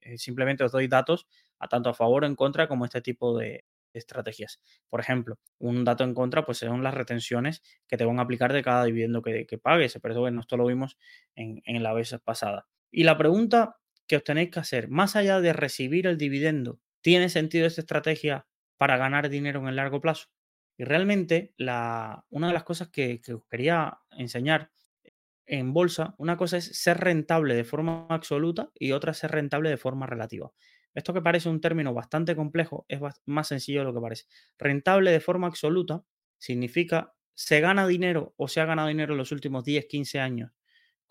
eh, 0.00 0.16
simplemente 0.16 0.62
os 0.62 0.70
doy 0.70 0.86
datos 0.86 1.26
a 1.58 1.66
tanto 1.66 1.90
a 1.90 1.94
favor 1.94 2.22
o 2.22 2.26
en 2.28 2.36
contra 2.36 2.68
como 2.68 2.84
este 2.84 3.02
tipo 3.02 3.36
de, 3.36 3.64
estrategias. 3.94 4.60
Por 4.88 5.00
ejemplo, 5.00 5.38
un 5.58 5.84
dato 5.84 6.04
en 6.04 6.14
contra 6.14 6.44
pues 6.46 6.58
son 6.58 6.84
las 6.84 6.94
retenciones 6.94 7.62
que 7.88 7.96
te 7.96 8.04
van 8.04 8.20
a 8.20 8.22
aplicar 8.22 8.52
de 8.52 8.62
cada 8.62 8.84
dividendo 8.84 9.22
que, 9.22 9.44
pagues, 9.60 9.98
pero 10.00 10.14
eso 10.14 10.20
bueno, 10.20 10.40
esto 10.40 10.56
lo 10.56 10.66
vimos 10.66 10.96
en, 11.34 11.62
en 11.66 11.82
la 11.82 11.92
vez 11.92 12.16
pasada. 12.24 12.68
Y 12.92 13.04
la 13.04 13.16
pregunta 13.16 13.78
que 14.06 14.16
os 14.16 14.24
tenéis 14.24 14.50
que 14.50 14.60
hacer, 14.60 14.88
más 14.88 15.16
allá 15.16 15.40
de 15.40 15.54
recibir 15.54 16.06
el 16.06 16.18
dividendo, 16.18 16.78
¿tiene 17.00 17.30
sentido 17.30 17.66
esta 17.66 17.80
estrategia 17.80 18.46
para 18.76 18.98
ganar 18.98 19.30
dinero 19.30 19.60
en 19.60 19.68
el 19.68 19.76
largo 19.76 20.00
plazo? 20.02 20.28
Y 20.76 20.84
realmente 20.84 21.54
la, 21.56 22.26
una 22.28 22.48
de 22.48 22.52
las 22.52 22.64
cosas 22.64 22.88
que, 22.90 23.20
que 23.22 23.34
os 23.34 23.46
quería 23.46 23.98
enseñar 24.10 24.70
en 25.46 25.72
bolsa, 25.72 26.14
una 26.18 26.36
cosa 26.36 26.58
es 26.58 26.66
ser 26.78 26.98
rentable 26.98 27.54
de 27.54 27.64
forma 27.64 28.06
absoluta 28.10 28.70
y 28.74 28.92
otra 28.92 29.14
ser 29.14 29.32
rentable 29.32 29.70
de 29.70 29.76
forma 29.78 30.06
relativa. 30.06 30.52
Esto 30.94 31.14
que 31.14 31.22
parece 31.22 31.48
un 31.48 31.60
término 31.62 31.94
bastante 31.94 32.36
complejo 32.36 32.84
es 32.88 33.00
más 33.24 33.48
sencillo 33.48 33.80
de 33.80 33.86
lo 33.86 33.94
que 33.94 34.00
parece. 34.00 34.24
Rentable 34.58 35.10
de 35.10 35.20
forma 35.20 35.46
absoluta 35.46 36.04
significa 36.38 37.14
se 37.34 37.60
gana 37.60 37.86
dinero 37.86 38.34
o 38.36 38.48
se 38.48 38.60
ha 38.60 38.66
ganado 38.66 38.88
dinero 38.88 39.14
en 39.14 39.18
los 39.18 39.32
últimos 39.32 39.64
10, 39.64 39.86
15 39.86 40.20
años 40.20 40.52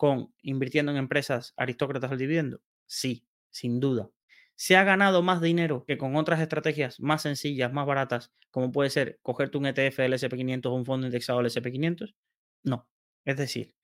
con 0.02 0.34
invirtiendo 0.42 0.90
en 0.90 0.98
empresas 0.98 1.54
aristócratas 1.56 2.10
al 2.10 2.18
dividendo. 2.18 2.60
Sí, 2.86 3.24
sin 3.50 3.78
duda 3.78 4.10
se 4.56 4.76
ha 4.76 4.82
ganado 4.82 5.22
más 5.22 5.40
dinero 5.40 5.84
que 5.86 5.96
con 5.96 6.16
otras 6.16 6.40
estrategias 6.40 6.98
más 6.98 7.22
sencillas, 7.22 7.72
más 7.72 7.86
baratas, 7.86 8.32
como 8.50 8.72
puede 8.72 8.90
ser 8.90 9.20
cogerte 9.22 9.58
un 9.58 9.66
ETF 9.66 9.98
del 9.98 10.12
SP500 10.14 10.66
o 10.66 10.74
un 10.74 10.84
fondo 10.84 11.06
indexado 11.06 11.38
del 11.40 11.50
SP500? 11.50 12.16
No. 12.64 12.88
Es 13.24 13.36
decir, 13.36 13.76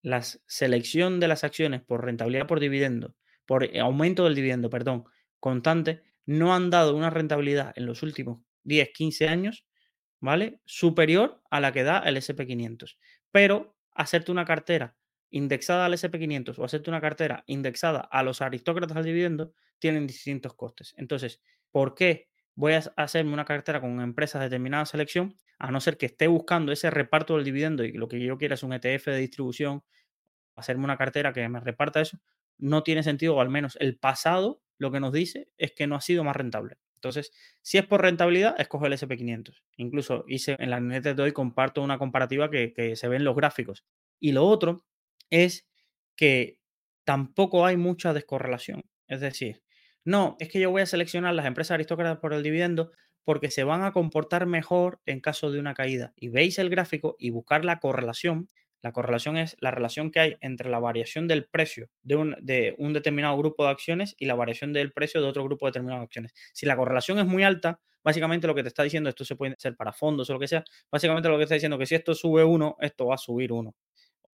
la 0.00 0.22
selección 0.22 1.20
de 1.20 1.28
las 1.28 1.44
acciones 1.44 1.82
por 1.82 2.02
rentabilidad 2.02 2.46
por 2.46 2.60
dividendo, 2.60 3.14
por 3.44 3.64
eh, 3.64 3.78
aumento 3.80 4.24
del 4.24 4.34
dividendo, 4.34 4.70
perdón, 4.70 5.04
constante, 5.38 6.02
no 6.24 6.54
han 6.54 6.70
dado 6.70 6.96
una 6.96 7.10
rentabilidad 7.10 7.74
en 7.76 7.84
los 7.84 8.02
últimos 8.02 8.40
10, 8.64 8.90
15 8.94 9.28
años, 9.28 9.66
¿vale? 10.18 10.60
Superior 10.64 11.42
a 11.50 11.60
la 11.60 11.72
que 11.72 11.84
da 11.84 11.98
el 11.98 12.16
SP500. 12.16 12.96
Pero 13.30 13.76
hacerte 13.92 14.32
una 14.32 14.46
cartera 14.46 14.97
indexada 15.30 15.86
al 15.86 15.92
SP500 15.92 16.58
o 16.58 16.64
hacerte 16.64 16.90
una 16.90 17.00
cartera 17.00 17.44
indexada 17.46 18.00
a 18.00 18.22
los 18.22 18.40
aristócratas 18.40 18.96
al 18.96 19.04
dividendo, 19.04 19.52
tienen 19.78 20.06
distintos 20.06 20.54
costes. 20.54 20.94
Entonces, 20.96 21.40
¿por 21.70 21.94
qué 21.94 22.28
voy 22.54 22.72
a 22.72 22.78
hacerme 22.96 23.32
una 23.32 23.44
cartera 23.44 23.80
con 23.80 24.00
empresas 24.00 24.40
de 24.40 24.46
determinada 24.46 24.86
selección? 24.86 25.36
A 25.58 25.70
no 25.70 25.80
ser 25.80 25.96
que 25.96 26.06
esté 26.06 26.26
buscando 26.26 26.72
ese 26.72 26.90
reparto 26.90 27.36
del 27.36 27.44
dividendo 27.44 27.84
y 27.84 27.92
lo 27.92 28.08
que 28.08 28.20
yo 28.20 28.38
quiera 28.38 28.54
es 28.54 28.62
un 28.62 28.72
ETF 28.72 29.06
de 29.06 29.18
distribución, 29.18 29.82
hacerme 30.56 30.84
una 30.84 30.96
cartera 30.96 31.32
que 31.32 31.48
me 31.48 31.60
reparta 31.60 32.00
eso, 32.00 32.18
no 32.58 32.82
tiene 32.82 33.02
sentido, 33.02 33.36
o 33.36 33.40
al 33.40 33.48
menos 33.48 33.76
el 33.80 33.98
pasado 33.98 34.62
lo 34.78 34.90
que 34.90 35.00
nos 35.00 35.12
dice 35.12 35.48
es 35.56 35.72
que 35.72 35.86
no 35.86 35.96
ha 35.96 36.00
sido 36.00 36.24
más 36.24 36.36
rentable. 36.36 36.76
Entonces, 36.94 37.30
si 37.62 37.78
es 37.78 37.86
por 37.86 38.02
rentabilidad, 38.02 38.60
escoge 38.60 38.88
el 38.88 38.92
SP500. 38.92 39.62
Incluso 39.76 40.24
hice 40.26 40.56
en 40.58 40.70
la 40.70 40.80
neta 40.80 41.14
de 41.14 41.22
hoy, 41.22 41.32
comparto 41.32 41.80
una 41.80 41.96
comparativa 41.96 42.50
que, 42.50 42.72
que 42.72 42.96
se 42.96 43.06
ve 43.06 43.16
en 43.16 43.24
los 43.24 43.36
gráficos. 43.36 43.84
Y 44.18 44.32
lo 44.32 44.44
otro 44.44 44.84
es 45.30 45.68
que 46.16 46.58
tampoco 47.04 47.64
hay 47.64 47.76
mucha 47.76 48.12
descorrelación. 48.12 48.84
Es 49.06 49.20
decir, 49.20 49.62
no, 50.04 50.36
es 50.40 50.48
que 50.48 50.60
yo 50.60 50.70
voy 50.70 50.82
a 50.82 50.86
seleccionar 50.86 51.34
las 51.34 51.46
empresas 51.46 51.72
aristócratas 51.72 52.18
por 52.18 52.32
el 52.32 52.42
dividendo 52.42 52.92
porque 53.24 53.50
se 53.50 53.64
van 53.64 53.82
a 53.82 53.92
comportar 53.92 54.46
mejor 54.46 55.00
en 55.06 55.20
caso 55.20 55.50
de 55.50 55.60
una 55.60 55.74
caída. 55.74 56.12
Y 56.16 56.28
veis 56.28 56.58
el 56.58 56.70
gráfico 56.70 57.16
y 57.18 57.30
buscar 57.30 57.64
la 57.64 57.78
correlación. 57.78 58.48
La 58.80 58.92
correlación 58.92 59.36
es 59.36 59.56
la 59.60 59.70
relación 59.70 60.10
que 60.10 60.20
hay 60.20 60.36
entre 60.40 60.70
la 60.70 60.78
variación 60.78 61.28
del 61.28 61.46
precio 61.46 61.90
de 62.02 62.16
un, 62.16 62.36
de 62.40 62.74
determinado 62.78 63.36
grupo 63.36 63.64
de 63.64 63.70
acciones 63.70 64.14
y 64.18 64.26
la 64.26 64.34
variación 64.34 64.72
del 64.72 64.92
precio 64.92 65.20
de 65.20 65.28
otro 65.28 65.44
grupo 65.44 65.66
determinado 65.66 66.00
de 66.00 66.04
acciones. 66.04 66.32
Si 66.52 66.64
la 66.64 66.76
correlación 66.76 67.18
es 67.18 67.26
muy 67.26 67.42
alta, 67.42 67.80
básicamente 68.02 68.46
lo 68.46 68.54
que 68.54 68.62
te 68.62 68.68
está 68.68 68.82
diciendo, 68.82 69.10
esto 69.10 69.24
se 69.24 69.36
puede 69.36 69.52
hacer 69.52 69.76
para 69.76 69.92
fondos 69.92 70.30
o 70.30 70.32
lo 70.32 70.38
que 70.38 70.48
sea, 70.48 70.64
básicamente 70.90 71.28
lo 71.28 71.36
que 71.36 71.42
está 71.42 71.54
diciendo 71.54 71.78
que 71.78 71.86
si 71.86 71.96
esto 71.96 72.14
sube 72.14 72.44
uno, 72.44 72.76
esto 72.80 73.06
va 73.06 73.16
a 73.16 73.18
subir 73.18 73.52
uno 73.52 73.74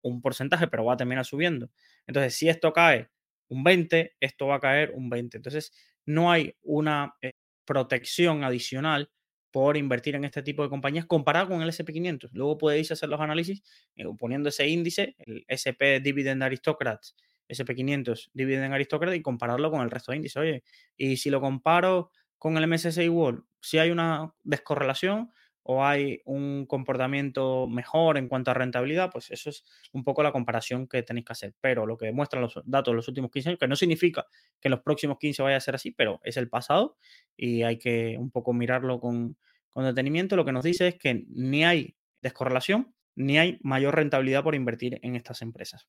un 0.04 0.22
porcentaje, 0.22 0.68
pero 0.68 0.86
va 0.86 0.94
a 0.94 0.98
terminar 0.98 1.26
subiendo. 1.26 1.70
Entonces, 2.08 2.36
si 2.36 2.50
esto 2.50 2.72
cae 2.74 3.10
un 3.50 3.64
20, 3.64 4.16
esto 4.20 4.48
va 4.48 4.56
a 4.56 4.60
caer 4.60 4.92
un 4.96 5.10
20. 5.10 5.38
Entonces, 5.38 5.74
no 6.06 6.32
hay 6.32 6.56
una 6.62 7.16
eh, 7.22 7.34
protección 7.66 8.44
adicional 8.44 9.10
por 9.52 9.78
invertir 9.78 10.16
en 10.16 10.26
este 10.26 10.42
tipo 10.42 10.64
de 10.64 10.70
compañías 10.70 11.06
comparado 11.06 11.50
con 11.50 11.62
el 11.62 11.70
SP500. 11.70 12.30
Luego 12.34 12.58
podéis 12.58 12.92
hacer 12.92 13.08
los 13.10 13.22
análisis 13.22 13.62
eh, 13.96 14.04
poniendo 14.18 14.50
ese 14.50 14.68
índice, 14.68 15.16
el 15.20 15.46
SP 15.48 16.02
Dividend 16.02 16.42
Aristocrats, 16.42 17.16
SP500 17.48 18.32
Dividend 18.34 18.74
Aristocrats 18.74 19.16
y 19.16 19.22
compararlo 19.22 19.70
con 19.70 19.82
el 19.82 19.92
resto 19.92 20.12
de 20.12 20.18
índices. 20.18 20.38
Oye, 20.38 20.64
y 20.98 21.18
si 21.18 21.30
lo 21.30 21.40
comparo 21.40 22.10
con 22.40 22.58
el 22.58 22.68
MSCI 22.68 23.10
World, 23.10 23.44
si 23.62 23.78
hay 23.78 23.92
una 23.92 24.34
descorrelación, 24.44 25.32
o 25.64 25.86
hay 25.86 26.22
un 26.26 26.66
comportamiento 26.66 27.68
mejor 27.68 28.18
en 28.18 28.28
cuanto 28.28 28.52
a 28.52 28.54
rentabilidad, 28.54 29.10
pues 29.12 29.32
eso 29.32 29.50
es 29.50 29.64
un 29.94 30.04
poco 30.04 30.22
la 30.22 30.34
comparación 30.34 30.88
que 30.88 31.04
tenéis 31.04 31.26
que 31.26 31.34
hacer. 31.34 31.56
Pero 31.62 31.86
lo 31.86 31.98
que 31.98 32.08
demuestran 32.08 32.42
los 32.42 32.62
datos 32.66 32.92
de 32.92 32.96
los 32.98 33.08
últimos 33.08 33.32
15 33.32 33.50
años, 33.50 33.60
que 33.60 33.68
no 33.68 33.76
significa 33.76 34.26
que 34.60 34.68
en 34.68 34.72
los 34.72 34.82
próximos 34.82 35.18
15 35.20 35.42
vaya 35.42 35.58
a 35.58 35.62
ser 35.62 35.76
así, 35.76 35.92
pero 35.92 36.20
es 36.24 36.38
el 36.38 36.50
pasado 36.50 36.98
y 37.38 37.64
hay 37.64 37.80
que 37.80 38.18
un 38.20 38.30
poco 38.30 38.54
mirarlo 38.54 39.00
con, 39.00 39.38
detenimiento, 39.76 40.36
lo 40.36 40.46
que 40.46 40.52
nos 40.52 40.64
dice 40.64 40.90
es 40.90 40.96
que 40.96 41.26
ni 41.30 41.66
hay 41.66 41.96
descorrelación 42.22 42.94
ni 43.16 43.38
hay 43.38 43.60
mayor 43.62 43.96
rentabilidad 43.96 44.44
por 44.44 44.56
invertir 44.56 45.00
en 45.02 45.16
estas 45.16 45.42
empresas. 45.42 45.88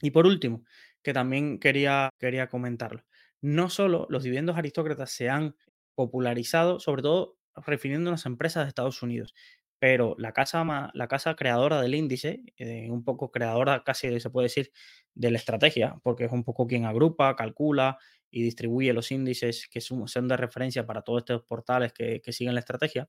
Y 0.00 0.10
por 0.10 0.26
último, 0.26 0.62
que 1.02 1.12
también 1.12 1.58
quería, 1.58 2.10
quería 2.18 2.48
comentarlo, 2.48 3.02
no 3.40 3.70
solo 3.70 4.06
los 4.10 4.22
dividendos 4.22 4.56
aristócratas 4.56 5.10
se 5.10 5.30
han 5.30 5.56
popularizado, 5.94 6.80
sobre 6.80 7.02
todo 7.02 7.38
refiriéndonos 7.64 8.26
a 8.26 8.28
empresas 8.28 8.64
de 8.64 8.68
Estados 8.68 9.02
Unidos. 9.02 9.34
Pero 9.78 10.14
la 10.18 10.32
casa, 10.32 10.64
la 10.94 11.08
casa 11.08 11.36
creadora 11.36 11.80
del 11.82 11.94
índice, 11.94 12.42
eh, 12.56 12.90
un 12.90 13.04
poco 13.04 13.30
creadora 13.30 13.84
casi 13.84 14.20
se 14.20 14.30
puede 14.30 14.46
decir 14.46 14.72
de 15.14 15.30
la 15.30 15.36
estrategia, 15.36 15.98
porque 16.02 16.24
es 16.24 16.32
un 16.32 16.44
poco 16.44 16.66
quien 16.66 16.86
agrupa, 16.86 17.36
calcula 17.36 17.98
y 18.30 18.42
distribuye 18.42 18.92
los 18.92 19.12
índices 19.12 19.68
que 19.68 19.80
son, 19.80 20.28
de 20.28 20.36
referencia 20.36 20.86
para 20.86 21.02
todos 21.02 21.20
estos 21.20 21.42
portales 21.44 21.92
que, 21.92 22.20
siguen 22.32 22.54
la 22.54 22.60
estrategia, 22.60 23.08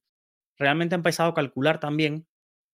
realmente 0.58 0.95
ha 0.95 0.98
empezado 0.98 1.30
a 1.32 1.34
calcular 1.34 1.80
también 1.80 2.28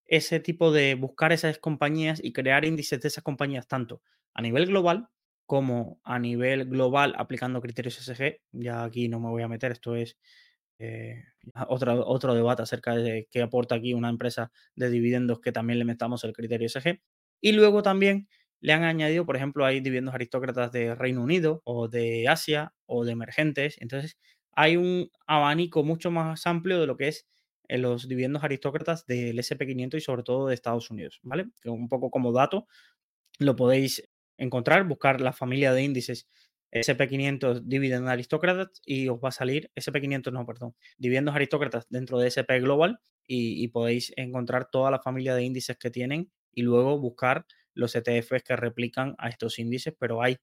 ese 0.06 0.40
tipo 0.40 0.72
de 0.72 0.96
buscar 0.96 1.32
esas 1.32 1.60
compañías 1.60 2.20
y 2.24 2.34
crear 2.34 2.66
índices 2.66 3.00
de 3.02 3.08
esas 3.08 3.24
compañías 3.24 3.68
tanto 3.68 4.02
a 4.34 4.42
nivel 4.42 4.68
global 4.68 5.10
como 5.46 6.00
a 6.04 6.20
nivel 6.20 6.66
global 6.66 7.14
aplicando 7.18 7.62
criterios 7.62 7.98
SG. 7.98 8.42
Ya 8.52 8.84
aquí 8.84 9.08
no 9.10 9.20
me 9.20 9.30
voy 9.30 9.44
a 9.44 9.48
meter, 9.48 9.72
esto 9.72 9.96
es 9.96 10.18
eh, 10.84 11.24
otro, 11.68 12.06
otro 12.08 12.36
debate 12.36 12.62
acerca 12.64 12.96
de 12.96 13.28
qué 13.32 13.42
aporta 13.42 13.76
aquí 13.76 13.94
una 13.94 14.10
empresa 14.10 14.52
de 14.76 14.90
dividendos 14.90 15.40
que 15.40 15.52
también 15.52 15.80
le 15.80 15.86
metamos 15.86 16.24
el 16.24 16.34
criterio 16.34 16.68
SG. 16.70 17.02
Y 17.42 17.52
luego 17.54 17.84
también 17.84 18.28
le 18.62 18.74
han 18.74 18.84
añadido, 18.84 19.26
por 19.26 19.36
ejemplo, 19.36 19.66
hay 19.66 19.82
dividendos 19.82 20.16
aristócratas 20.16 20.72
de 20.72 20.96
Reino 20.96 21.22
Unido 21.22 21.62
o 21.66 21.88
de 21.88 22.28
Asia 22.28 22.74
o 22.86 23.06
de 23.06 23.12
emergentes. 23.12 23.78
Entonces, 23.82 24.18
hay 24.54 24.78
un 24.78 25.10
abanico 25.28 25.84
mucho 25.84 26.12
más 26.12 26.46
amplio 26.48 26.80
de 26.80 26.88
lo 26.88 26.96
que 26.98 27.10
es 27.10 27.28
en 27.68 27.82
los 27.82 28.08
dividendos 28.08 28.44
aristócratas 28.44 29.06
del 29.06 29.38
SP500 29.40 29.98
y 29.98 30.02
sobre 30.02 30.24
todo 30.24 30.48
de 30.48 30.54
Estados 30.54 30.92
Unidos, 30.92 31.20
¿vale? 31.24 31.48
Un 31.66 31.90
poco 31.90 32.10
como 32.12 32.32
dato 32.32 32.68
lo 33.40 33.56
podéis 33.56 34.10
encontrar, 34.38 34.86
buscar 34.86 35.22
la 35.22 35.34
familia 35.34 35.74
de 35.74 35.84
índices 35.84 36.28
SP500 36.74 37.62
Dividend 37.66 38.08
Aristócratas 38.08 38.82
y 38.86 39.08
os 39.08 39.20
va 39.20 39.30
a 39.30 39.32
salir 39.32 39.72
SP500, 39.76 40.32
no, 40.32 40.46
perdón, 40.46 40.76
dividendos 40.98 41.36
aristócratas 41.36 41.86
dentro 41.90 42.18
de 42.18 42.28
SP 42.34 42.60
Global 42.60 43.00
y, 43.28 43.68
podéis 43.70 44.12
encontrar 44.18 44.70
toda 44.70 44.92
la 44.92 45.00
familia 45.00 45.36
de 45.36 45.44
índices 45.44 45.78
que 45.78 45.90
tienen 45.90 46.32
y 46.52 46.64
luego 46.64 47.00
buscar 47.00 47.46
los 47.74 47.96
ETFs 47.96 48.44
que 48.44 48.56
replican 48.56 49.16
a 49.18 49.30
estos 49.30 49.60
índices, 49.60 49.96
pero 49.98 50.22
hay 50.22 50.38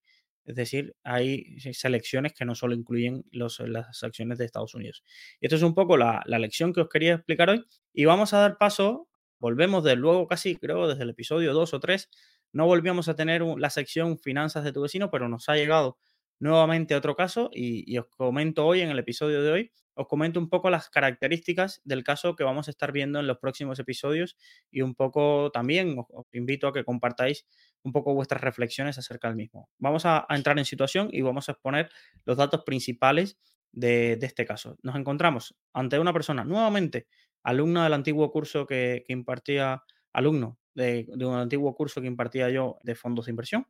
es 0.47 0.57
decir, 0.57 0.97
hay 1.05 1.61
selecciones 1.72 2.33
que 2.33 2.45
no 2.45 2.55
solo 2.55 2.74
incluyen 2.74 3.24
los, 3.31 3.61
las 3.61 4.03
acciones 4.03 4.39
de 4.39 4.47
Estados 4.47 4.74
Unidos. 4.74 5.05
Y 5.41 5.47
esto 5.47 5.57
es 5.57 5.62
un 5.62 5.74
poco 5.74 5.97
la, 5.97 6.24
lección 6.26 6.72
que 6.72 6.81
os 6.81 6.89
quería 6.89 7.14
explicar 7.14 7.51
hoy. 7.51 7.64
Y 7.93 8.07
vamos 8.07 8.33
a 8.33 8.39
dar 8.39 8.59
paso, 8.59 9.09
volvemos 9.39 9.85
de 9.85 9.97
luego 9.97 10.26
casi, 10.26 10.57
creo, 10.57 10.89
desde 10.89 11.03
el 11.03 11.11
episodio 11.11 11.53
2 11.53 11.74
o 11.74 11.81
3. 11.81 12.09
No 12.53 12.66
volvíamos 12.66 13.09
a 13.09 13.14
tener 13.14 13.43
la 13.43 13.70
sección 13.70 14.18
finanzas 14.18 14.64
de 14.64 14.72
tu 14.72 14.81
vecino, 14.81 15.11
pero 15.11 15.28
nos 15.28 15.49
ha 15.49 15.55
llegado 15.55 15.99
nuevamente 16.41 16.97
otro 16.97 17.14
caso 17.14 17.51
y, 17.53 17.97
os 17.99 18.07
comento 18.07 18.66
hoy, 18.66 18.80
en 18.80 18.91
el 18.91 18.99
episodio 18.99 19.43
de 19.43 19.53
hoy, 19.53 19.72
os 19.95 20.09
comento 20.09 20.41
un 20.41 20.49
poco 20.49 20.70
las 20.70 20.88
características 20.88 21.82
del 21.84 22.03
caso 22.03 22.34
que 22.34 22.43
vamos 22.43 22.68
a 22.68 22.70
estar 22.70 22.91
viendo 22.91 23.20
en 23.20 23.26
los 23.26 23.38
próximos 23.38 23.78
episodios 23.78 24.36
y 24.70 24.80
un 24.80 24.95
poco 24.95 25.51
también 25.53 25.97
os, 25.99 26.26
invito 26.32 26.66
a 26.66 26.72
que 26.72 26.84
compartáis 26.84 27.47
un 27.82 27.93
poco 27.93 28.14
vuestras 28.14 28.41
reflexiones 28.41 28.97
acerca 28.99 29.28
del 29.28 29.36
mismo. 29.36 29.68
Vamos 29.78 30.07
a, 30.07 30.26
entrar 30.30 30.59
en 30.59 30.64
situación 30.64 31.09
y 31.12 31.20
vamos 31.20 31.49
a 31.49 31.53
exponer 31.53 31.91
los 32.24 32.38
datos 32.38 32.62
principales 32.64 33.38
de, 33.72 34.18
este 34.22 34.47
caso. 34.47 34.78
Nos 34.82 34.97
encontramos 34.97 35.55
ante 35.74 35.99
una 35.99 36.12
persona, 36.12 36.45
nuevamente, 36.45 37.07
alumna 37.43 37.84
del 37.84 37.93
antiguo 37.93 38.30
curso 38.32 38.66
que, 38.66 39.05
impartía, 39.09 39.82
alumno 40.14 40.59
de, 40.74 41.07
un 41.14 41.34
antiguo 41.34 41.74
curso 41.74 42.01
que 42.01 42.07
impartía 42.07 42.49
yo 42.49 42.78
de 42.82 42.95
fondos 42.95 43.26
de 43.26 43.32
inversión 43.32 43.66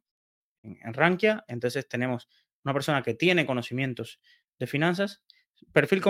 en, 0.62 0.78
en 0.82 0.94
Rankia. 0.94 1.44
Entonces 1.48 1.88
tenemos 1.88 2.28
una 2.64 2.74
persona 2.74 3.02
que 3.02 3.14
tiene 3.14 3.46
conocimientos 3.46 4.20
de 4.58 4.66
finanzas. 4.66 5.22
Perfil, 5.72 6.02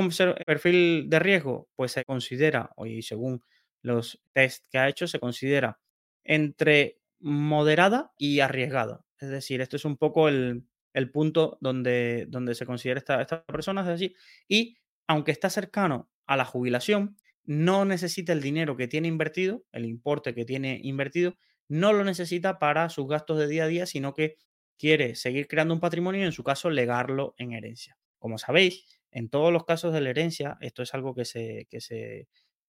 perfil 0.47 1.09
de 1.09 1.19
riesgo, 1.19 1.69
pues 1.75 1.93
se 1.93 2.05
considera, 2.05 2.71
y 2.85 3.03
según 3.03 3.43
los 3.83 4.23
test 4.33 4.65
que 4.71 4.79
ha 4.79 4.89
hecho, 4.89 5.07
se 5.07 5.19
considera 5.19 5.81
entre 6.25 7.01
moderada 7.19 8.13
y 8.19 8.41
arriesgada. 8.41 9.05
Es 9.19 9.29
decir, 9.29 9.61
esto 9.61 9.77
es 9.77 9.85
un 9.85 9.97
poco 9.97 10.29
el, 10.29 10.65
punto 11.13 11.59
donde, 11.61 12.27
donde 12.29 12.55
se 12.55 12.67
considera 12.67 12.99
esta, 12.99 13.21
esta 13.21 13.45
persona, 13.45 13.83
es 13.83 13.89
decir, 13.89 14.15
y 14.49 14.79
aunque 15.07 15.33
está 15.33 15.51
cercano 15.51 16.11
a 16.27 16.37
la 16.37 16.45
jubilación, 16.45 17.17
no 17.45 17.85
necesita 17.85 18.33
el 18.33 18.41
dinero 18.41 18.77
que 18.77 18.89
tiene 18.89 19.09
invertido, 19.09 19.65
el 19.73 19.85
importe 19.85 20.35
que 20.35 20.45
tiene 20.45 20.81
invertido, 20.83 21.37
no 21.69 21.93
lo 21.93 22.05
necesita 22.05 22.59
para 22.59 22.89
sus 22.89 23.09
gastos 23.09 23.39
de 23.39 23.49
día 23.49 23.65
a 23.65 23.69
día, 23.69 23.87
sino 23.87 24.15
que 24.15 24.37
quiere 24.81 25.15
seguir 25.15 25.47
creando 25.47 25.75
un 25.75 25.81
patrimonio 25.81 26.23
y 26.23 26.25
en 26.25 26.33
su 26.33 26.43
caso 26.43 26.71
legarlo 26.71 27.35
en 27.37 27.53
herencia. 27.53 27.99
Como 28.19 28.39
sabéis, 28.39 28.87
en 29.11 29.29
todos 29.29 29.53
los 29.53 29.65
casos 29.67 29.93
de 29.93 30.01
la 30.01 30.11
herencia, 30.11 30.57
esto 30.61 30.83
es 30.83 30.95
algo 30.95 31.15
que 31.15 31.27
se, 31.27 31.67
que 31.71 31.83
se 31.83 32.29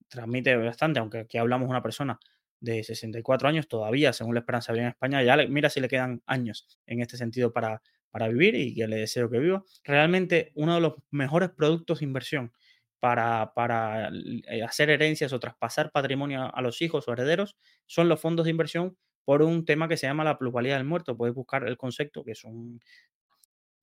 transmite 0.09 0.55
bastante, 0.57 0.99
aunque 0.99 1.19
aquí 1.19 1.37
hablamos 1.37 1.69
una 1.69 1.81
persona 1.81 2.19
de 2.59 2.83
64 2.83 3.47
años 3.47 3.67
todavía, 3.69 4.11
según 4.11 4.35
la 4.35 4.41
esperanza 4.41 4.73
en 4.73 4.87
España, 4.87 5.23
ya 5.23 5.37
mira 5.47 5.69
si 5.69 5.79
le 5.79 5.87
quedan 5.87 6.21
años 6.25 6.67
en 6.85 7.01
este 7.01 7.15
sentido 7.15 7.53
para, 7.53 7.81
para 8.11 8.27
vivir 8.27 8.55
y 8.55 8.75
que 8.75 8.87
le 8.87 8.97
deseo 8.97 9.29
que 9.29 9.39
viva. 9.39 9.63
Realmente 9.83 10.51
uno 10.55 10.75
de 10.75 10.81
los 10.81 10.95
mejores 11.11 11.49
productos 11.49 11.99
de 11.99 12.05
inversión 12.05 12.51
para, 12.99 13.53
para 13.55 14.09
eh, 14.47 14.63
hacer 14.63 14.89
herencias 14.89 15.33
o 15.33 15.39
traspasar 15.39 15.91
patrimonio 15.91 16.53
a 16.53 16.61
los 16.61 16.81
hijos 16.81 17.07
o 17.07 17.13
herederos 17.13 17.57
son 17.87 18.09
los 18.09 18.19
fondos 18.19 18.45
de 18.45 18.51
inversión 18.51 18.97
por 19.25 19.41
un 19.41 19.65
tema 19.65 19.87
que 19.87 19.97
se 19.97 20.07
llama 20.07 20.23
la 20.23 20.37
plusvalía 20.37 20.75
del 20.75 20.85
muerto. 20.85 21.17
Puedes 21.17 21.35
buscar 21.35 21.67
el 21.67 21.77
concepto, 21.77 22.23
que 22.23 22.31
es 22.31 22.43
un, 22.43 22.81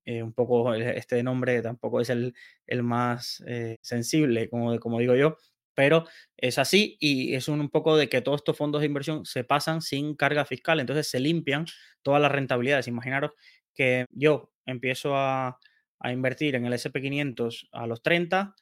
eh, 0.05 0.22
un 0.22 0.32
poco, 0.32 0.72
este 0.74 1.22
nombre 1.22 1.61
tampoco 1.61 2.01
es 2.01 2.09
el, 2.09 2.34
el 2.66 2.82
más 2.82 3.43
eh, 3.47 3.76
sensible, 3.82 4.49
como, 4.49 4.78
como 4.80 5.01
digo 5.01 5.14
yo, 5.14 5.36
pero 5.74 6.07
es 6.36 6.59
así 6.59 6.97
y 6.99 7.34
es 7.34 7.47
un, 7.47 7.68
poco 7.68 7.97
de 7.97 8.09
que 8.09 8.22
todos 8.22 8.41
estos 8.41 8.57
fondos 8.57 8.80
de 8.80 8.86
inversión 8.86 9.26
se 9.26 9.45
pasan 9.45 9.82
sin 9.82 10.16
carga 10.16 10.47
fiscal, 10.47 10.80
entonces 10.80 11.11
se 11.11 11.20
limpian 11.20 11.66
todas 12.03 12.22
las 12.22 12.32
rentabilidades. 12.32 12.89
Imaginaros 12.89 13.32
que 13.74 14.07
yo 14.11 14.51
empiezo 14.64 15.14
a, 15.14 15.59
a 15.99 16.12
invertir 16.12 16.55
en 16.55 16.64
el 16.64 16.72
SP500 16.72 17.68
a 17.72 17.86
los 17.86 18.03
30, 18.03 18.55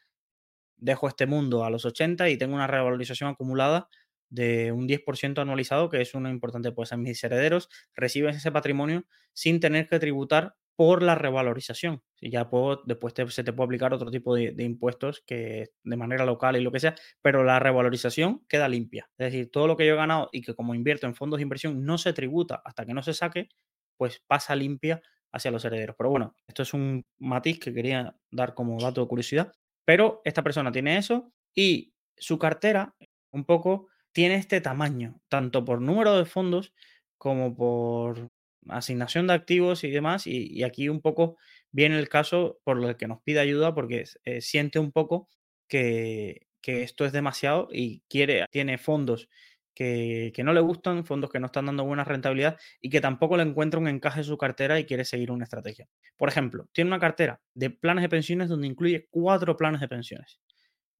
dejo 0.79 1.09
este 1.09 1.27
mundo 1.27 1.65
a 1.65 1.71
los 1.71 1.85
80 1.85 2.29
y 2.29 2.39
tengo 2.39 2.57
una 2.57 2.67
revalorización 2.67 3.31
acumulada 3.31 3.89
de 4.29 4.73
un 4.73 4.89
10% 4.89 5.41
anualizado, 5.41 5.89
que 5.89 6.01
es 6.01 6.15
una 6.15 6.31
importante, 6.31 6.73
pues 6.73 6.97
mis 6.97 7.23
herederos 7.23 7.69
reciben 7.95 8.35
ese 8.35 8.53
patrimonio 8.53 9.05
sin 9.33 9.61
tener 9.61 9.89
que 9.89 9.99
tributar 9.99 10.57
por 10.77 11.03
la 11.03 11.15
revalorización. 11.15 12.03
Y 12.21 12.31
ya 12.31 12.49
puedo, 12.51 12.83
después 12.85 13.15
se 13.29 13.43
te 13.43 13.53
puede 13.53 13.67
aplicar 13.67 13.95
otro 13.95 14.11
tipo 14.11 14.35
de, 14.35 14.55
impuestos 14.59 15.23
que 15.27 15.71
de 15.83 15.97
manera 15.97 16.25
local 16.25 16.57
y 16.57 16.61
lo 16.61 16.71
que 16.71 16.81
sea, 16.81 16.95
pero 17.23 17.43
la 17.45 17.59
revalorización 17.59 18.45
queda 18.47 18.69
limpia. 18.69 19.09
Es 19.19 19.33
decir, 19.33 19.51
todo 19.51 19.67
lo 19.67 19.77
que 19.77 19.87
yo 19.87 19.95
he 19.95 19.97
ganado 19.97 20.29
y 20.33 20.43
que 20.43 20.55
como 20.55 20.75
invierto 20.75 21.07
en 21.07 21.15
fondos 21.15 21.39
de 21.39 21.43
inversión 21.43 21.85
no 21.85 21.99
se 21.99 22.13
tributa 22.13 22.63
hasta 22.65 22.85
que 22.85 22.95
no 22.95 23.03
se 23.03 23.15
saque, 23.15 23.49
pues 23.97 24.23
pasa 24.27 24.55
limpia 24.55 25.01
hacia 25.33 25.51
los 25.51 25.65
herederos. 25.65 25.97
Pero 25.99 26.11
bueno, 26.11 26.35
esto 26.47 26.63
es 26.63 26.75
un 26.75 27.05
matiz 27.19 27.59
que 27.59 27.73
quería 27.73 28.15
dar 28.31 28.55
como 28.55 28.81
dato 28.81 29.01
de 29.01 29.09
curiosidad. 29.09 29.53
Pero 29.85 30.21
esta 30.25 30.43
persona 30.43 30.71
tiene 30.71 30.99
eso 30.99 31.33
y 31.55 31.95
su 32.17 32.39
cartera, 32.39 32.95
un 33.31 33.45
poco 33.45 33.89
tiene 34.17 34.37
este 34.37 34.63
tamaño, 34.63 35.21
tanto 35.29 35.67
por 35.67 35.83
número 35.83 36.17
de 36.17 36.25
fondos 36.25 36.73
como 37.19 37.55
por 37.55 38.31
asignación 38.67 39.27
de 39.27 39.35
activos 39.35 39.85
y 39.85 39.91
demás. 39.91 40.27
Y, 40.27 40.63
aquí 40.63 40.89
un 40.89 41.03
poco 41.03 41.37
viene 41.71 41.99
el 41.99 42.09
caso 42.09 42.59
por 42.65 42.83
el 42.83 42.97
que 42.97 43.09
nos 43.09 43.21
pide 43.21 43.41
ayuda 43.41 43.75
porque 43.75 44.05
eh, 44.25 44.41
siente 44.41 44.79
un 44.79 44.91
poco 44.91 45.29
que, 45.69 46.47
esto 46.63 47.05
es 47.05 47.13
demasiado 47.13 47.69
y 47.71 48.05
quiere, 48.09 48.47
tiene 48.51 48.79
fondos 48.79 49.29
que, 49.75 50.33
que, 50.35 50.43
no 50.43 50.55
le 50.55 50.61
gustan, 50.61 51.05
fondos 51.05 51.31
que 51.31 51.39
no 51.39 51.47
están 51.47 51.67
dando 51.67 51.85
buena 51.85 52.03
rentabilidad 52.03 52.59
y 52.81 52.89
que 52.89 53.03
tampoco 53.03 53.37
le 53.37 53.43
encuentra 53.43 53.79
un 53.79 53.87
encaje 53.87 54.21
en 54.21 54.25
su 54.25 54.39
cartera 54.39 54.81
y 54.81 54.87
quiere 54.87 55.05
seguir 55.05 55.31
una 55.31 55.45
estrategia. 55.45 55.89
Por 56.17 56.31
ejemplo, 56.31 56.71
tiene 56.73 56.89
una 56.89 57.01
cartera 57.01 57.43
de 57.53 57.69
planes 57.69 58.01
de 58.01 58.09
pensiones 58.09 58.49
donde 58.49 58.67
incluye 58.67 59.09
cuatro 59.11 59.59
planes 59.59 59.83
de 59.83 59.89
pensiones 59.89 60.41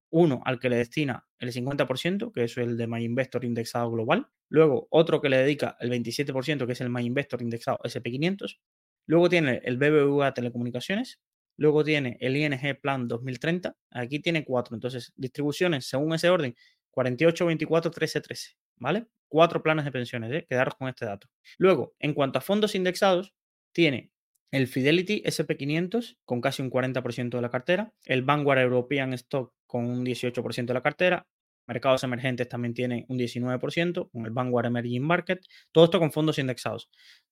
uno 0.09 0.41
al 0.45 0.59
que 0.59 0.69
le 0.69 0.77
destina 0.77 1.27
el 1.39 1.51
50%, 1.51 2.31
que 2.31 2.43
es 2.43 2.57
el 2.57 2.77
de 2.77 2.87
My 2.87 3.03
Investor 3.03 3.45
indexado 3.45 3.91
global. 3.91 4.27
Luego 4.49 4.87
otro 4.89 5.21
que 5.21 5.29
le 5.29 5.37
dedica 5.37 5.77
el 5.79 5.91
27%, 5.91 6.65
que 6.65 6.71
es 6.71 6.81
el 6.81 6.89
My 6.89 7.05
Investor 7.05 7.41
indexado 7.41 7.79
SP500. 7.83 8.59
Luego 9.05 9.29
tiene 9.29 9.61
el 9.63 9.77
BBVA 9.77 10.33
Telecomunicaciones. 10.33 11.19
Luego 11.57 11.83
tiene 11.83 12.17
el 12.19 12.35
ING 12.37 12.79
Plan 12.81 13.07
2030. 13.07 13.75
Aquí 13.91 14.19
tiene 14.19 14.45
cuatro. 14.45 14.75
Entonces, 14.75 15.13
distribuciones 15.15 15.87
según 15.87 16.13
ese 16.13 16.29
orden: 16.29 16.55
48, 16.91 17.45
24, 17.45 17.91
13, 17.91 18.21
13. 18.21 18.51
¿Vale? 18.79 19.07
Cuatro 19.27 19.63
planes 19.63 19.85
de 19.85 19.91
pensiones. 19.91 20.31
¿eh? 20.31 20.45
Quedaros 20.47 20.75
con 20.75 20.87
este 20.87 21.05
dato. 21.05 21.27
Luego, 21.57 21.95
en 21.99 22.13
cuanto 22.13 22.39
a 22.39 22.41
fondos 22.41 22.75
indexados, 22.75 23.33
tiene 23.73 24.11
el 24.51 24.67
Fidelity 24.67 25.23
SP500 25.25 26.17
con 26.23 26.41
casi 26.41 26.61
un 26.61 26.69
40% 26.69 27.29
de 27.29 27.41
la 27.41 27.49
cartera, 27.49 27.93
el 28.05 28.21
Vanguard 28.21 28.59
European 28.59 29.13
Stock 29.13 29.53
con 29.67 29.85
un 29.85 30.05
18% 30.05 30.65
de 30.65 30.73
la 30.73 30.81
cartera, 30.81 31.27
mercados 31.67 32.03
emergentes 32.03 32.47
también 32.47 32.73
tienen 32.73 33.05
un 33.09 33.19
19%, 33.19 34.09
con 34.11 34.25
el 34.25 34.31
Vanguard 34.31 34.67
Emerging 34.67 35.03
Market, 35.03 35.41
todo 35.71 35.85
esto 35.85 35.99
con 35.99 36.11
fondos 36.11 36.39
indexados. 36.39 36.89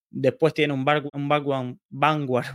Después 0.10 0.54
tiene 0.54 0.74
un, 0.74 0.86
Vanguard, 0.86 1.78
Vanguard 1.90 2.46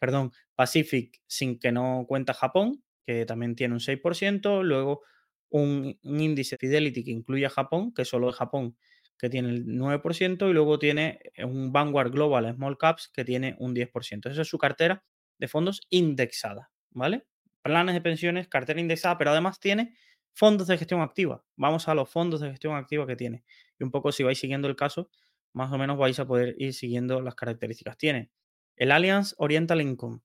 Pacific 0.54 1.20
sin 1.26 1.58
que 1.58 1.72
no 1.72 2.04
cuenta 2.08 2.34
Japón, 2.34 2.82
que 3.06 3.26
también 3.26 3.56
tiene 3.56 3.74
un 3.74 3.80
6%, 3.80 4.62
luego 4.62 5.02
un, 5.50 5.98
un 6.02 6.20
índice 6.20 6.56
Fidelity 6.56 7.04
que 7.04 7.10
incluye 7.10 7.46
a 7.46 7.50
Japón, 7.50 7.92
que 7.92 8.04
solo 8.04 8.30
es 8.30 8.36
Japón 8.36 8.76
que 9.18 9.30
tiene 9.30 9.50
el 9.50 9.66
9%, 9.66 10.50
y 10.50 10.52
luego 10.52 10.78
tiene 10.78 11.20
eh, 11.34 11.44
un 11.44 11.72
Vanguard 11.72 12.10
Global 12.12 12.52
Small 12.54 12.78
Caps 12.78 13.08
que 13.08 13.24
tiene 13.24 13.56
un 13.58 13.74
10%. 13.74 14.30
Esa 14.30 14.42
es 14.42 14.48
su 14.48 14.58
cartera 14.58 15.04
de 15.38 15.48
fondos 15.48 15.80
indexada, 15.90 16.70
¿vale? 16.90 17.26
Planes 17.64 17.94
de 17.94 18.02
pensiones, 18.02 18.46
cartera 18.46 18.78
indexada, 18.78 19.16
pero 19.16 19.30
además 19.30 19.58
tiene 19.58 19.96
fondos 20.34 20.66
de 20.66 20.76
gestión 20.76 21.00
activa. 21.00 21.42
Vamos 21.56 21.88
a 21.88 21.94
los 21.94 22.10
fondos 22.10 22.42
de 22.42 22.50
gestión 22.50 22.76
activa 22.76 23.06
que 23.06 23.16
tiene. 23.16 23.42
Y 23.78 23.84
un 23.84 23.90
poco 23.90 24.12
si 24.12 24.22
vais 24.22 24.38
siguiendo 24.38 24.68
el 24.68 24.76
caso, 24.76 25.08
más 25.54 25.72
o 25.72 25.78
menos 25.78 25.96
vais 25.96 26.18
a 26.18 26.26
poder 26.26 26.56
ir 26.58 26.74
siguiendo 26.74 27.22
las 27.22 27.34
características. 27.34 27.96
Tiene 27.96 28.30
el 28.76 28.92
Allianz 28.92 29.34
Oriental 29.38 29.80
Income, 29.80 30.20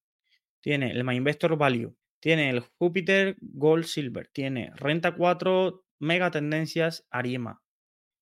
tiene 0.59 0.91
el 0.91 1.05
My 1.05 1.15
Investor 1.15 1.57
Value, 1.57 1.95
tiene 2.19 2.49
el 2.49 2.59
Jupiter 2.59 3.37
Gold 3.39 3.85
Silver, 3.85 4.27
tiene 4.33 4.71
Renta 4.75 5.15
4, 5.15 5.85
Mega 5.99 6.31
Tendencias, 6.31 7.07
Ariema. 7.09 7.61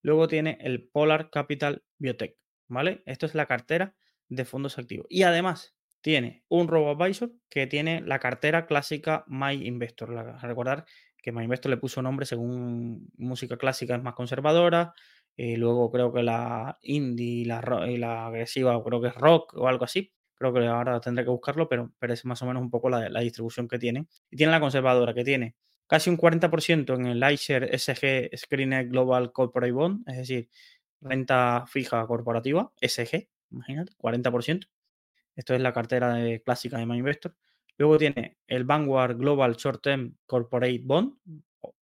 Luego 0.03 0.27
tiene 0.27 0.59
el 0.61 0.87
Polar 0.89 1.31
Capital 1.31 1.83
Biotech, 1.97 2.37
¿vale? 2.67 3.01
Esto 3.07 3.25
es 3.25 3.33
la 3.33 3.47
cartera 3.47 3.95
de 4.29 4.45
fondos 4.45 4.77
activos. 4.77 5.07
Y 5.09 5.23
además 5.23 5.76
tiene 6.01 6.43
un 6.47 6.67
robo-advisor 6.67 7.31
que 7.49 7.67
tiene 7.67 8.01
la 8.01 8.19
cartera 8.19 8.65
clásica 8.65 9.25
My 9.27 9.53
Investor. 9.65 10.09
recordar 10.41 10.85
que 11.21 11.31
My 11.31 11.43
Investor 11.43 11.69
le 11.69 11.77
puso 11.77 12.01
nombre 12.01 12.25
según 12.25 13.09
música 13.17 13.57
clásica 13.57 13.95
es 13.95 14.03
más 14.03 14.13
conservadora. 14.15 14.93
y 15.35 15.53
eh, 15.53 15.57
luego 15.57 15.91
creo 15.91 16.13
que 16.13 16.23
la 16.23 16.77
indie 16.81 17.45
la, 17.45 17.61
y 17.89 17.97
la 17.97 18.27
agresiva 18.27 18.81
creo 18.83 19.01
que 19.01 19.09
es 19.09 19.15
rock 19.15 19.53
o 19.55 19.67
algo 19.67 19.85
así. 19.85 20.13
Creo 20.35 20.53
que 20.53 20.65
ahora 20.67 20.99
tendré 21.01 21.25
que 21.25 21.31
buscarlo, 21.31 21.67
pero, 21.67 21.91
pero 21.99 22.13
es 22.13 22.23
más 22.25 22.41
o 22.43 22.45
menos 22.45 22.61
un 22.61 22.69
poco 22.69 22.89
la, 22.89 23.19
distribución 23.21 23.67
que 23.67 23.79
tiene. 23.79 24.07
Y 24.29 24.37
tiene 24.37 24.51
la 24.51 24.59
conservadora 24.59 25.13
que 25.13 25.23
tiene 25.23 25.55
casi 25.87 26.09
un 26.09 26.17
40% 26.17 26.95
en 26.95 27.07
el 27.07 27.31
iShare 27.31 27.77
SG 27.77 28.37
Screened 28.37 28.89
Global 28.89 29.31
Corporate 29.31 29.71
Bond, 29.71 30.07
es 30.07 30.17
decir, 30.17 30.49
renta 31.01 31.65
fija 31.67 32.05
corporativa, 32.07 32.71
SG, 32.81 33.29
imagínate, 33.51 33.93
40%. 33.97 34.67
Esto 35.37 35.53
es 35.53 35.61
la 35.61 35.71
cartera 35.71 36.17
clásica 36.43 36.79
de 36.79 36.85
MyInvestor. 36.87 37.35
Luego 37.77 37.97
tiene 37.99 38.37
el 38.47 38.65
Vanguard 38.65 39.17
Global 39.17 39.55
Short 39.55 39.81
Term 39.83 40.17
Corporate 40.25 40.81
Bond, 40.83 41.13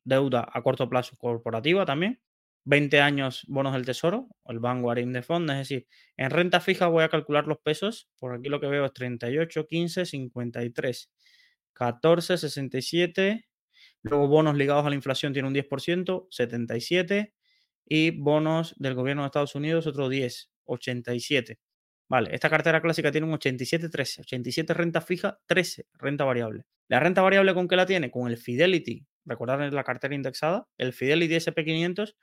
deuda 0.04 0.48
a 0.52 0.62
corto 0.62 0.90
plazo 0.90 1.16
corporativa 1.18 1.86
también. 1.86 2.22
20 2.66 3.00
años 3.00 3.46
bonos 3.48 3.74
del 3.74 3.86
tesoro, 3.86 4.28
el 4.48 4.60
Vanguard 4.60 4.98
in 4.98 5.14
the 5.14 5.22
Fund, 5.22 5.50
es 5.52 5.58
decir, 5.58 5.88
en 6.18 6.32
renta 6.32 6.60
fija 6.60 6.88
voy 6.88 7.04
a 7.04 7.10
calcular 7.10 7.46
los 7.48 7.60
pesos, 7.60 8.10
por 8.18 8.34
aquí 8.34 8.50
lo 8.50 8.60
que 8.60 8.68
veo 8.68 8.86
es 8.86 8.94
38, 8.94 9.68
15, 9.68 10.06
53, 10.06 11.12
14, 11.74 12.38
67, 12.38 13.48
luego 14.02 14.28
bonos 14.28 14.56
ligados 14.58 14.86
a 14.86 14.90
la 14.90 14.96
inflación 14.96 15.32
tiene 15.32 15.48
un 15.48 15.54
10%, 15.54 16.28
77, 16.32 17.36
y 17.86 18.10
bonos 18.10 18.74
del 18.78 18.96
gobierno 18.96 19.22
de 19.22 19.28
Estados 19.28 19.54
Unidos 19.54 19.86
otro 19.86 20.10
10, 20.10 20.52
87. 20.66 21.60
Vale, 22.08 22.30
esta 22.34 22.50
cartera 22.50 22.82
clásica 22.82 23.12
tiene 23.12 23.26
un 23.26 23.34
87-13, 23.34 24.20
87 24.22 24.74
renta 24.74 25.02
fija, 25.02 25.40
13 25.48 25.88
renta 25.94 26.24
variable. 26.24 26.66
¿La 26.88 27.00
renta 27.00 27.24
variable 27.24 27.54
con 27.56 27.68
qué 27.68 27.76
la 27.76 27.88
tiene? 27.88 28.12
Con 28.12 28.30
el 28.30 28.38
Fidelity, 28.38 29.06
recordad 29.26 29.72
la 29.72 29.84
cartera 29.84 30.14
indexada, 30.14 30.68
el 30.78 30.94
Fidelity 30.94 31.36
SP500 31.36 32.16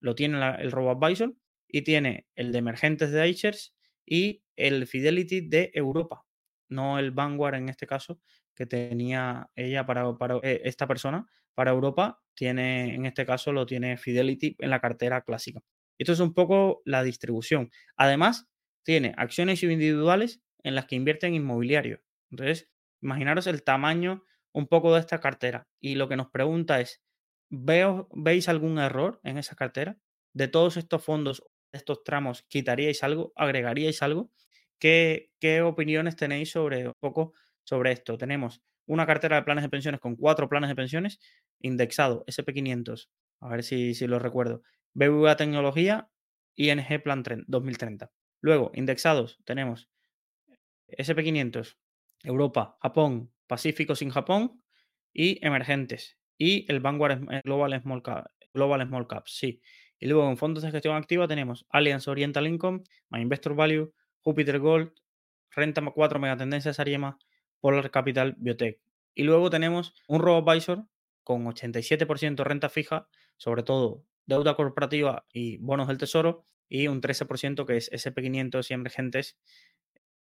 lo 0.00 0.14
tiene 0.14 0.38
el 0.58 0.72
RoboAdvisor 0.72 1.34
y 1.68 1.82
tiene 1.82 2.26
el 2.34 2.52
de 2.52 2.58
emergentes 2.58 3.10
de 3.10 3.28
iShares 3.28 3.74
y 4.06 4.42
el 4.56 4.86
Fidelity 4.86 5.42
de 5.42 5.70
Europa, 5.74 6.24
no 6.68 6.98
el 6.98 7.10
Vanguard 7.10 7.56
en 7.56 7.68
este 7.68 7.86
caso 7.86 8.20
que 8.54 8.64
tenía 8.64 9.50
ella 9.54 9.84
para, 9.84 10.16
para 10.16 10.36
eh, 10.42 10.62
esta 10.64 10.86
persona 10.86 11.26
para 11.54 11.72
Europa, 11.72 12.22
tiene 12.34 12.94
en 12.94 13.04
este 13.04 13.26
caso 13.26 13.52
lo 13.52 13.66
tiene 13.66 13.98
Fidelity 13.98 14.56
en 14.58 14.70
la 14.70 14.80
cartera 14.80 15.22
clásica. 15.22 15.60
Esto 15.98 16.12
es 16.12 16.20
un 16.20 16.34
poco 16.34 16.82
la 16.84 17.02
distribución. 17.02 17.70
Además, 17.96 18.46
tiene 18.86 19.14
acciones 19.16 19.64
individuales 19.64 20.40
en 20.62 20.76
las 20.76 20.86
que 20.86 20.94
invierte 20.94 21.26
en 21.26 21.34
inmobiliario. 21.34 22.02
Entonces, 22.30 22.70
imaginaros 23.02 23.48
el 23.48 23.64
tamaño 23.64 24.22
un 24.52 24.68
poco 24.68 24.94
de 24.94 25.00
esta 25.00 25.18
cartera. 25.18 25.66
Y 25.80 25.96
lo 25.96 26.08
que 26.08 26.16
nos 26.16 26.30
pregunta 26.30 26.80
es, 26.80 27.02
¿veo, 27.50 28.08
¿veis 28.14 28.48
algún 28.48 28.78
error 28.78 29.20
en 29.24 29.38
esa 29.38 29.56
cartera? 29.56 29.98
De 30.32 30.46
todos 30.46 30.76
estos 30.76 31.04
fondos, 31.04 31.42
estos 31.72 32.04
tramos, 32.04 32.44
¿quitaríais 32.48 33.02
algo? 33.02 33.32
¿Agregaríais 33.34 34.02
algo? 34.02 34.30
¿Qué, 34.78 35.32
qué 35.40 35.62
opiniones 35.62 36.14
tenéis 36.14 36.52
sobre 36.52 36.92
poco 37.00 37.32
sobre 37.64 37.90
esto? 37.90 38.16
Tenemos 38.16 38.62
una 38.86 39.04
cartera 39.04 39.34
de 39.36 39.42
planes 39.42 39.64
de 39.64 39.68
pensiones 39.68 40.00
con 40.00 40.14
cuatro 40.14 40.48
planes 40.48 40.68
de 40.68 40.76
pensiones 40.76 41.18
indexado, 41.60 42.24
SP500, 42.28 43.08
a 43.40 43.48
ver 43.48 43.64
si, 43.64 43.94
si 43.94 44.06
lo 44.06 44.20
recuerdo, 44.20 44.62
BBVA 44.94 45.36
Tecnología, 45.36 46.08
ING 46.54 47.02
Plan 47.02 47.24
2030. 47.48 48.12
Luego, 48.40 48.70
indexados, 48.74 49.38
tenemos 49.44 49.88
SP500, 50.88 51.76
Europa, 52.22 52.76
Japón, 52.80 53.32
Pacífico 53.46 53.94
sin 53.94 54.10
Japón 54.10 54.62
y 55.12 55.44
emergentes. 55.44 56.18
Y 56.38 56.70
el 56.70 56.80
Vanguard 56.80 57.22
Global 57.44 57.80
Small 57.80 58.02
Cap, 58.02 58.26
Global 58.52 58.86
Small 58.86 59.06
Caps, 59.06 59.36
sí. 59.36 59.60
Y 59.98 60.06
luego 60.06 60.28
en 60.28 60.36
fondos 60.36 60.62
de 60.62 60.70
gestión 60.70 60.96
activa 60.96 61.26
tenemos 61.26 61.66
Allianz 61.70 62.08
Oriental 62.08 62.46
Income, 62.46 62.82
My 63.08 63.20
Investor 63.20 63.54
Value, 63.54 63.92
Jupiter 64.20 64.58
Gold, 64.58 64.92
Renta 65.50 65.82
4 65.82 66.18
Megatendencias 66.18 66.78
Ariema, 66.80 67.18
Polar 67.60 67.90
Capital 67.90 68.34
Biotech. 68.38 68.78
Y 69.14 69.22
luego 69.22 69.48
tenemos 69.48 69.94
un 70.06 70.20
robo-advisor 70.20 70.84
con 71.24 71.46
87% 71.46 72.44
renta 72.44 72.68
fija, 72.68 73.08
sobre 73.38 73.62
todo 73.62 74.04
deuda 74.26 74.54
corporativa 74.54 75.24
y 75.32 75.56
bonos 75.58 75.88
del 75.88 75.96
tesoro, 75.98 76.44
y 76.68 76.88
un 76.88 77.00
13% 77.00 77.66
que 77.66 77.76
es 77.76 77.90
SP500 77.90 78.70
y 78.70 78.74
emergentes 78.74 79.36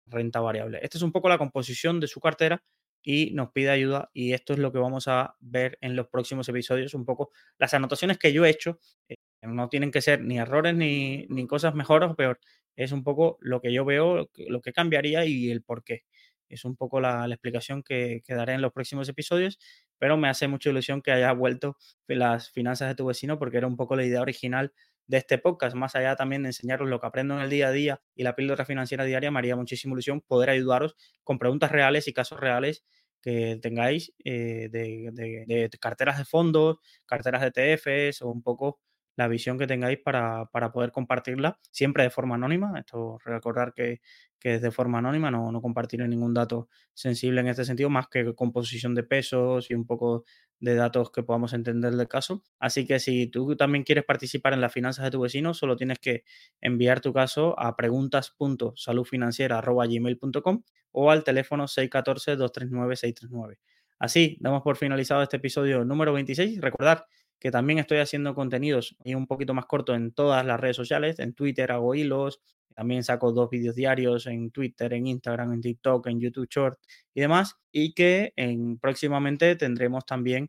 renta 0.07 0.41
variable. 0.41 0.81
Esta 0.83 0.99
es 0.99 1.03
un 1.03 1.13
poco 1.13 1.29
la 1.29 1.39
composición 1.39 2.01
de 2.01 2.09
su 2.09 2.21
cartera 2.21 2.63
y 3.03 3.33
nos 3.33 3.53
pide 3.53 3.71
ayuda 3.71 4.11
y 4.15 4.33
esto 4.33 4.55
es 4.55 4.59
lo 4.59 4.73
que 4.73 4.79
vamos 4.79 5.09
a 5.09 5.37
ver 5.41 5.79
en 5.83 5.95
los 5.95 6.09
próximos 6.09 6.49
episodios, 6.49 6.95
un 6.95 7.05
poco 7.05 7.31
las 7.59 7.75
anotaciones 7.75 8.19
que 8.19 8.33
yo 8.33 8.45
he 8.45 8.51
hecho, 8.51 8.79
eh, 9.09 9.17
no 9.43 9.69
tienen 9.69 9.91
que 9.91 10.01
ser 10.01 10.23
ni 10.23 10.39
errores 10.39 10.75
ni, 10.75 11.27
ni, 11.29 11.47
cosas 11.47 11.75
mejores 11.75 12.11
o 12.11 12.17
peor, 12.17 12.41
es 12.77 12.93
un 12.93 13.05
poco 13.05 13.37
lo 13.41 13.61
que 13.61 13.73
yo 13.73 13.85
veo, 13.85 14.31
lo 14.49 14.61
que 14.63 14.73
cambiaría 14.73 15.27
y 15.27 15.51
el 15.51 15.63
por 15.63 15.85
qué. 15.85 16.05
Es 16.49 16.65
un 16.65 16.77
poco 16.77 17.01
la, 17.01 17.27
explicación 17.27 17.83
que, 17.83 18.23
que, 18.25 18.35
daré 18.35 18.55
en 18.55 18.63
los 18.63 18.73
próximos 18.73 19.09
episodios, 19.09 19.59
pero 19.99 20.17
me 20.17 20.29
hace 20.29 20.47
mucha 20.47 20.71
ilusión 20.71 21.03
que 21.03 21.11
haya 21.11 21.33
vuelto 21.33 21.77
las 22.07 22.51
finanzas 22.51 22.89
de 22.89 22.95
tu 22.95 23.07
vecino 23.07 23.39
porque 23.39 23.59
era 23.59 23.67
un 23.67 23.77
poco 23.77 23.97
la 23.97 24.05
idea 24.05 24.21
original 24.21 24.73
de 25.07 25.19
este 25.19 25.39
podcast, 25.39 25.77
más 25.77 25.95
allá 25.95 26.17
también 26.17 26.43
de 26.43 26.51
enseñaros 26.51 26.89
lo 26.89 27.01
que 27.01 27.07
aprendo 27.07 27.35
en 27.35 27.43
el 27.43 27.51
día 27.51 27.69
a 27.69 27.73
día 27.73 28.03
y 28.15 28.23
la 28.23 28.35
píldora 28.35 28.65
financiera 28.65 29.05
diaria, 29.05 29.31
me 29.31 29.39
haría 29.39 29.57
muchísima 29.57 29.93
ilusión 29.93 30.21
poder 30.21 30.51
ayudaros 30.51 30.97
con 31.23 31.39
preguntas 31.39 31.71
reales 31.71 32.09
y 32.09 32.13
casos 32.13 32.41
reales 32.41 32.85
que 33.21 33.59
tengáis 33.63 34.13
eh, 34.25 34.69
de, 34.71 35.71
carteras 35.81 36.19
de 36.19 36.25
fondos, 36.25 36.77
carteras 37.07 37.41
de 37.41 37.75
ETFs 37.75 38.21
o 38.21 38.29
un 38.29 38.43
poco 38.43 38.81
la 39.17 39.29
visión 39.29 39.59
que 39.59 39.67
tengáis 39.67 39.99
para, 39.99 40.47
poder 40.73 40.93
compartirla, 40.93 41.59
siempre 41.71 42.03
de 42.03 42.11
forma 42.11 42.35
anónima. 42.35 42.79
Esto 42.79 43.19
recordar 43.25 43.73
que, 43.75 44.01
que 44.39 44.55
es 44.55 44.63
de 44.63 44.71
forma 44.71 44.99
anónima, 44.99 45.31
no, 45.31 45.53
no 45.53 45.63
compartiré 45.63 46.07
ningún 46.09 46.35
dato 46.35 46.69
sensible 46.93 47.41
en 47.41 47.49
este 47.49 47.65
sentido, 47.65 47.91
más 47.91 48.09
que 48.09 48.35
composición 48.35 48.95
de 48.95 49.05
pesos 49.05 49.71
y 49.71 49.75
un 49.75 49.87
poco 49.87 50.25
de 50.61 50.75
datos 50.75 51.11
que 51.11 51.23
podamos 51.23 51.53
entender 51.53 51.95
del 51.95 52.09
caso. 52.09 52.43
Así 52.59 52.87
que 52.87 52.99
si 52.99 53.27
tú 53.27 53.55
también 53.57 53.85
quieres 53.85 54.05
participar 54.05 54.55
en 54.55 54.61
las 54.61 54.73
finanzas 54.73 55.05
de 55.05 55.11
tu 55.11 55.21
vecino, 55.21 55.55
solo 55.55 55.77
tienes 55.77 55.99
que 55.99 56.25
enviar 56.61 57.01
tu 57.01 57.13
caso 57.13 57.59
a 57.59 57.77
preguntas.saludfinanciera.gmail.com 57.77 60.63
o 60.93 61.11
al 61.11 61.25
teléfono 61.25 61.65
614-239-639. 61.65 63.59
Así, 63.99 64.39
damos 64.41 64.63
por 64.63 64.77
finalizado 64.77 65.23
este 65.23 65.37
episodio 65.37 65.85
número 65.85 66.13
26. 66.13 66.61
Recordad 66.61 67.05
que 67.39 67.51
también 67.51 67.79
estoy 67.79 67.99
haciendo 67.99 68.35
contenidos 68.35 68.97
y 69.05 69.15
un 69.15 69.27
poquito 69.27 69.55
más 69.55 69.67
corto 69.67 69.95
en 69.95 70.13
todas 70.13 70.45
las 70.47 70.59
redes 70.61 70.77
sociales. 70.77 71.19
En 71.19 71.35
Twitter 71.35 71.73
hago 71.73 71.95
hilos, 71.95 72.41
también 72.75 73.05
saco 73.05 73.33
dos 73.33 73.51
vídeos 73.51 73.75
diarios 73.75 74.27
en 74.27 74.51
Twitter, 74.51 74.93
en 74.95 75.07
Instagram, 75.07 75.53
en 75.53 75.61
TikTok, 75.61 76.07
en 76.09 76.21
YouTube 76.21 76.49
Short 76.51 76.79
y 77.15 77.21
demás. 77.21 77.57
Y 77.71 77.95
que 77.95 78.33
en, 78.37 78.79
próximamente 78.79 79.57
tendremos 79.57 80.05
también 80.05 80.49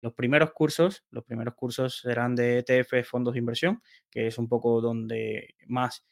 los 0.00 0.12
primeros 0.14 0.52
cursos. 0.52 1.04
Los 1.10 1.24
primeros 1.24 1.54
cursos 1.54 2.00
serán 2.00 2.34
de 2.34 2.58
ETF, 2.58 3.06
fondos 3.08 3.34
de 3.34 3.40
inversión, 3.40 3.82
que 4.10 4.26
es 4.26 4.38
un 4.38 4.48
poco 4.48 4.80
donde 4.80 5.54
más 5.66 6.04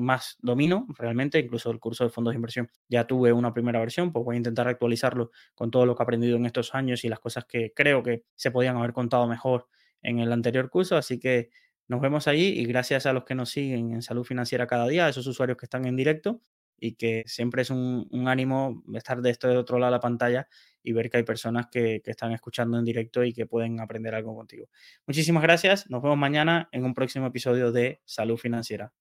más 0.00 0.36
domino 0.40 0.86
realmente, 0.98 1.38
incluso 1.38 1.70
el 1.70 1.80
curso 1.80 2.04
de 2.04 2.10
fondos 2.10 2.32
de 2.32 2.36
inversión 2.36 2.68
ya 2.88 3.06
tuve 3.06 3.32
una 3.32 3.52
primera 3.52 3.80
versión, 3.80 4.12
pues 4.12 4.24
voy 4.24 4.36
a 4.36 4.38
intentar 4.38 4.68
actualizarlo 4.68 5.30
con 5.54 5.70
todo 5.70 5.86
lo 5.86 5.94
que 5.94 6.02
he 6.02 6.04
aprendido 6.04 6.36
en 6.36 6.46
estos 6.46 6.74
años 6.74 7.04
y 7.04 7.08
las 7.08 7.20
cosas 7.20 7.46
que 7.46 7.72
creo 7.74 8.02
que 8.02 8.24
se 8.34 8.50
podían 8.50 8.76
haber 8.76 8.92
contado 8.92 9.26
mejor 9.26 9.68
en 10.02 10.18
el 10.18 10.32
anterior 10.32 10.68
curso, 10.68 10.96
así 10.96 11.18
que 11.18 11.50
nos 11.88 12.00
vemos 12.00 12.28
allí 12.28 12.48
y 12.48 12.64
gracias 12.66 13.06
a 13.06 13.12
los 13.12 13.24
que 13.24 13.34
nos 13.34 13.50
siguen 13.50 13.92
en 13.92 14.02
Salud 14.02 14.24
Financiera 14.24 14.66
cada 14.66 14.86
día, 14.88 15.06
a 15.06 15.08
esos 15.08 15.26
usuarios 15.26 15.56
que 15.56 15.66
están 15.66 15.86
en 15.86 15.96
directo 15.96 16.42
y 16.78 16.94
que 16.96 17.22
siempre 17.26 17.62
es 17.62 17.70
un, 17.70 18.06
ánimo 18.26 18.82
estar 18.94 19.22
de 19.22 19.30
esto 19.30 19.48
de 19.48 19.56
otro 19.56 19.78
lado 19.78 19.92
de 19.92 19.96
la 19.96 20.00
pantalla 20.00 20.48
y 20.82 20.92
ver 20.92 21.08
que 21.08 21.18
hay 21.18 21.22
personas 21.22 21.66
que, 21.70 22.02
que 22.04 22.10
están 22.10 22.32
escuchando 22.32 22.78
en 22.78 22.84
directo 22.84 23.24
y 23.24 23.32
que 23.32 23.46
pueden 23.46 23.80
aprender 23.80 24.14
algo 24.14 24.34
contigo. 24.34 24.68
Muchísimas 25.06 25.42
gracias, 25.42 25.88
nos 25.88 26.02
vemos 26.02 26.18
mañana 26.18 26.68
en 26.72 26.84
un 26.84 26.92
próximo 26.92 27.26
episodio 27.26 27.72
de 27.72 28.02
Salud 28.04 28.36
Financiera. 28.36 28.92